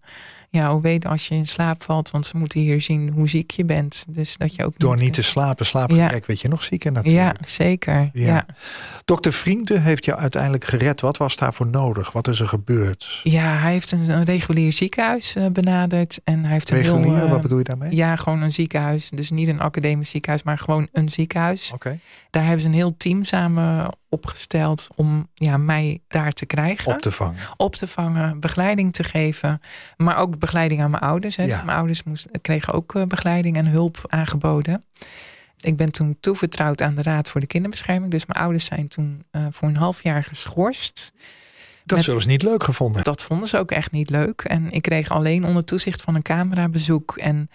ja, 0.55 0.73
hoe 0.73 0.81
weet 0.83 1.03
je 1.03 1.09
als 1.09 1.29
je 1.29 1.35
in 1.35 1.47
slaap 1.47 1.83
valt? 1.83 2.11
Want 2.11 2.27
ze 2.27 2.37
moeten 2.37 2.61
hier 2.61 2.81
zien 2.81 3.11
hoe 3.11 3.29
ziek 3.29 3.51
je 3.51 3.65
bent. 3.65 4.05
Dus 4.09 4.37
dat 4.37 4.55
je 4.55 4.65
ook 4.65 4.79
Door 4.79 4.97
niet... 4.97 5.13
te 5.13 5.23
slapen, 5.23 5.67
slaapgebrek, 5.67 6.27
weet 6.27 6.41
je 6.41 6.49
nog 6.49 6.63
zieker 6.63 6.93
Ja, 6.93 7.01
natuurlijk. 7.03 7.49
zeker. 7.49 8.11
Ja. 8.13 8.27
Ja. 8.27 8.47
Dokter 9.05 9.33
Vrienden 9.33 9.83
heeft 9.83 10.05
jou 10.05 10.19
uiteindelijk 10.19 10.65
gered. 10.65 11.01
Wat 11.01 11.17
was 11.17 11.37
daarvoor 11.37 11.67
nodig? 11.67 12.13
Wat 12.13 12.29
is 12.29 12.41
er 12.41 12.49
gebeurd? 12.49 13.21
Ja, 13.23 13.57
hij 13.59 13.73
heeft 13.73 13.93
een, 13.93 14.11
een 14.11 14.25
regulier 14.25 14.73
ziekenhuis 14.73 15.35
eh, 15.35 15.47
benaderd. 15.47 16.21
En 16.25 16.43
hij 16.45 16.53
heeft 16.53 16.71
een 16.71 16.77
Regulier, 16.77 17.15
heel... 17.15 17.25
eh, 17.25 17.31
wat 17.31 17.41
bedoel 17.43 17.59
je 17.59 17.65
daarmee? 17.65 17.95
Ja, 17.95 18.17
gewoon 18.17 18.43
een 18.43 18.53
ziekenhuis. 18.53 19.11
Dus 19.11 19.31
niet 19.31 19.49
een 19.49 19.61
academisch 19.61 20.11
ziekenhuis, 20.11 20.43
maar 20.43 20.59
gewoon 20.59 20.89
een 20.93 21.09
ziekenhuis. 21.11 21.71
Oké. 21.75 21.99
Daar 22.33 22.43
hebben 22.43 22.61
ze 22.61 22.67
een 22.67 22.75
heel 22.75 22.97
team 22.97 23.25
samen 23.25 23.89
opgesteld 24.09 24.89
om 24.95 25.29
ja, 25.35 25.57
mij 25.57 26.01
daar 26.09 26.33
te 26.33 26.47
krijgen. 26.47 26.93
Op 26.95 27.01
te 27.01 27.11
vangen. 27.13 27.41
op 27.57 27.75
te 27.75 27.87
vangen, 27.87 28.41
begeleiding 28.41 28.93
te 28.93 29.05
geven. 29.05 29.61
Maar 29.97 30.17
ook 30.17 30.39
begeleiding 30.39 30.81
aan 30.83 30.91
mijn 30.91 31.03
ouders. 31.03 31.37
Hè. 31.37 31.45
Ja. 31.45 31.65
Mijn 31.65 31.77
ouders 31.77 32.03
moesten, 32.03 32.41
kregen 32.41 32.73
ook 32.73 32.95
eh, 32.95 33.05
begeleiding 33.05 33.57
en 33.57 33.67
hulp 33.67 34.05
aangeboden. 34.09 34.85
Ik 35.61 35.77
ben 35.77 35.93
toen 35.93 36.17
toevertrouwd 36.21 36.83
aan 36.83 36.95
de 36.95 37.03
Raad 37.03 37.29
voor 37.29 37.41
de 37.41 37.47
Kinderbescherming. 37.47 38.11
Dus 38.11 38.27
mijn 38.27 38.41
ouders 38.41 38.65
zijn 38.65 38.89
toen 38.89 39.25
eh, 39.31 39.47
voor 39.51 39.69
een 39.69 39.77
half 39.77 40.03
jaar 40.03 40.25
geschorst. 40.25 41.13
Dat 41.85 41.97
Met- 41.97 42.07
zullen 42.07 42.23
ze 42.23 42.29
niet 42.29 42.43
leuk 42.43 42.65
gevonden. 42.65 43.05
Dat 43.05 43.23
vonden 43.23 43.49
ze 43.49 43.59
ook 43.59 43.71
echt 43.71 43.91
niet 43.93 44.11
leuk. 44.11 44.41
En 44.41 44.71
ik 44.71 44.83
kreeg 44.83 45.11
alleen 45.11 45.45
onder 45.45 45.65
toezicht 45.65 46.03
van 46.03 46.15
een 46.15 46.23
camerabezoek. 46.23 47.17
En 47.17 47.51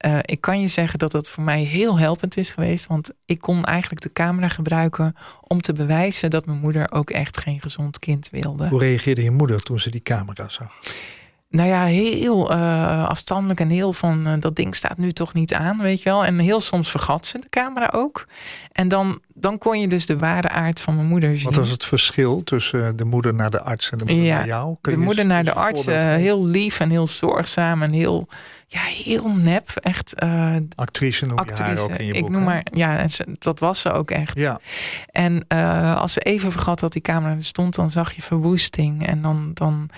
eh, 0.00 0.18
ik 0.22 0.40
kan 0.40 0.60
je 0.60 0.68
zeggen 0.68 0.98
dat 0.98 1.10
dat 1.10 1.28
voor 1.28 1.42
mij 1.42 1.62
heel 1.62 1.98
helpend 1.98 2.36
is 2.36 2.50
geweest. 2.50 2.86
Want 2.86 3.10
ik 3.24 3.40
kon 3.40 3.64
eigenlijk 3.64 4.02
de 4.02 4.12
camera 4.12 4.48
gebruiken 4.48 5.16
om 5.40 5.60
te 5.60 5.72
bewijzen 5.72 6.30
dat 6.30 6.46
mijn 6.46 6.58
moeder 6.58 6.92
ook 6.92 7.10
echt 7.10 7.38
geen 7.38 7.60
gezond 7.60 7.98
kind 7.98 8.28
wilde. 8.30 8.68
Hoe 8.68 8.78
reageerde 8.78 9.22
je 9.22 9.30
moeder 9.30 9.62
toen 9.62 9.80
ze 9.80 9.90
die 9.90 10.02
camera 10.02 10.48
zag? 10.48 10.72
Nou 11.50 11.68
ja, 11.68 11.84
heel 11.84 12.50
eh, 12.50 13.08
afstandelijk 13.08 13.60
en 13.60 13.68
heel 13.68 13.92
van 13.92 14.26
eh, 14.26 14.32
dat 14.38 14.56
ding 14.56 14.74
staat 14.74 14.96
nu 14.96 15.10
toch 15.10 15.34
niet 15.34 15.54
aan, 15.54 15.78
weet 15.78 16.02
je 16.02 16.10
wel. 16.10 16.24
En 16.24 16.38
heel 16.38 16.60
soms 16.60 16.90
vergat 16.90 17.26
ze 17.26 17.38
de 17.38 17.48
camera 17.50 17.90
ook. 17.94 18.26
En 18.72 18.88
dan, 18.88 19.20
dan 19.34 19.58
kon 19.58 19.80
je 19.80 19.88
dus 19.88 20.06
de 20.06 20.18
ware 20.18 20.48
aard 20.48 20.80
van 20.80 20.94
mijn 20.94 21.06
moeder 21.06 21.36
zien. 21.36 21.44
Wat 21.44 21.54
was 21.54 21.70
het 21.70 21.84
verschil 21.84 22.42
tussen 22.42 22.96
de 22.96 23.04
moeder 23.04 23.34
naar 23.34 23.50
de 23.50 23.62
arts 23.62 23.90
en 23.90 23.98
de 23.98 24.04
moeder 24.04 24.24
Ja, 24.24 24.36
naar 24.36 24.46
jou? 24.46 24.76
Kun 24.80 24.92
de 24.92 24.98
je 24.98 25.04
moeder 25.04 25.26
naar 25.26 25.44
de 25.44 25.52
arts, 25.52 25.86
heel 25.86 26.46
lief 26.46 26.80
en 26.80 26.90
heel 26.90 27.08
zorgzaam 27.08 27.82
en 27.82 27.92
heel, 27.92 28.28
ja, 28.72 28.80
heel 28.80 29.28
nep. 29.28 29.70
Echt 29.74 30.22
uh, 30.22 30.56
Actrice 30.74 31.26
noem 31.26 31.38
je 31.44 31.62
haar 31.62 31.78
ook 31.78 31.94
in 31.94 32.06
je 32.06 32.12
ik 32.12 32.20
boek. 32.20 32.30
noem 32.30 32.40
hè? 32.40 32.46
maar, 32.46 32.66
ja, 32.72 33.06
dat 33.38 33.58
was 33.58 33.80
ze 33.80 33.92
ook 33.92 34.10
echt. 34.10 34.38
Ja, 34.38 34.60
En 35.06 35.44
eh, 35.48 35.96
als 35.96 36.12
ze 36.12 36.20
even 36.20 36.52
vergat 36.52 36.80
dat 36.80 36.92
die 36.92 37.02
camera 37.02 37.34
er 37.34 37.44
stond, 37.44 37.74
dan 37.74 37.90
zag 37.90 38.12
je 38.12 38.22
verwoesting. 38.22 39.06
En 39.06 39.22
dan, 39.22 39.50
dan 39.54 39.90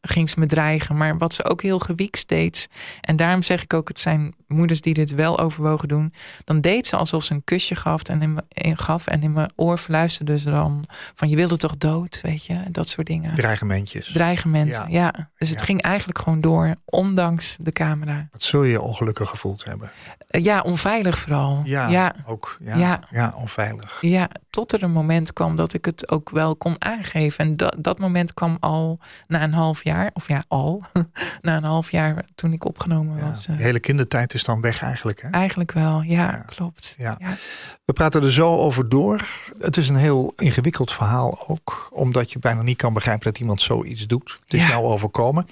ging 0.00 0.30
ze 0.30 0.40
me 0.40 0.46
dreigen. 0.46 0.96
Maar 0.96 1.18
wat 1.18 1.34
ze 1.34 1.44
ook 1.44 1.62
heel 1.62 1.78
gewiekst 1.78 2.28
deed. 2.28 2.68
En 3.00 3.16
daarom 3.16 3.42
zeg 3.42 3.62
ik 3.62 3.74
ook, 3.74 3.88
het 3.88 3.98
zijn 3.98 4.34
moeders 4.48 4.80
die 4.80 4.94
dit 4.94 5.14
wel 5.14 5.38
overwogen 5.38 5.88
doen. 5.88 6.12
Dan 6.44 6.60
deed 6.60 6.86
ze 6.86 6.96
alsof 6.96 7.24
ze 7.24 7.32
een 7.34 7.44
kusje 7.44 7.74
gaf 7.74 8.02
en 8.02 8.22
in, 8.22 8.32
me- 8.34 8.44
in- 8.48 8.76
gaf. 8.78 9.06
En 9.06 9.22
in 9.22 9.32
mijn 9.32 9.50
oor 9.56 9.78
fluisterde 9.78 10.38
ze 10.38 10.50
dan 10.50 10.84
van 11.14 11.28
je 11.28 11.36
wilde 11.36 11.56
toch 11.56 11.78
dood, 11.78 12.20
weet 12.22 12.44
je. 12.44 12.56
Dat 12.70 12.88
soort 12.88 13.06
dingen. 13.06 13.34
dreigementjes. 13.34 14.12
Dreigementen, 14.12 14.90
Ja. 14.90 15.12
ja. 15.14 15.28
Dus 15.38 15.48
het 15.48 15.58
Ja. 15.58 15.64
ging 15.64 15.82
eigenlijk 15.82 16.18
gewoon 16.18 16.40
door, 16.40 16.74
ondanks 16.84 17.56
de 17.60 17.72
camera. 17.72 18.26
Dat 18.30 18.42
zul 18.42 18.62
je 18.62 18.80
ongelukkig 18.80 19.28
gevoeld 19.28 19.64
hebben. 19.64 19.90
Eh, 20.28 20.42
Ja, 20.44 20.60
onveilig 20.60 21.18
vooral. 21.18 21.60
Ja, 21.64 21.88
ja. 21.88 22.14
ook. 22.26 22.56
Ja, 22.60 23.00
ja. 23.10 23.32
Onveilig. 23.36 23.98
Ja, 24.00 24.28
tot 24.50 24.72
er 24.72 24.82
een 24.82 24.90
moment 24.92 25.32
kwam 25.32 25.56
dat 25.56 25.72
ik 25.74 25.84
het 25.84 26.10
ook 26.10 26.30
wel 26.30 26.56
kon 26.56 26.74
aangeven. 26.78 27.44
En 27.44 27.56
dat, 27.56 27.76
dat 27.78 27.98
moment 27.98 28.34
kwam 28.34 28.56
al 28.60 28.98
na 29.26 29.42
een 29.42 29.52
half 29.52 29.84
jaar. 29.84 30.10
Of 30.14 30.28
ja, 30.28 30.44
al. 30.48 30.82
na 31.42 31.56
een 31.56 31.64
half 31.64 31.90
jaar 31.90 32.24
toen 32.34 32.52
ik 32.52 32.64
opgenomen 32.64 33.20
was. 33.30 33.46
De 33.46 33.52
eh, 33.52 33.58
hele 33.58 33.80
kindertijd 33.80 34.32
is 34.38 34.44
dan 34.44 34.60
weg 34.60 34.82
eigenlijk. 34.82 35.22
Hè? 35.22 35.30
Eigenlijk 35.30 35.72
wel, 35.72 36.02
ja, 36.02 36.30
Ja. 36.30 36.42
klopt. 36.46 36.94
Ja. 36.98 37.16
Ja. 37.20 37.36
We 37.84 37.92
praten 37.92 38.22
er 38.22 38.32
zo 38.32 38.56
over 38.56 38.88
door. 38.88 39.26
Het 39.58 39.76
is 39.76 39.88
een 39.88 39.96
heel 39.96 40.32
ingewikkeld 40.36 40.92
verhaal 40.92 41.44
ook. 41.48 41.88
Omdat 41.92 42.32
je 42.32 42.38
bijna 42.38 42.62
niet 42.62 42.76
kan 42.76 42.92
begrijpen 42.92 43.24
dat 43.24 43.38
iemand 43.40 43.60
zoiets 43.62 44.06
doet. 44.06 44.38
Het 44.44 44.54
is 44.54 44.66
jou 44.66 44.84
overkomen. 44.84 45.46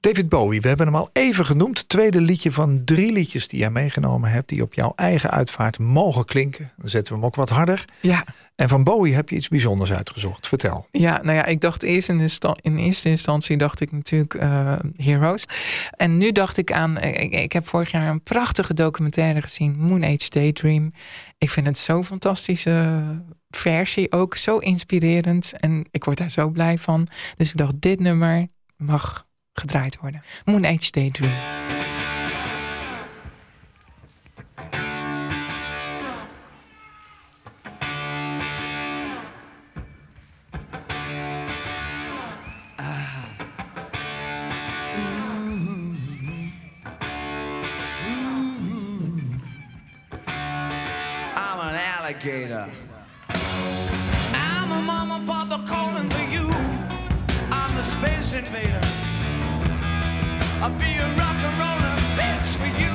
David 0.00 0.28
Bowie, 0.28 0.60
we 0.60 0.68
hebben 0.68 0.86
hem 0.86 0.96
al 0.96 1.10
even 1.12 1.46
genoemd. 1.46 1.88
Tweede 1.88 2.20
liedje 2.20 2.52
van 2.52 2.84
drie 2.84 3.12
liedjes 3.12 3.48
die 3.48 3.58
jij 3.58 3.70
meegenomen 3.70 4.30
hebt. 4.30 4.48
Die 4.48 4.62
op 4.62 4.74
jouw 4.74 4.92
eigen 4.96 5.30
uitvaart 5.30 5.78
mogen 5.78 6.24
klinken. 6.24 6.72
Dan 6.76 6.88
zetten 6.88 7.12
we 7.12 7.18
hem 7.18 7.28
ook 7.28 7.34
wat 7.34 7.48
harder. 7.48 7.84
Ja, 8.00 8.24
En 8.54 8.68
van 8.68 8.84
Bowie 8.84 9.14
heb 9.14 9.28
je 9.28 9.36
iets 9.36 9.48
bijzonders 9.48 9.92
uitgezocht. 9.92 10.48
Vertel. 10.48 10.86
ja, 10.90 11.22
nou 11.22 11.36
ja, 11.36 11.44
ik 11.44 11.60
dacht 11.60 11.82
eerst 11.82 12.08
in, 12.08 12.28
in 12.60 12.76
eerste 12.76 13.08
instantie 13.08 13.56
dacht 13.56 13.80
ik 13.80 13.92
natuurlijk 13.92 14.34
eh, 14.34 14.72
Heroes. 14.96 15.44
En 15.90 16.16
nu 16.18 16.32
dacht 16.32 16.56
ik 16.56 16.72
aan, 16.72 16.98
ik, 16.98 17.32
ik 17.32 17.52
heb 17.52 17.66
vorig 17.66 17.90
jaar 17.90 18.08
een 18.08 18.22
prachtige 18.22 18.74
documentaire 18.74 19.40
gezien, 19.40 19.76
Moon 19.78 20.04
Age 20.04 20.30
Daydream. 20.30 20.92
Ik 21.38 21.50
vind 21.50 21.66
het 21.66 21.78
zo'n 21.78 22.04
fantastische 22.04 23.02
versie, 23.50 24.12
ook 24.12 24.36
zo 24.36 24.58
inspirerend. 24.58 25.52
En 25.60 25.88
ik 25.90 26.04
word 26.04 26.18
daar 26.18 26.30
zo 26.30 26.48
blij 26.48 26.78
van. 26.78 27.08
Dus 27.36 27.50
ik 27.50 27.56
dacht, 27.56 27.80
dit 27.80 28.00
nummer 28.00 28.46
mag 28.76 29.26
gedraaid 29.58 29.98
worden. 30.00 30.22
Moon 30.44 30.64
Age 30.64 30.90
Daydream. 30.90 31.32
I'm 51.36 51.76
alligator. 51.76 52.66
I'm 54.34 54.72
a 54.72 54.82
mama 54.82 55.22
papa 55.26 55.62
calling 55.66 56.10
for 56.10 56.32
you. 56.32 56.48
I'm 57.50 57.74
the 57.76 57.82
space 57.82 58.32
invader. 58.32 59.07
I'll 60.60 60.70
be 60.70 60.96
a 60.96 61.06
rock 61.14 61.36
and 61.36 61.56
roller 61.56 61.96
bitch 62.16 62.56
for 62.56 62.82
you. 62.82 62.87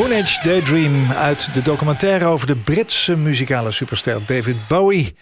Moonage 0.00 0.42
Daydream 0.42 1.12
uit 1.12 1.54
de 1.54 1.62
documentaire 1.62 2.24
over 2.24 2.46
de 2.46 2.56
Britse 2.56 3.16
muzikale 3.16 3.70
superster 3.70 4.26
David 4.26 4.56
Bowie. 4.68 5.14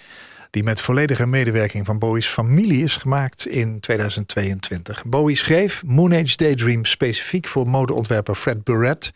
Die 0.50 0.62
met 0.62 0.80
volledige 0.80 1.26
medewerking 1.26 1.86
van 1.86 1.98
Bowie's 1.98 2.26
familie 2.26 2.82
is 2.82 2.96
gemaakt 2.96 3.46
in 3.46 3.80
2022. 3.80 5.04
Bowie 5.04 5.36
schreef 5.36 5.82
Moon 5.86 6.12
Age 6.12 6.36
Daydream 6.36 6.84
specifiek 6.84 7.46
voor 7.46 7.68
modeontwerper 7.68 8.34
Fred 8.34 8.64
Burrett. 8.64 9.10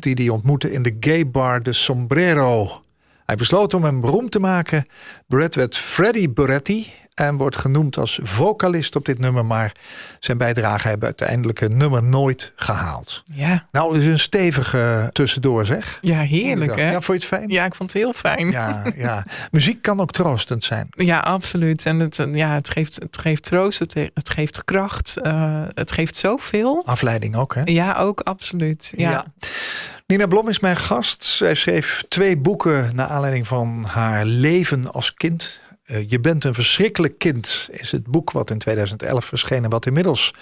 Die 0.00 0.14
die 0.14 0.32
ontmoette 0.32 0.72
in 0.72 0.82
de 0.82 0.96
gay 1.00 1.30
bar 1.30 1.62
De 1.62 1.72
Sombrero. 1.72 2.80
Hij 3.26 3.36
besloot 3.36 3.74
om 3.74 3.84
hem 3.84 4.00
beroemd 4.00 4.30
te 4.30 4.40
maken. 4.40 4.86
Burrett 5.26 5.54
werd 5.54 5.76
Freddie 5.76 6.30
Burretti 6.30 6.92
en 7.20 7.36
wordt 7.36 7.56
genoemd 7.56 7.96
als 7.96 8.20
vocalist 8.22 8.96
op 8.96 9.04
dit 9.04 9.18
nummer. 9.18 9.44
Maar 9.46 9.72
zijn 10.20 10.38
bijdrage 10.38 10.88
hebben 10.88 11.06
uiteindelijk 11.06 11.60
het 11.60 11.72
nummer 11.72 12.02
nooit 12.02 12.52
gehaald. 12.56 13.22
Ja, 13.26 13.66
Nou, 13.72 13.98
is 13.98 14.06
een 14.06 14.18
stevige 14.18 15.10
tussendoor 15.12 15.66
zeg. 15.66 15.98
ja 16.00 16.20
heerlijk 16.20 16.76
hè? 16.76 16.90
Ja, 16.90 17.00
vond 17.00 17.06
je 17.06 17.12
het 17.12 17.24
fijn? 17.24 17.48
Ja, 17.48 17.64
ik 17.64 17.74
vond 17.74 17.92
het 17.92 18.02
heel 18.02 18.12
fijn. 18.12 18.50
Ja, 18.50 18.84
ja. 18.94 19.24
Muziek 19.50 19.82
kan 19.82 20.00
ook 20.00 20.12
troostend 20.12 20.64
zijn. 20.64 20.88
Ja, 20.90 21.18
absoluut. 21.18 21.86
En 21.86 21.98
het, 21.98 22.26
ja, 22.32 22.54
het, 22.54 22.70
geeft, 22.70 22.94
het 23.02 23.18
geeft 23.18 23.42
troost, 23.42 23.78
het, 23.78 23.94
het 23.94 24.30
geeft 24.30 24.64
kracht, 24.64 25.16
eh, 25.16 25.62
het 25.74 25.92
geeft 25.92 26.16
zoveel. 26.16 26.82
Afleiding 26.86 27.36
ook, 27.36 27.54
hè? 27.54 27.62
Ja, 27.64 27.96
ook 27.96 28.20
absoluut. 28.20 28.92
Ja. 28.96 29.10
Ja. 29.10 29.24
Nina 30.06 30.26
Blom 30.26 30.48
is 30.48 30.60
mijn 30.60 30.76
gast. 30.76 31.24
Zij 31.24 31.54
schreef 31.54 32.04
twee 32.08 32.36
boeken 32.36 32.90
naar 32.94 33.06
aanleiding 33.06 33.46
van 33.46 33.84
haar 33.84 34.24
leven 34.24 34.92
als 34.92 35.14
kind. 35.14 35.60
Eh, 35.90 36.08
Je 36.08 36.20
bent 36.20 36.44
een 36.44 36.54
verschrikkelijk 36.54 37.18
kind 37.18 37.68
is 37.70 37.90
het 37.92 38.06
boek 38.06 38.30
wat 38.30 38.50
in 38.50 38.58
2011 38.58 39.24
verschenen, 39.24 39.70
wat 39.70 39.86
inmiddels 39.86 40.34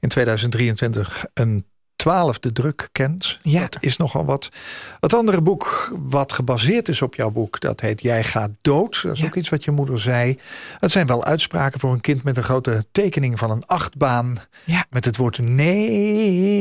in 0.00 0.08
2023 0.08 1.24
een 1.34 1.64
twaalfde 1.96 2.52
druk 2.52 2.88
kent. 2.92 3.38
Ja. 3.42 3.60
Dat 3.60 3.76
is 3.80 3.96
nogal 3.96 4.24
wat. 4.24 4.48
Het 5.00 5.14
andere 5.14 5.42
boek 5.42 5.92
wat 5.98 6.32
gebaseerd 6.32 6.88
is 6.88 7.02
op 7.02 7.14
jouw 7.14 7.30
boek, 7.30 7.60
dat 7.60 7.80
heet 7.80 8.02
Jij 8.02 8.24
gaat 8.24 8.50
dood. 8.60 9.02
Dat 9.02 9.12
is 9.12 9.20
Ja. 9.20 9.26
ook 9.26 9.34
iets 9.34 9.48
wat 9.48 9.64
je 9.64 9.70
moeder 9.70 10.00
zei. 10.00 10.38
Het 10.80 10.90
zijn 10.90 11.06
wel 11.06 11.24
uitspraken 11.24 11.80
voor 11.80 11.92
een 11.92 12.00
kind 12.00 12.22
met 12.22 12.36
een 12.36 12.42
grote 12.44 12.86
tekening 12.92 13.38
van 13.38 13.50
een 13.50 13.66
achtbaan. 13.66 14.38
Ja. 14.64 14.86
Met 14.90 15.04
het 15.04 15.16
woord 15.16 15.38
nee 15.38 16.56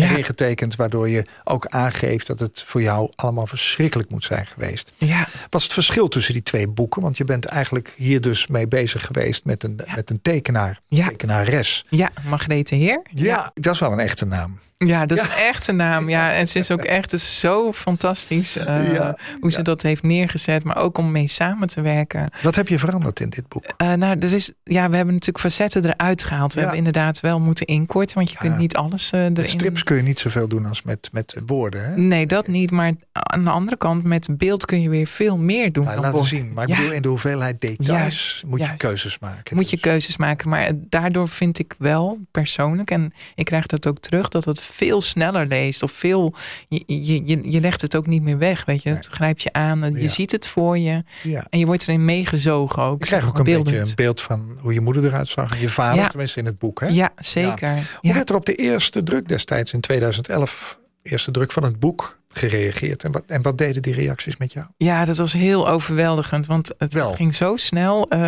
Ja. 0.00 0.22
getekend. 0.22 0.76
Waardoor 0.76 1.08
je 1.08 1.24
ook 1.44 1.66
aangeeft 1.66 2.26
dat 2.26 2.40
het 2.40 2.62
voor 2.66 2.82
jou 2.82 3.12
allemaal 3.14 3.46
verschrikkelijk 3.46 4.10
moet 4.10 4.24
zijn 4.24 4.46
geweest. 4.46 4.92
Ja. 4.96 5.28
Wat 5.50 5.60
is 5.60 5.62
het 5.62 5.72
verschil 5.72 6.08
tussen 6.08 6.32
die 6.32 6.42
twee 6.42 6.68
boeken? 6.68 7.02
Want 7.02 7.16
je 7.16 7.24
bent 7.24 7.44
eigenlijk 7.44 7.92
hier 7.96 8.20
dus 8.20 8.46
mee 8.46 8.68
bezig 8.68 9.06
geweest 9.06 9.44
met 9.44 9.62
een, 9.64 9.80
met 9.94 10.10
een 10.10 10.22
tekenaar. 10.22 10.80
Ja. 10.88 11.08
Tekenares. 11.08 11.84
ja, 11.88 12.10
Margrethe 12.26 12.74
Heer. 12.74 13.02
Ja, 13.14 13.50
dat 13.54 13.74
is 13.74 13.80
wel 13.80 13.92
een 13.92 13.98
echte 14.00 14.26
naam. 14.26 14.58
Ja, 14.76 15.06
dat 15.06 15.18
is 15.18 15.24
Ja. 15.24 15.52
een 15.66 15.76
naam. 15.76 16.08
Ja, 16.08 16.32
en 16.32 16.48
ze 16.48 16.58
is 16.58 16.70
ook 16.70 16.82
echt 16.84 17.10
het 17.10 17.20
is 17.20 17.40
zo 17.40 17.72
fantastisch 17.72 18.56
eh, 18.56 18.92
Ja, 18.92 19.16
hoe 19.40 19.50
ze 19.50 19.56
ja. 19.58 19.62
dat 19.64 19.82
heeft 19.82 20.02
neergezet. 20.02 20.64
Maar 20.64 20.76
ook 20.76 20.98
om 20.98 21.10
mee 21.10 21.28
samen 21.28 21.68
te 21.68 21.80
werken. 21.80 22.30
Wat 22.42 22.54
heb 22.54 22.68
je 22.68 22.78
veranderd 22.78 23.20
in 23.20 23.28
dit 23.30 23.48
boek? 23.48 23.64
Eh, 23.76 23.92
nou, 23.92 24.18
er 24.18 24.32
is, 24.32 24.50
ja, 24.64 24.88
we 24.90 24.96
hebben 24.96 25.14
natuurlijk 25.14 25.44
facetten 25.44 25.84
eruit 25.84 26.24
gehaald. 26.24 26.54
We 26.54 26.60
hebben 26.60 26.78
inderdaad 26.78 27.20
wel 27.20 27.40
moeten 27.40 27.66
inkorten, 27.66 28.16
want 28.16 28.30
je 28.30 28.36
kunt 28.36 28.56
niet 28.58 28.76
alles 28.76 29.10
eh, 29.10 29.20
erin. 29.20 29.32
Met 29.32 29.48
strips 29.50 29.82
kun 29.84 29.96
je 29.96 30.02
niet 30.02 30.18
zoveel 30.18 30.48
doen 30.48 30.66
als 30.66 30.82
met, 30.82 31.08
met 31.12 31.36
woorden. 31.46 31.84
Hè? 31.84 31.96
Nee, 31.96 32.26
dat 32.26 32.46
niet. 32.46 32.70
Maar 32.70 32.92
aan 33.12 33.44
de 33.44 33.50
andere 33.50 33.76
kant, 33.76 34.04
met 34.04 34.28
beeld 34.30 34.64
kun 34.64 34.80
je 34.82 34.88
weer 34.88 35.06
veel 35.06 35.36
meer 35.38 35.72
doen. 35.72 35.84
Nou, 35.84 36.00
laten 36.00 36.24
zien. 36.24 36.52
Maar 36.52 36.68
ik 36.68 36.76
bedoel, 36.76 36.92
in 36.92 37.02
de 37.02 37.08
hoeveelheid 37.08 37.60
details 37.60 37.88
Juist, 38.00 38.44
moet 38.46 38.60
je 38.60 38.76
keuzes 38.76 39.18
maken. 39.18 39.56
Moet 39.56 39.70
je 39.70 39.76
Dus- 39.76 39.84
keuzes 39.84 40.16
maken. 40.16 40.48
Maar 40.48 40.70
daardoor 40.74 41.28
vind 41.28 41.58
ik 41.58 41.74
wel 41.78 42.18
persoonlijk, 42.30 42.90
en 42.90 43.12
ik 43.34 43.44
krijg 43.44 43.66
dat 43.66 43.86
ook 43.86 43.98
terug, 43.98 44.28
dat 44.28 44.44
het 44.44 44.62
veel 44.64 45.00
sneller 45.00 45.46
leest. 45.46 45.82
Of 45.82 45.92
veel, 45.92 46.34
je, 46.68 46.82
je, 46.86 47.50
je, 47.50 47.60
legt 47.60 47.80
het 47.82 47.96
ook 47.96 48.06
niet 48.06 48.22
meer 48.22 48.38
weg. 48.38 48.64
Weet 48.64 48.82
je, 48.82 48.88
het 48.88 49.06
grijpt 49.06 49.42
je 49.42 49.52
aan. 49.52 49.80
Je 49.94 50.02
Ja. 50.02 50.08
ziet 50.08 50.32
het 50.32 50.46
voor 50.46 50.78
je. 50.78 51.02
Ja. 51.22 51.44
En 51.50 51.58
je 51.58 51.66
wordt 51.66 51.82
erin 51.82 52.04
meegezogen 52.04 52.82
ook. 52.82 52.94
Ik 52.94 53.00
krijg 53.06 53.26
ook 53.28 53.38
een 53.38 53.44
beetje 53.44 53.78
een 53.78 53.92
beeld 53.94 54.22
van 54.22 54.58
hoe 54.60 54.72
je 54.74 54.80
moeder 54.80 55.04
eruit 55.04 55.28
zag. 55.28 55.52
En 55.52 55.60
je 55.60 55.68
vader, 55.68 56.02
Ja. 56.02 56.08
tenminste 56.08 56.38
in 56.38 56.46
het 56.46 56.58
boek. 56.58 56.80
Hè? 56.80 56.86
Ja, 56.86 57.12
zeker. 57.18 57.96
Hoe 58.00 58.12
werd 58.12 58.28
er 58.30 58.36
op 58.36 58.46
de 58.46 58.54
eerste 58.54 59.02
druk 59.02 59.28
destijds 59.28 59.72
in 59.72 59.80
2011, 59.80 60.78
eerste 61.02 61.30
druk 61.30 61.52
van 61.52 61.62
het 61.62 61.78
boek, 61.78 62.18
gereageerd? 62.36 63.04
En 63.04 63.12
wat, 63.12 63.22
en 63.26 63.42
wat 63.42 63.58
deden 63.58 63.82
die 63.82 63.94
reacties 63.94 64.36
met 64.36 64.52
jou? 64.52 64.66
Ja, 64.76 65.04
dat 65.04 65.16
was 65.16 65.32
heel 65.32 65.68
overweldigend. 65.68 66.46
Want 66.46 66.70
het, 66.78 66.96
ging 67.14 67.34
zo 67.34 67.56
snel. 67.56 68.08
Eh, 68.08 68.18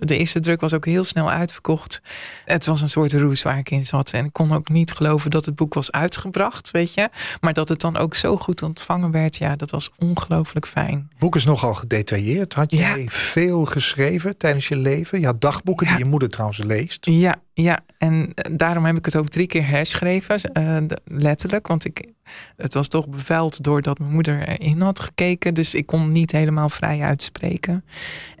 de 0.00 0.16
eerste 0.16 0.40
druk 0.40 0.60
was 0.60 0.72
ook 0.74 0.84
heel 0.84 1.04
snel 1.04 1.30
uitverkocht. 1.30 2.00
Het 2.44 2.66
was 2.66 2.80
een 2.82 2.88
soort 2.90 3.12
roes 3.12 3.42
waar 3.42 3.58
ik 3.58 3.70
in 3.70 3.86
zat. 3.86 4.10
En 4.10 4.24
ik 4.24 4.32
kon 4.32 4.52
ook 4.52 4.68
niet 4.68 4.92
geloven 4.92 5.30
dat 5.30 5.44
het 5.44 5.54
boek 5.56 5.74
was 5.74 5.92
uitgebracht, 5.92 6.70
weet 6.70 6.94
je. 6.94 7.08
Maar 7.40 7.52
dat 7.52 7.68
het 7.68 7.80
dan 7.80 7.96
ook 7.96 8.14
zo 8.14 8.36
goed 8.36 8.62
ontvangen 8.62 9.10
werd. 9.10 9.36
Ja, 9.36 9.56
dat 9.56 9.70
was 9.70 9.90
ongelooflijk 9.98 10.66
fijn. 10.66 11.06
Het 11.08 11.18
boek 11.18 11.36
is 11.36 11.44
nogal 11.44 11.74
gedetailleerd. 11.74 12.52
Had 12.54 12.70
Ja. 12.70 12.78
jij 12.78 13.06
veel 13.10 13.64
geschreven 13.64 14.36
tijdens 14.36 14.68
je 14.68 14.76
leven? 14.76 15.20
Je 15.20 15.26
had 15.26 15.40
dagboeken 15.40 15.86
Ja. 15.86 15.92
die 15.94 16.04
je 16.04 16.10
moeder 16.10 16.28
trouwens 16.28 16.58
leest. 16.62 17.06
Ja, 17.06 17.34
ja. 17.54 17.80
En 17.98 18.32
eh, 18.34 18.52
daarom 18.56 18.84
heb 18.84 18.96
ik 18.96 19.04
het 19.04 19.16
ook 19.16 19.28
drie 19.28 19.46
keer 19.46 19.66
herschreven. 19.68 20.40
eh, 20.40 20.76
letterlijk. 21.04 21.66
Want 21.66 21.84
ik, 21.84 22.08
het 22.56 22.74
was 22.74 22.88
toch 22.88 23.08
bevuild 23.08 23.62
doordat 23.62 23.98
mijn 23.98 24.12
moeder 24.12 24.48
erin 24.48 24.80
had 24.80 25.00
gekeken. 25.00 25.54
Dus 25.54 25.74
ik 25.74 25.86
kon 25.86 26.10
niet 26.10 26.32
helemaal 26.32 26.68
vrij 26.68 27.00
uitspreken. 27.00 27.84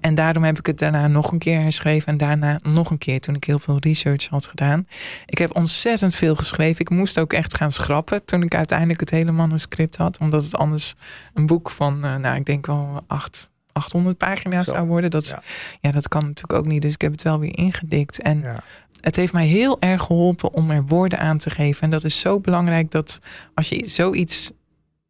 En 0.00 0.14
daarom 0.14 0.44
heb 0.44 0.58
ik 0.58 0.66
het 0.66 0.78
daarna 0.78 1.06
nog 1.06 1.32
een 1.32 1.38
keer 1.38 1.60
herschreven. 1.60 2.08
En 2.08 2.16
daarna 2.16 2.58
nog 2.62 2.90
een 2.90 2.98
keer 2.98 3.20
toen 3.20 3.34
ik 3.34 3.44
heel 3.44 3.58
veel 3.58 3.78
research 3.78 4.26
had 4.28 4.46
gedaan. 4.46 4.86
Ik 5.26 5.38
heb 5.38 5.56
ontzettend 5.56 6.14
veel 6.14 6.34
geschreven. 6.34 6.80
Ik 6.80 6.90
moest 6.90 7.20
ook 7.20 7.32
echt 7.32 7.56
gaan 7.56 7.72
schrappen 7.72 8.24
toen 8.24 8.42
ik 8.42 8.54
uiteindelijk 8.54 9.00
het 9.00 9.10
hele 9.10 9.32
manuscript 9.32 9.96
had. 9.96 10.18
Omdat 10.18 10.44
het 10.44 10.54
anders 10.54 10.94
een 11.34 11.46
boek 11.46 11.70
van, 11.70 12.04
eh, 12.04 12.16
nou 12.16 12.36
ik 12.36 12.44
denk 12.44 12.66
wel 12.66 13.04
acht, 13.06 13.50
800 13.74 14.18
pagina's 14.18 14.64
Zo, 14.64 14.72
zou 14.72 14.86
worden. 14.86 15.10
Dat, 15.10 15.26
ja. 15.26 15.42
ja. 15.80 15.90
dat 15.92 16.08
kan 16.08 16.20
natuurlijk 16.20 16.52
ook 16.58 16.66
niet. 16.66 16.82
Dus 16.82 16.94
ik 16.94 17.00
heb 17.00 17.12
het 17.12 17.22
wel 17.22 17.38
weer 17.38 17.58
ingedikt. 17.58 18.20
En 18.22 18.40
Ja. 18.40 18.62
het 19.00 19.16
heeft 19.16 19.32
mij 19.32 19.46
heel 19.46 19.80
erg 19.80 20.02
geholpen 20.02 20.52
om 20.52 20.70
er 20.70 20.84
woorden 20.84 21.18
aan 21.18 21.38
te 21.38 21.50
geven. 21.50 21.82
En 21.82 21.90
dat 21.90 22.04
is 22.04 22.20
zo 22.20 22.40
belangrijk 22.40 22.90
dat 22.90 23.18
als 23.54 23.68
je 23.68 23.86
zoiets 23.88 24.50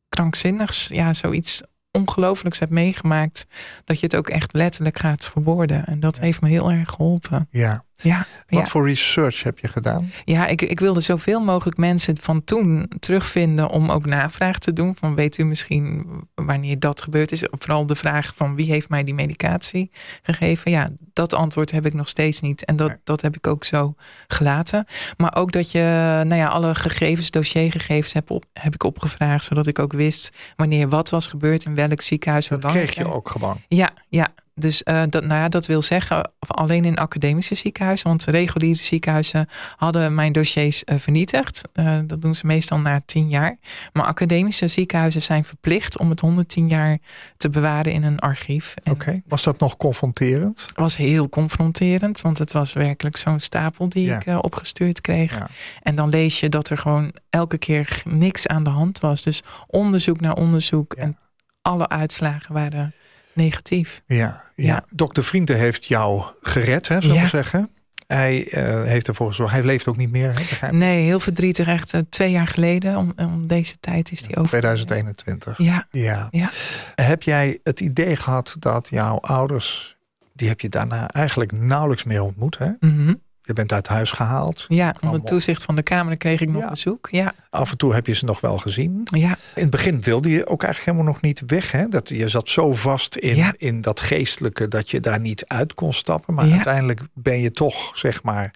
krankzinnigs, 0.09 0.87
ja, 0.87 1.13
zoiets 1.13 1.63
ongelooflijks 1.91 2.59
hebt 2.59 2.71
meegemaakt, 2.71 3.47
dat 3.85 4.01
je 4.01 4.07
het 4.07 4.17
ook 4.17 4.29
echt 4.29 4.53
letterlijk 4.53 4.99
gaat 4.99 5.29
verwoorden. 5.29 5.87
En 5.87 6.01
dat 6.01 6.19
heeft 6.19 6.41
me 6.41 6.49
heel 6.49 6.71
erg 6.71 6.89
geholpen. 6.91 7.49
ja. 7.51 7.85
Ja, 8.05 8.27
Wat 8.49 8.61
ja. 8.61 8.67
voor 8.67 8.87
research 8.89 9.43
heb 9.43 9.59
je 9.59 9.69
gedaan? 9.69 10.11
ja 10.25 10.47
ik, 10.47 10.63
ik 10.63 10.81
wilde 10.81 11.01
zoveel 11.01 11.41
mogelijk 11.41 11.77
mensen 11.77 12.17
van 12.21 12.45
toen 12.45 12.91
terugvinden 13.01 13.69
om 13.71 13.91
ook 13.91 14.07
navraag 14.07 14.59
te 14.59 14.73
doen. 14.73 14.95
Van 14.95 15.15
weet 15.15 15.39
u 15.39 15.45
misschien 15.45 16.07
wanneer 16.35 16.79
dat 16.79 17.03
gebeurd 17.03 17.33
is? 17.33 17.45
Vooral 17.51 17.87
de 17.87 17.95
vraag 17.97 18.33
van 18.35 18.55
wie 18.55 18.71
heeft 18.71 18.89
mij 18.89 19.05
die 19.05 19.15
medicatie 19.15 19.91
gegeven? 20.23 20.71
Ja, 20.71 20.91
dat 21.13 21.33
antwoord 21.33 21.71
heb 21.71 21.87
ik 21.87 21.95
nog 21.95 22.09
steeds 22.09 22.41
niet. 22.41 22.65
En 22.65 22.77
dat, 22.77 22.89
Nee. 22.89 22.97
dat 23.05 23.21
heb 23.21 23.37
ik 23.37 23.47
ook 23.47 23.65
zo 23.65 23.95
gelaten. 24.29 24.87
Maar 25.17 25.37
ook 25.37 25.53
dat 25.53 25.71
je 25.71 25.81
nou 26.25 26.35
ja, 26.35 26.47
alle 26.47 26.75
gegevens, 26.75 27.31
dossiergegevens 27.31 28.13
heb, 28.13 28.31
op, 28.31 28.45
heb 28.53 28.75
ik 28.75 28.83
opgevraagd. 28.83 29.45
Zodat 29.45 29.67
ik 29.67 29.79
ook 29.79 29.93
wist 29.93 30.31
wanneer 30.57 30.89
wat 30.89 31.11
was 31.11 31.27
gebeurd 31.27 31.65
in 31.65 31.75
welk 31.75 32.01
ziekenhuis. 32.01 32.49
Dat 32.49 32.65
kreeg 32.65 32.95
je 32.95 33.13
ook 33.13 33.29
gewoon. 33.31 33.61
Ja, 33.69 33.93
ja. 34.09 34.29
Dus 34.55 34.83
eh, 34.83 35.03
dat, 35.09 35.25
nou 35.25 35.41
ja, 35.41 35.49
dat 35.49 35.67
wil 35.67 35.83
zeggen, 35.83 36.31
alleen 36.39 36.85
in 36.85 36.99
academische 36.99 37.55
ziekenhuizen. 37.55 38.09
Want 38.09 38.25
reguliere 38.25 38.79
ziekenhuizen 38.79 39.49
hadden 39.77 40.15
mijn 40.15 40.33
dossiers 40.33 40.85
eh, 40.85 40.99
vernietigd. 40.99 41.63
Eh, 41.73 41.99
dat 42.05 42.23
doen 42.23 42.35
ze 42.35 42.47
meestal 42.47 42.79
na 42.79 43.01
tien 43.07 43.29
jaar. 43.29 43.59
Maar 43.93 44.05
academische 44.05 44.69
ziekenhuizen 44.69 45.23
zijn 45.23 45.45
verplicht 45.45 45.99
om 45.99 46.11
het 46.11 46.21
110 46.21 46.69
jaar 46.69 46.99
te 47.37 47.51
bewaren 47.51 47.93
in 47.93 48.03
een 48.03 48.19
archief. 48.19 48.75
Oké. 48.91 49.23
Was 49.27 49.43
dat 49.43 49.59
nog 49.59 49.77
confronterend? 49.77 50.69
Was 50.75 50.97
heel 50.97 51.29
confronterend, 51.29 52.21
want 52.21 52.39
het 52.39 52.53
was 52.53 52.73
werkelijk 52.73 53.17
zo'n 53.17 53.41
stapel 53.41 53.89
die 53.89 54.07
Ja. 54.07 54.21
ik 54.21 54.45
opgestuurd 54.45 55.01
kreeg. 55.01 55.39
Ja. 55.39 55.49
En 55.83 55.95
dan 55.95 56.09
lees 56.09 56.41
je 56.41 56.49
dat 56.49 56.71
er 56.71 56.79
gewoon 56.79 57.13
elke 57.31 57.59
keer 57.59 58.03
niks 58.05 58.47
aan 58.47 58.65
de 58.65 58.71
hand 58.71 59.01
was. 59.01 59.23
Dus 59.23 59.43
onderzoek 59.67 60.21
naar 60.21 60.35
onderzoek 60.35 60.93
en 60.93 61.19
alle 61.63 61.89
uitslagen 61.89 62.55
waren 62.55 62.95
negatief. 63.35 64.03
Ja, 64.07 64.17
ja. 64.17 64.41
Ja. 64.57 64.85
dokter 64.91 65.25
Vrienden 65.25 65.57
heeft 65.57 65.85
jou 65.85 66.23
gered, 66.43 66.89
hè, 66.89 67.01
zullen 67.01 67.17
we 67.17 67.23
Ja. 67.23 67.29
zeggen. 67.29 67.71
Hij 68.07 68.47
eh, 68.51 68.83
heeft 68.83 69.09
ervoor 69.09 69.27
gezorgd. 69.29 69.53
Hij 69.53 69.63
leeft 69.65 69.89
ook 69.89 69.97
niet 69.97 70.11
meer, 70.11 70.33
hè? 70.61 70.73
Nee, 70.73 71.05
heel 71.05 71.21
verdrietig. 71.21 71.67
Echt 71.67 71.95
eh, 71.95 72.01
twee 72.09 72.31
jaar 72.31 72.47
geleden, 72.47 72.97
om, 72.97 73.13
om 73.17 73.47
deze 73.47 73.75
tijd 73.81 74.13
is 74.13 74.23
die 74.23 74.37
over. 74.37 74.49
2021. 74.49 75.59
Ja, 75.59 75.87
Ja. 75.91 76.29
Ja. 76.31 76.51
Heb 76.95 77.23
jij 77.23 77.59
het 77.63 77.81
idee 77.81 78.17
gehad 78.17 78.57
dat 78.59 78.89
jouw 78.91 79.19
ouders, 79.21 79.97
die 80.33 80.49
heb 80.49 80.61
je 80.61 80.69
daarna 80.69 81.09
eigenlijk 81.09 81.53
nauwelijks 81.53 82.05
meer 82.05 82.23
ontmoet, 82.23 82.59
hè? 82.59 82.71
mhm. 82.81 83.15
Je 83.47 83.53
bent 83.53 83.73
uit 83.73 83.87
huis 83.89 84.11
gehaald. 84.11 84.65
ja 84.69 84.87
onder 84.87 85.01
Allemaal. 85.03 85.27
toezicht 85.27 85.63
van 85.65 85.75
de 85.77 85.83
Kamer 85.83 86.17
kreeg 86.17 86.41
ik 86.41 86.49
nog 86.49 86.63
Ja. 86.63 86.69
bezoek. 86.71 87.09
Ja, 87.11 87.35
Af 87.51 87.71
en 87.71 87.77
toe 87.77 87.95
heb 87.95 88.07
je 88.07 88.13
ze 88.15 88.25
nog 88.25 88.41
wel 88.41 88.59
gezien. 88.59 89.01
ja, 89.11 89.37
In 89.55 89.63
het 89.63 89.71
begin 89.71 90.01
wilde 90.03 90.31
je 90.31 90.47
ook 90.47 90.63
eigenlijk 90.63 90.85
helemaal 90.97 91.13
nog 91.15 91.23
niet 91.23 91.43
weg. 91.47 91.71
Hè? 91.73 91.89
Dat, 91.89 92.09
je 92.09 92.29
zat 92.29 92.49
zo 92.49 92.73
vast 92.75 93.17
in, 93.17 93.37
Ja. 93.37 93.55
in 93.57 93.81
dat 93.81 94.01
geestelijke 94.01 94.69
dat 94.69 94.91
je 94.91 95.01
daar 95.01 95.21
niet 95.21 95.47
uit 95.47 95.75
kon 95.75 95.93
stappen. 95.93 96.35
Maar 96.35 96.47
Ja. 96.47 96.53
uiteindelijk 96.55 97.01
ben 97.15 97.41
je 97.41 97.51
toch, 97.51 97.99
zeg 97.99 98.23
maar, 98.23 98.51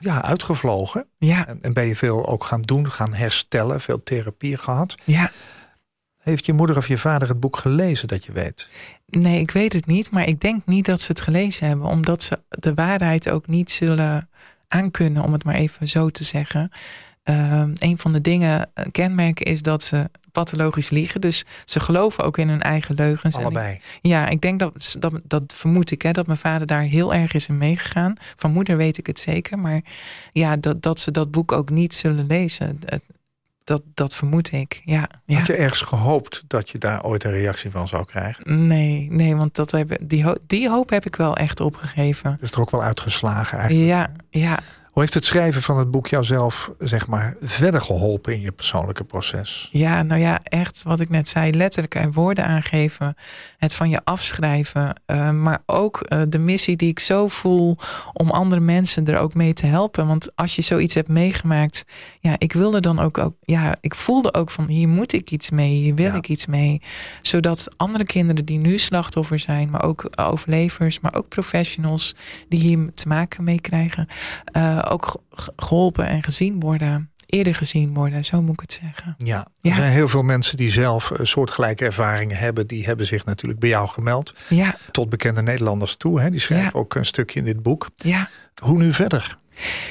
ja, 0.00 0.22
uitgevlogen. 0.24 1.06
ja, 1.18 1.46
En, 1.46 1.58
en 1.62 1.72
ben 1.72 1.86
je 1.86 1.96
veel 1.96 2.26
ook 2.26 2.44
gaan 2.44 2.62
doen, 2.62 2.90
gaan 2.90 3.14
herstellen. 3.14 3.80
Veel 3.80 4.02
therapie 4.02 4.56
gehad. 4.56 4.94
ja. 5.04 5.30
Heeft 6.18 6.46
je 6.46 6.52
moeder 6.52 6.76
of 6.76 6.88
je 6.88 6.98
vader 6.98 7.28
het 7.28 7.40
boek 7.40 7.56
gelezen 7.56 8.08
dat 8.08 8.24
je 8.24 8.32
weet? 8.32 8.68
Nee, 9.10 9.40
ik 9.40 9.50
weet 9.50 9.72
het 9.72 9.86
niet, 9.86 10.10
maar 10.10 10.28
ik 10.28 10.40
denk 10.40 10.66
niet 10.66 10.84
dat 10.84 11.00
ze 11.00 11.06
het 11.12 11.20
gelezen 11.20 11.66
hebben, 11.66 11.86
omdat 11.86 12.22
ze 12.22 12.38
de 12.48 12.74
waarheid 12.74 13.30
ook 13.30 13.46
niet 13.46 13.70
zullen 13.70 14.28
aankunnen, 14.68 15.22
om 15.22 15.32
het 15.32 15.44
maar 15.44 15.54
even 15.54 15.88
zo 15.88 16.08
te 16.08 16.24
zeggen. 16.24 16.70
Uh, 17.24 17.62
een 17.78 17.98
van 17.98 18.12
de 18.12 18.20
dingen, 18.20 18.70
een 18.74 18.90
kenmerk 18.90 19.40
is 19.40 19.62
dat 19.62 19.82
ze 19.82 20.10
pathologisch 20.32 20.90
liegen. 20.90 21.20
Dus 21.20 21.44
ze 21.64 21.80
geloven 21.80 22.24
ook 22.24 22.38
in 22.38 22.48
hun 22.48 22.62
eigen 22.62 22.94
leugens. 22.94 23.34
Allebei. 23.34 23.74
Ik, 23.74 23.80
ja, 24.02 24.28
ik 24.28 24.40
denk 24.40 24.58
dat, 24.58 24.96
dat, 24.98 25.20
dat 25.24 25.54
vermoed 25.54 25.90
ik, 25.90 26.02
hè, 26.02 26.12
dat 26.12 26.26
mijn 26.26 26.38
vader 26.38 26.66
daar 26.66 26.82
heel 26.82 27.14
erg 27.14 27.32
is 27.32 27.48
in 27.48 27.58
meegegaan. 27.58 28.14
Van 28.36 28.52
moeder 28.52 28.76
weet 28.76 28.98
ik 28.98 29.06
het 29.06 29.18
zeker. 29.18 29.58
Maar 29.58 29.80
ja, 30.32 30.56
dat, 30.56 30.82
dat 30.82 31.00
ze 31.00 31.10
dat 31.10 31.30
boek 31.30 31.52
ook 31.52 31.70
niet 31.70 31.94
zullen 31.94 32.26
lezen. 32.26 32.80
Dat, 33.68 33.82
dat 33.94 34.14
vermoed 34.14 34.52
ik, 34.52 34.82
ja. 34.84 35.08
ja. 35.24 35.36
Had 35.36 35.46
je 35.46 35.52
ergens 35.52 35.80
gehoopt 35.80 36.44
dat 36.46 36.70
je 36.70 36.78
daar 36.78 37.04
ooit 37.04 37.24
een 37.24 37.30
reactie 37.30 37.70
van 37.70 37.88
zou 37.88 38.04
krijgen? 38.04 38.66
Nee, 38.66 39.08
nee 39.10 39.36
want 39.36 39.54
dat 39.54 39.70
heb, 39.70 39.96
die, 40.00 40.24
hoop, 40.24 40.38
die 40.46 40.68
hoop 40.68 40.90
heb 40.90 41.06
ik 41.06 41.16
wel 41.16 41.36
echt 41.36 41.60
opgegeven. 41.60 42.30
Dat 42.30 42.42
is 42.42 42.50
er 42.50 42.60
ook 42.60 42.70
wel 42.70 42.82
uitgeslagen 42.82 43.58
eigenlijk. 43.58 43.88
Ja, 43.88 44.10
ja. 44.30 44.58
Hoe 44.98 45.06
heeft 45.06 45.18
het 45.18 45.28
schrijven 45.28 45.62
van 45.62 45.78
het 45.78 45.90
boek 45.90 46.06
jouzelf 46.06 46.70
zeg 46.78 47.06
maar, 47.06 47.36
verder 47.40 47.80
geholpen 47.80 48.32
in 48.32 48.40
je 48.40 48.52
persoonlijke 48.52 49.04
proces? 49.04 49.68
Ja, 49.72 50.02
nou 50.02 50.20
ja, 50.20 50.40
echt 50.42 50.82
wat 50.82 51.00
ik 51.00 51.08
net 51.08 51.28
zei, 51.28 51.52
letterlijk 51.52 51.94
en 51.94 52.12
woorden 52.12 52.44
aangeven. 52.44 53.16
Het 53.58 53.74
van 53.74 53.90
je 53.90 54.00
afschrijven. 54.04 55.00
Uh, 55.06 55.30
maar 55.30 55.62
ook 55.66 56.06
uh, 56.08 56.22
de 56.28 56.38
missie 56.38 56.76
die 56.76 56.88
ik 56.88 56.98
zo 56.98 57.28
voel 57.28 57.76
om 58.12 58.30
andere 58.30 58.60
mensen 58.60 59.06
er 59.06 59.18
ook 59.18 59.34
mee 59.34 59.52
te 59.52 59.66
helpen. 59.66 60.06
Want 60.06 60.36
als 60.36 60.56
je 60.56 60.62
zoiets 60.62 60.94
hebt 60.94 61.08
meegemaakt, 61.08 61.84
ja, 62.20 62.34
ik 62.38 62.52
wilde 62.52 62.80
dan 62.80 62.98
ook, 62.98 63.18
ook 63.18 63.34
ja, 63.40 63.74
ik 63.80 63.94
voelde 63.94 64.34
ook 64.34 64.50
van 64.50 64.66
hier 64.66 64.88
moet 64.88 65.12
ik 65.12 65.30
iets 65.30 65.50
mee, 65.50 65.72
hier 65.74 65.94
wil 65.94 66.10
ja. 66.10 66.14
ik 66.14 66.28
iets 66.28 66.46
mee. 66.46 66.82
Zodat 67.22 67.68
andere 67.76 68.04
kinderen 68.04 68.44
die 68.44 68.58
nu 68.58 68.78
slachtoffer 68.78 69.38
zijn, 69.38 69.70
maar 69.70 69.84
ook 69.84 70.10
overlevers, 70.16 71.00
maar 71.00 71.14
ook 71.14 71.28
professionals 71.28 72.14
die 72.48 72.60
hier 72.60 72.94
te 72.94 73.08
maken 73.08 73.44
mee 73.44 73.60
krijgen. 73.60 74.08
Uh, 74.56 74.86
ook 74.88 75.22
geholpen 75.56 76.06
en 76.06 76.22
gezien 76.22 76.60
worden. 76.60 77.10
Eerder 77.26 77.54
gezien 77.54 77.94
worden, 77.94 78.24
zo 78.24 78.42
moet 78.42 78.54
ik 78.54 78.60
het 78.60 78.80
zeggen. 78.82 79.14
Ja, 79.18 79.46
er 79.62 79.74
zijn 79.74 79.92
heel 79.92 80.08
veel 80.08 80.22
mensen 80.22 80.56
die 80.56 80.70
zelf 80.70 81.12
soortgelijke 81.22 81.84
ervaringen 81.84 82.36
hebben. 82.36 82.66
Die 82.66 82.84
hebben 82.84 83.06
zich 83.06 83.24
natuurlijk 83.24 83.60
bij 83.60 83.68
jou 83.68 83.88
gemeld. 83.88 84.34
Ja. 84.48 84.76
Tot 84.90 85.08
bekende 85.08 85.42
Nederlanders 85.42 85.96
toe. 85.96 86.20
Hè? 86.20 86.30
Die 86.30 86.40
schrijven 86.40 86.70
ja. 86.72 86.78
ook 86.78 86.94
een 86.94 87.04
stukje 87.04 87.38
in 87.38 87.44
dit 87.44 87.62
boek. 87.62 87.88
Ja. 87.96 88.28
Hoe 88.62 88.78
nu 88.78 88.92
verder? 88.92 89.38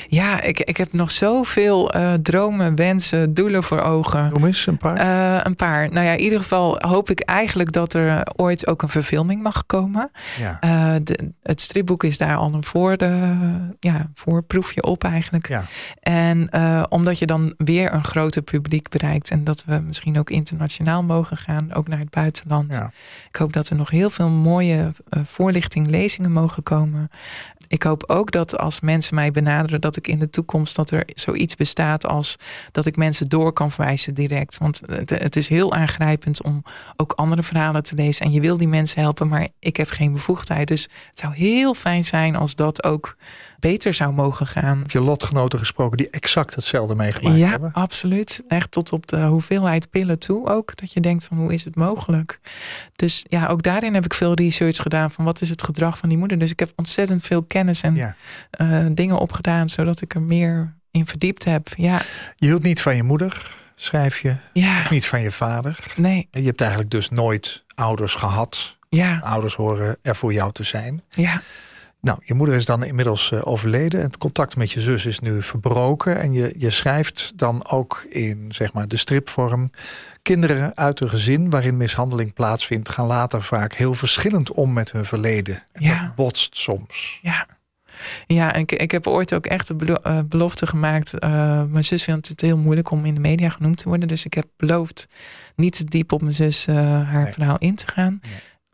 Ja, 0.07 0.41
ik, 0.41 0.59
ik 0.59 0.77
heb 0.77 0.93
nog 0.93 1.11
zoveel 1.11 1.95
uh, 1.95 2.13
dromen, 2.13 2.75
wensen, 2.75 3.33
doelen 3.33 3.63
voor 3.63 3.81
ogen. 3.81 4.29
Noem 4.29 4.45
eens 4.45 4.67
een 4.67 4.77
paar. 4.77 4.97
Uh, 4.99 5.39
een 5.43 5.55
paar. 5.55 5.91
Nou 5.91 6.05
ja, 6.05 6.11
in 6.11 6.19
ieder 6.19 6.39
geval 6.39 6.75
hoop 6.79 7.09
ik 7.09 7.19
eigenlijk 7.19 7.71
dat 7.71 7.93
er 7.93 8.27
ooit 8.35 8.67
ook 8.67 8.81
een 8.81 8.89
verfilming 8.89 9.41
mag 9.41 9.65
komen. 9.65 10.11
Ja. 10.39 10.59
Uh, 10.63 10.95
de, 11.03 11.31
het 11.43 11.61
stripboek 11.61 12.03
is 12.03 12.17
daar 12.17 12.35
al 12.35 12.53
een 12.53 12.63
voor 12.63 12.97
de, 12.97 13.35
ja, 13.79 14.09
voorproefje 14.13 14.83
op 14.83 15.03
eigenlijk. 15.03 15.47
Ja. 15.47 15.63
En 15.99 16.49
omdat 16.89 17.19
je 17.19 17.25
dan 17.25 17.53
weer 17.57 17.93
een 17.93 18.03
groter 18.03 18.41
publiek 18.41 18.89
bereikt. 18.89 19.31
En 19.31 19.43
dat 19.43 19.63
we 19.65 19.79
misschien 19.79 20.19
ook 20.19 20.29
internationaal 20.29 21.03
mogen 21.03 21.37
gaan, 21.37 21.73
ook 21.73 21.87
naar 21.87 21.99
het 21.99 22.09
buitenland. 22.09 22.73
Ja. 22.73 22.91
Ik 23.29 23.35
hoop 23.35 23.53
dat 23.53 23.69
er 23.69 23.75
nog 23.75 23.89
heel 23.89 24.09
veel 24.09 24.29
mooie 24.29 24.91
voorlichting, 25.23 25.87
lezingen 25.87 26.31
mogen 26.31 26.63
komen. 26.63 27.09
Ik 27.67 27.83
hoop 27.83 28.03
ook 28.07 28.31
dat 28.31 28.57
als 28.57 28.79
mensen 28.79 29.15
mij 29.15 29.31
benaderen, 29.31 29.56
dat 29.65 29.95
ik 29.95 30.07
in 30.07 30.19
de 30.19 30.29
toekomst 30.29 30.75
dat 30.75 30.91
er 30.91 31.03
zoiets 31.13 31.55
bestaat 31.55 32.05
als 32.05 32.35
dat 32.71 32.85
ik 32.85 32.95
mensen 32.95 33.29
door 33.29 33.53
kan 33.53 33.71
verwijzen 33.71 34.13
direct. 34.13 34.57
Want 34.57 34.81
het, 34.85 35.09
het, 35.09 35.35
is 35.35 35.49
heel 35.49 35.73
aangrijpend 35.73 36.43
om 36.43 36.63
ook 36.95 37.11
andere 37.11 37.43
verhalen 37.43 37.83
te 37.83 37.95
lezen. 37.95 38.25
En 38.25 38.31
je 38.31 38.41
wil 38.41 38.57
die 38.57 38.67
mensen 38.67 39.01
helpen, 39.01 39.27
maar 39.27 39.47
ik 39.59 39.77
heb 39.77 39.89
geen 39.89 40.11
bevoegdheid. 40.11 40.67
Dus 40.67 40.83
het 41.09 41.19
zou 41.19 41.33
heel 41.33 41.73
fijn 41.73 42.05
zijn 42.05 42.35
als 42.35 42.55
dat 42.55 42.83
ook 42.83 43.15
beter 43.59 43.93
zou 43.93 44.13
mogen 44.13 44.47
gaan. 44.47 44.79
Heb 44.79 44.91
je 44.91 45.01
lotgenoten 45.01 45.59
gesproken 45.59 45.97
die 45.97 46.09
exact 46.09 46.55
hetzelfde 46.55 46.95
meegemaakt 46.95 47.37
ja, 47.37 47.49
hebben? 47.49 47.71
Ja, 47.75 47.81
absoluut. 47.81 48.43
Echt 48.47 48.71
tot 48.71 48.91
op 48.91 49.07
de 49.07 49.21
hoeveelheid 49.21 49.89
pillen 49.89 50.19
toe 50.19 50.47
ook. 50.47 50.75
Dat 50.75 50.93
je 50.93 50.99
denkt 50.99 51.23
van 51.23 51.37
hoe 51.37 51.53
is 51.53 51.63
het 51.63 51.75
mogelijk? 51.75 52.39
Dus 52.95 53.25
ja, 53.27 53.47
ook 53.47 53.63
daarin 53.63 53.93
heb 53.93 54.05
ik 54.05 54.13
veel 54.13 54.33
research 54.33 54.77
gedaan 54.77 55.11
van 55.11 55.25
wat 55.25 55.41
is 55.41 55.49
het 55.49 55.63
gedrag 55.63 55.97
van 55.97 56.09
die 56.09 56.17
moeder. 56.17 56.39
Dus 56.39 56.51
ik 56.51 56.59
heb 56.59 56.71
ontzettend 56.75 57.21
veel 57.21 57.43
kennis 57.43 57.81
en 57.81 57.95
ja. 57.95 58.15
uh, 58.61 58.85
dingen 58.91 59.17
opgedaan 59.17 59.69
zodat 59.69 60.01
ik 60.01 60.13
er 60.13 60.21
meer 60.21 60.75
in 60.91 61.07
verdiept 61.07 61.43
heb. 61.43 61.67
Ja. 61.75 62.01
Je 62.35 62.45
hield 62.45 62.63
niet 62.63 62.81
van 62.81 62.95
je 62.95 63.03
moeder, 63.03 63.55
schrijf 63.75 64.19
je. 64.19 64.35
Ja. 64.53 64.83
Niet 64.89 65.07
van 65.07 65.21
je 65.21 65.31
vader. 65.31 65.79
Nee. 65.95 66.27
Je 66.31 66.41
hebt 66.41 66.61
eigenlijk 66.61 66.91
dus 66.91 67.09
nooit 67.09 67.63
ouders 67.75 68.15
gehad. 68.15 68.77
Ja. 68.89 69.19
Ouders 69.23 69.55
horen 69.55 69.97
er 70.01 70.15
voor 70.15 70.33
jou 70.33 70.51
te 70.51 70.63
zijn. 70.63 71.03
Ja. 71.09 71.41
Nou, 72.01 72.19
je 72.23 72.33
moeder 72.33 72.55
is 72.55 72.65
dan 72.65 72.83
inmiddels 72.83 73.31
uh, 73.31 73.39
overleden. 73.43 74.01
Het 74.01 74.17
contact 74.17 74.55
met 74.55 74.71
je 74.71 74.81
zus 74.81 75.05
is 75.05 75.19
nu 75.19 75.43
verbroken. 75.43 76.19
En 76.19 76.33
je, 76.33 76.53
je 76.57 76.69
schrijft 76.69 77.31
dan 77.35 77.67
ook 77.69 78.05
in 78.09 78.45
zeg 78.49 78.73
maar, 78.73 78.87
de 78.87 78.97
stripvorm. 78.97 79.71
Kinderen 80.21 80.77
uit 80.77 80.99
een 80.99 81.09
gezin 81.09 81.49
waarin 81.49 81.77
mishandeling 81.77 82.33
plaatsvindt, 82.33 82.89
gaan 82.89 83.05
later 83.07 83.43
vaak 83.43 83.73
heel 83.73 83.93
verschillend 83.93 84.51
om 84.51 84.73
met 84.73 84.91
hun 84.91 85.05
verleden. 85.05 85.63
En 85.71 85.83
ja. 85.83 86.01
dat 86.01 86.15
botst 86.15 86.57
soms. 86.57 87.19
Ja. 87.21 87.47
Ja, 88.27 88.53
en 88.53 88.61
ik, 88.61 88.71
ik 88.71 88.91
heb 88.91 89.07
ooit 89.07 89.33
ook 89.33 89.45
echt 89.45 89.67
de 89.67 89.73
belo 89.73 89.97
uh, 90.03 90.19
belofte 90.25 90.67
gemaakt. 90.67 91.13
Uh, 91.13 91.63
mijn 91.63 91.83
zus 91.83 92.03
vindt 92.03 92.27
het 92.27 92.41
heel 92.41 92.57
moeilijk 92.57 92.91
om 92.91 93.05
in 93.05 93.13
de 93.13 93.19
media 93.19 93.49
genoemd 93.49 93.77
te 93.77 93.89
worden. 93.89 94.07
Dus 94.07 94.25
ik 94.25 94.33
heb 94.33 94.45
beloofd 94.57 95.07
niet 95.55 95.77
te 95.77 95.83
diep 95.83 96.11
op 96.11 96.21
mijn 96.21 96.35
zus 96.35 96.65
haar 96.65 97.23
Nee. 97.23 97.33
verhaal 97.33 97.57
in 97.57 97.75
te 97.75 97.87
gaan. 97.87 98.19
Nee. 98.21 98.31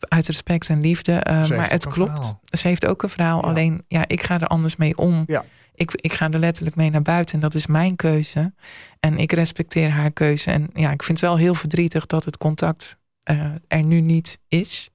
Uit 0.07 0.27
respect 0.27 0.69
en 0.69 0.81
liefde. 0.81 1.25
Uh, 1.29 1.37
heeft 1.37 1.49
maar 1.55 1.69
het 1.69 1.87
klopt. 1.87 2.11
verhaal. 2.11 2.39
Ze 2.43 2.67
heeft 2.67 2.85
ook 2.85 3.03
een 3.03 3.09
verhaal. 3.09 3.41
Ja. 3.41 3.47
Alleen, 3.47 3.83
ja, 3.87 4.07
ik 4.07 4.23
ga 4.23 4.39
er 4.41 4.47
anders 4.47 4.75
mee 4.75 4.97
om. 4.97 5.23
Ja. 5.27 5.43
Ik, 5.75 5.91
ik 5.95 6.13
ga 6.13 6.29
er 6.29 6.39
letterlijk 6.39 6.75
mee 6.75 6.89
naar 6.89 7.01
buiten. 7.01 7.35
En 7.35 7.41
dat 7.41 7.53
is 7.53 7.67
mijn 7.67 7.95
keuze. 7.95 8.53
En 8.99 9.17
ik 9.17 9.31
respecteer 9.31 9.89
haar 9.89 10.11
keuze. 10.11 10.51
En 10.51 10.69
ja, 10.73 10.91
ik 10.91 11.03
vind 11.03 11.19
het 11.21 11.29
wel 11.29 11.37
heel 11.37 11.55
verdrietig 11.55 12.05
dat 12.05 12.25
het 12.25 12.37
contact 12.37 12.97
uh, 13.31 13.45
er 13.67 13.83
nu 13.85 14.01
niet 14.01 14.39
is. 14.47 14.89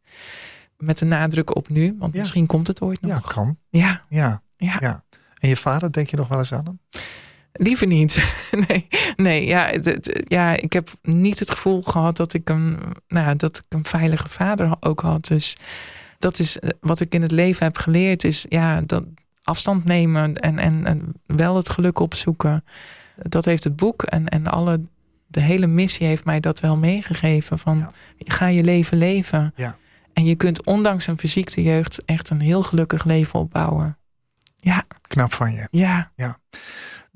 Met 0.77 0.99
de 0.99 1.05
nadruk 1.05 1.57
op 1.57 1.69
nu. 1.69 1.95
Want 1.99 2.13
Ja. 2.13 2.19
misschien 2.19 2.47
komt 2.47 2.67
het 2.67 2.81
ooit 2.81 3.01
nog. 3.01 3.11
Ja, 3.11 3.21
kan. 3.33 3.59
ja. 3.71 4.03
Ja, 4.09 4.43
ja. 4.57 4.77
ja. 4.81 5.05
En 5.39 5.49
je 5.49 5.57
vader, 5.57 5.93
denk 5.93 6.09
je 6.11 6.17
nog 6.17 6.29
wel 6.29 6.39
eens 6.39 6.53
aan 6.53 6.65
hem? 6.65 6.81
Liever 7.59 7.87
niet. 7.87 8.35
nee, 8.69 8.87
nee 9.17 9.47
ja, 9.47 9.67
het, 9.67 10.23
ja, 10.29 10.57
ik 10.57 10.73
heb 10.73 10.89
niet 11.03 11.39
het 11.39 11.51
gevoel 11.51 11.83
gehad 11.83 12.17
dat 12.17 12.33
ik, 12.35 12.49
een, 12.49 12.79
nou, 13.09 13.37
dat 13.37 13.57
ik 13.57 13.65
een 13.69 13.85
veilige 13.85 14.29
vader 14.29 14.77
ook 14.81 15.01
had. 15.01 15.25
Dus 15.27 15.57
dat 16.19 16.39
is 16.39 16.59
eh, 16.59 16.71
wat 16.81 17.01
ik 17.01 17.15
in 17.15 17.23
het 17.23 17.31
leven 17.31 17.67
heb 17.67 17.77
geleerd. 17.79 18.25
Is 18.25 18.47
ja, 18.49 18.81
dat 18.81 19.05
afstand 19.43 19.85
nemen 19.85 20.35
en, 20.37 20.59
en, 20.59 20.87
en 20.87 21.13
wel 21.27 21.57
het 21.57 21.69
geluk 21.69 21.99
opzoeken. 21.99 22.65
Dat 23.17 23.45
heeft 23.45 23.65
het 23.65 23.77
boek 23.77 24.03
en, 24.03 24.29
en 24.29 24.47
alle, 24.47 24.81
de 25.27 25.41
hele 25.41 25.67
missie 25.67 26.07
heeft 26.07 26.25
mij 26.25 26.41
dat 26.41 26.61
wel 26.61 26.77
meegegeven. 26.79 27.59
Van 27.59 27.79
Ja. 27.79 27.93
ga 28.19 28.47
je 28.47 28.63
leven 28.65 28.99
leven. 28.99 29.53
Ja. 29.57 29.77
En 30.13 30.25
je 30.25 30.35
kunt 30.35 30.65
ondanks 30.65 31.07
een 31.07 31.19
fysieke 31.19 31.63
jeugd 31.63 32.05
echt 32.05 32.31
een 32.31 32.41
heel 32.41 32.63
gelukkig 32.63 33.05
leven 33.05 33.39
opbouwen. 33.39 33.97
Ja, 34.61 34.85
Knap 35.09 35.33
van 35.33 35.53
je. 35.53 35.69
ja, 35.71 36.11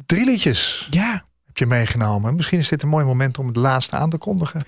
Drie 0.07 0.24
liedjes 0.24 0.86
ja. 0.90 1.24
heb 1.46 1.57
je 1.57 1.66
meegenomen. 1.66 2.34
Misschien 2.34 2.59
is 2.59 2.68
dit 2.68 2.82
een 2.82 2.88
mooi 2.88 3.05
moment 3.05 3.38
om 3.38 3.46
het 3.46 3.57
laatste 3.57 3.96
aan 3.96 4.11
te 4.11 4.18
kondigen. 4.18 4.61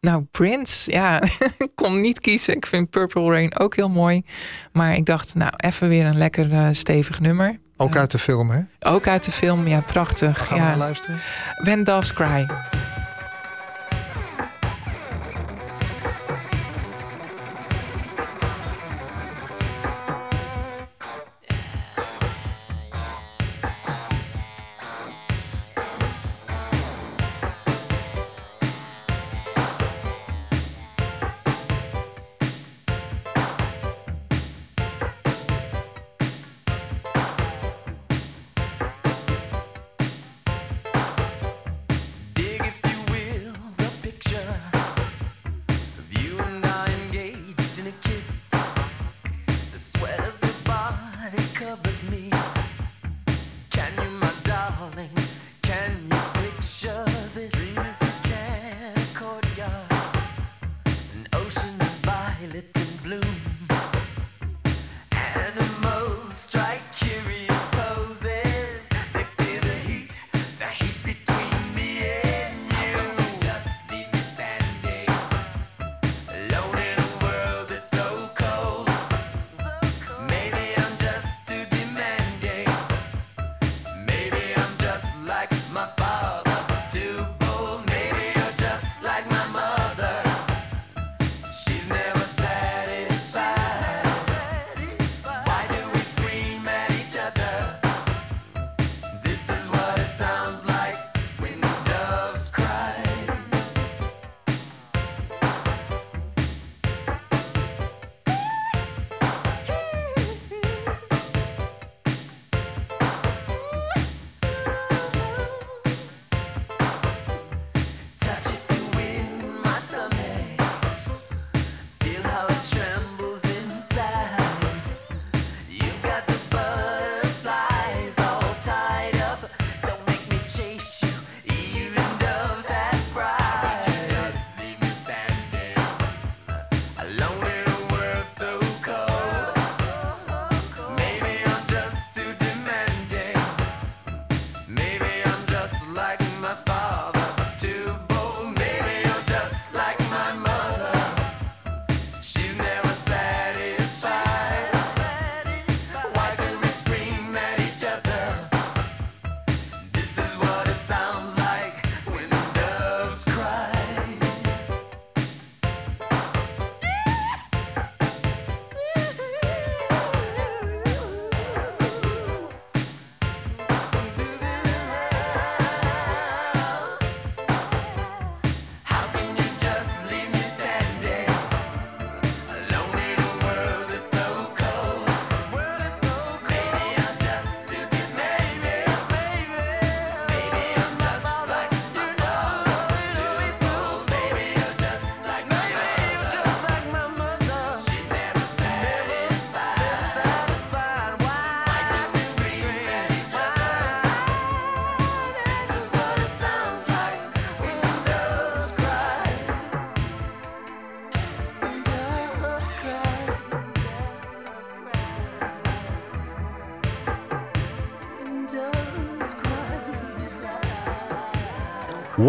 Nou, 0.00 0.22
Prince, 0.30 0.90
ja, 0.92 1.22
ik 1.58 1.70
kon 1.74 2.00
niet 2.00 2.20
kiezen. 2.20 2.56
Ik 2.56 2.66
vind 2.66 2.90
Purple 2.90 3.32
Rain 3.32 3.58
ook 3.58 3.76
heel 3.76 3.88
mooi. 3.88 4.22
Maar 4.72 4.94
ik 4.94 5.06
dacht, 5.06 5.34
nou, 5.34 5.52
even 5.56 5.88
weer 5.88 6.06
een 6.06 6.18
lekker 6.18 6.52
eh, 6.52 6.68
stevig 6.72 7.20
nummer. 7.20 7.58
Ook 7.76 7.94
Ja. 7.94 8.00
uit 8.00 8.10
de 8.10 8.18
film, 8.18 8.50
hè? 8.50 8.60
Ook 8.80 9.06
uit 9.06 9.24
de 9.24 9.32
film, 9.32 9.66
ja, 9.68 9.80
prachtig. 9.80 10.46
Gaan 10.46 10.58
we 10.58 10.64
naar 10.64 10.76
luisteren? 10.76 11.18
When 11.62 11.84
Doves 11.84 12.12
Cry. 12.12 12.46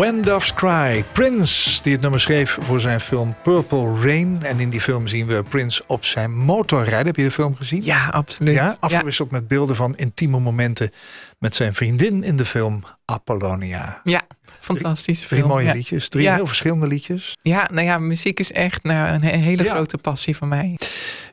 When 0.02 0.22
Doves 0.22 0.54
Cry. 0.54 1.06
Prince, 1.12 1.82
die 1.82 1.92
het 1.92 2.02
nummer 2.02 2.20
schreef 2.20 2.58
voor 2.62 2.80
zijn 2.80 3.00
film 3.00 3.36
Purple 3.44 4.00
Rain. 4.00 4.44
En 4.44 4.60
in 4.60 4.70
die 4.70 4.82
film 4.82 5.08
zien 5.08 5.28
we 5.28 5.44
Prince 5.50 5.84
op 5.88 6.06
zijn 6.06 6.38
motor 6.38 6.84
rijden. 6.84 7.06
Heb 7.06 7.16
je 7.16 7.24
de 7.24 7.32
film 7.32 7.56
gezien? 7.56 7.84
Ja, 7.84 8.08
absoluut. 8.08 8.56
Ja, 8.56 8.76
afgewisseld 8.80 9.32
met 9.32 9.48
beelden 9.48 9.76
van 9.76 9.96
intieme 9.96 10.40
momenten 10.40 10.92
met 11.40 11.56
zijn 11.56 11.74
vriendin 11.74 12.24
in 12.24 12.38
de 12.38 12.46
film 12.46 12.84
Apollonia. 13.06 14.02
Ja, 14.04 14.22
fantastische 14.62 15.28
Drie 15.28 15.44
mooie 15.46 15.66
ja. 15.66 15.74
liedjes, 15.74 16.10
drie 16.10 16.24
Ja. 16.24 16.36
heel 16.36 16.48
verschillende 16.48 16.88
liedjes. 16.88 17.38
Ja, 17.42 17.70
nou 17.74 17.86
ja, 17.86 17.98
muziek 17.98 18.40
is 18.40 18.52
echt 18.52 18.84
nou, 18.84 19.10
een 19.14 19.24
he- 19.24 19.38
hele 19.38 19.64
Ja. 19.64 19.72
grote 19.74 19.98
passie 19.98 20.36
van 20.36 20.48
mij. 20.48 20.78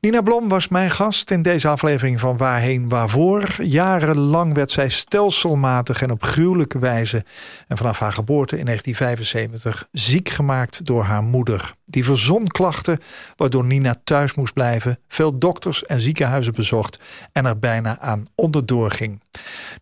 Nina 0.00 0.20
Blom 0.20 0.48
was 0.48 0.68
mijn 0.68 0.90
gast 0.90 1.30
in 1.30 1.42
deze 1.42 1.68
aflevering 1.68 2.20
van 2.20 2.36
Waarheen 2.36 2.88
Waarvoor. 2.88 3.62
Jarenlang 3.62 4.54
werd 4.54 4.70
zij 4.70 4.88
stelselmatig 4.88 6.02
en 6.02 6.10
op 6.10 6.22
gruwelijke 6.22 6.78
wijze... 6.78 7.24
en 7.68 7.76
vanaf 7.76 7.98
haar 7.98 8.12
geboorte 8.12 8.58
in 8.58 8.64
1975 8.64 9.88
ziek 9.92 10.28
gemaakt 10.28 10.84
door 10.84 11.02
haar 11.02 11.22
moeder. 11.22 11.72
Die 11.84 12.04
verzon 12.04 12.46
klachten 12.46 12.98
waardoor 13.36 13.64
Nina 13.64 13.94
thuis 14.04 14.34
moest 14.34 14.52
blijven... 14.52 14.98
veel 15.08 15.38
dokters 15.38 15.84
en 15.84 16.00
ziekenhuizen 16.00 16.54
bezocht 16.54 17.00
en 17.32 17.46
er 17.46 17.58
bijna 17.58 17.98
aan 17.98 18.24
onderdoor 18.34 18.90
ging. 18.90 19.22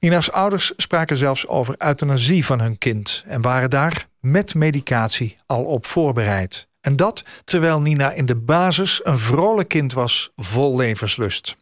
Nina's 0.00 0.30
ouders 0.30 0.72
spraken 0.76 1.16
zelfs 1.16 1.46
over 1.46 1.74
euthanasie 1.78 2.44
van 2.44 2.60
hun 2.60 2.78
kind... 2.78 3.24
en 3.26 3.42
waren 3.42 3.70
daar 3.70 4.06
met 4.20 4.54
medicatie 4.54 5.36
al 5.46 5.64
op 5.64 5.86
voorbereid. 5.86 6.68
En 6.86 6.96
dat 6.96 7.24
terwijl 7.44 7.80
Nina 7.80 8.12
in 8.12 8.26
de 8.26 8.36
basis 8.36 9.00
een 9.02 9.18
vrolijk 9.18 9.68
kind 9.68 9.92
was 9.92 10.30
vol 10.36 10.76
levenslust. 10.76 11.56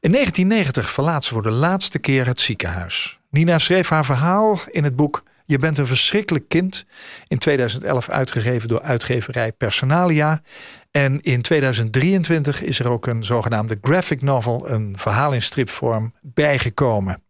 In 0.00 0.12
1990 0.12 0.90
verlaat 0.90 1.24
ze 1.24 1.32
voor 1.32 1.42
de 1.42 1.50
laatste 1.50 1.98
keer 1.98 2.26
het 2.26 2.40
ziekenhuis. 2.40 3.18
Nina 3.30 3.58
schreef 3.58 3.88
haar 3.88 4.04
verhaal 4.04 4.60
in 4.70 4.84
het 4.84 4.96
boek 4.96 5.22
Je 5.46 5.58
bent 5.58 5.78
een 5.78 5.86
verschrikkelijk 5.86 6.48
kind. 6.48 6.84
In 7.28 7.38
2011 7.38 8.08
uitgegeven 8.08 8.68
door 8.68 8.82
uitgeverij 8.82 9.52
Personalia. 9.52 10.42
En 10.90 11.20
in 11.20 11.42
2023 11.42 12.62
is 12.62 12.78
er 12.78 12.88
ook 12.88 13.06
een 13.06 13.24
zogenaamde 13.24 13.78
graphic 13.82 14.22
novel, 14.22 14.70
een 14.70 14.94
verhaal 14.98 15.32
in 15.32 15.42
stripvorm, 15.42 16.14
bijgekomen. 16.20 17.22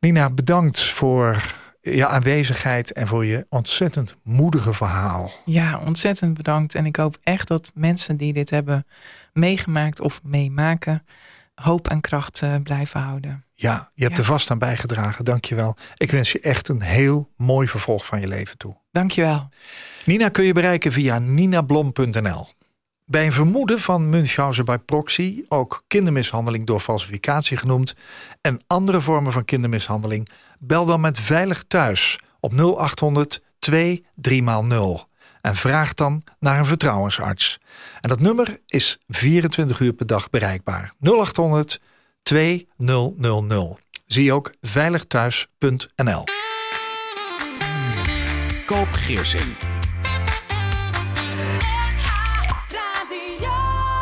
Nina, 0.00 0.30
bedankt 0.30 0.84
voor 0.84 1.42
je 1.80 2.06
aanwezigheid 2.06 2.92
en 2.92 3.06
voor 3.06 3.24
je 3.24 3.46
ontzettend 3.48 4.16
moedige 4.22 4.74
verhaal. 4.74 5.30
Ja, 5.44 5.78
ontzettend 5.78 6.34
bedankt. 6.34 6.74
En 6.74 6.86
ik 6.86 6.96
hoop 6.96 7.18
echt 7.22 7.48
dat 7.48 7.70
mensen 7.74 8.16
die 8.16 8.32
dit 8.32 8.50
hebben 8.50 8.86
meegemaakt 9.32 10.00
of 10.00 10.20
meemaken, 10.22 11.04
hoop 11.54 11.88
en 11.88 12.00
kracht 12.00 12.42
eh, 12.42 12.54
blijven 12.62 13.00
houden. 13.00 13.44
Ja, 13.54 13.90
je 13.94 14.02
hebt 14.02 14.14
Ja. 14.16 14.20
er 14.22 14.28
vast 14.28 14.50
aan 14.50 14.58
bijgedragen. 14.58 15.24
Dank 15.24 15.44
je 15.44 15.54
wel. 15.54 15.76
Ik 15.96 16.10
wens 16.10 16.32
je 16.32 16.40
echt 16.40 16.68
een 16.68 16.82
heel 16.82 17.30
mooi 17.36 17.68
vervolg 17.68 18.06
van 18.06 18.20
je 18.20 18.28
leven 18.28 18.58
toe. 18.58 18.76
Dankjewel. 18.92 19.48
Nina 20.04 20.28
kun 20.28 20.44
je 20.44 20.52
bereiken 20.52 20.92
via 20.92 21.18
ninablom.nl. 21.18 22.48
Bij 23.10 23.26
een 23.26 23.32
vermoeden 23.32 23.80
van 23.80 24.08
Münchhausen 24.08 24.64
by 24.64 24.76
proxy, 24.76 25.44
ook 25.48 25.84
kindermishandeling 25.86 26.66
door 26.66 26.80
falsificatie 26.80 27.56
genoemd, 27.56 27.94
en 28.40 28.60
andere 28.66 29.00
vormen 29.00 29.32
van 29.32 29.44
kindermishandeling, 29.44 30.28
bel 30.58 30.86
dan 30.86 31.00
met 31.00 31.20
Veilig 31.20 31.64
Thuis 31.68 32.20
op 32.40 32.52
0800 32.52 33.42
23x0 33.70 35.08
en 35.40 35.56
vraag 35.56 35.94
dan 35.94 36.22
naar 36.38 36.58
een 36.58 36.66
vertrouwensarts. 36.66 37.58
En 38.00 38.08
dat 38.08 38.20
nummer 38.20 38.60
is 38.66 38.98
24 39.08 39.80
uur 39.80 39.92
per 39.92 40.06
dag 40.06 40.30
bereikbaar. 40.30 40.94
0800 41.00 41.80
2000. 42.22 43.78
Zie 44.06 44.32
ook 44.32 44.54
veiligthuis.nl. 44.60 46.24
Koop 48.66 48.88
Geersing. 48.92 49.79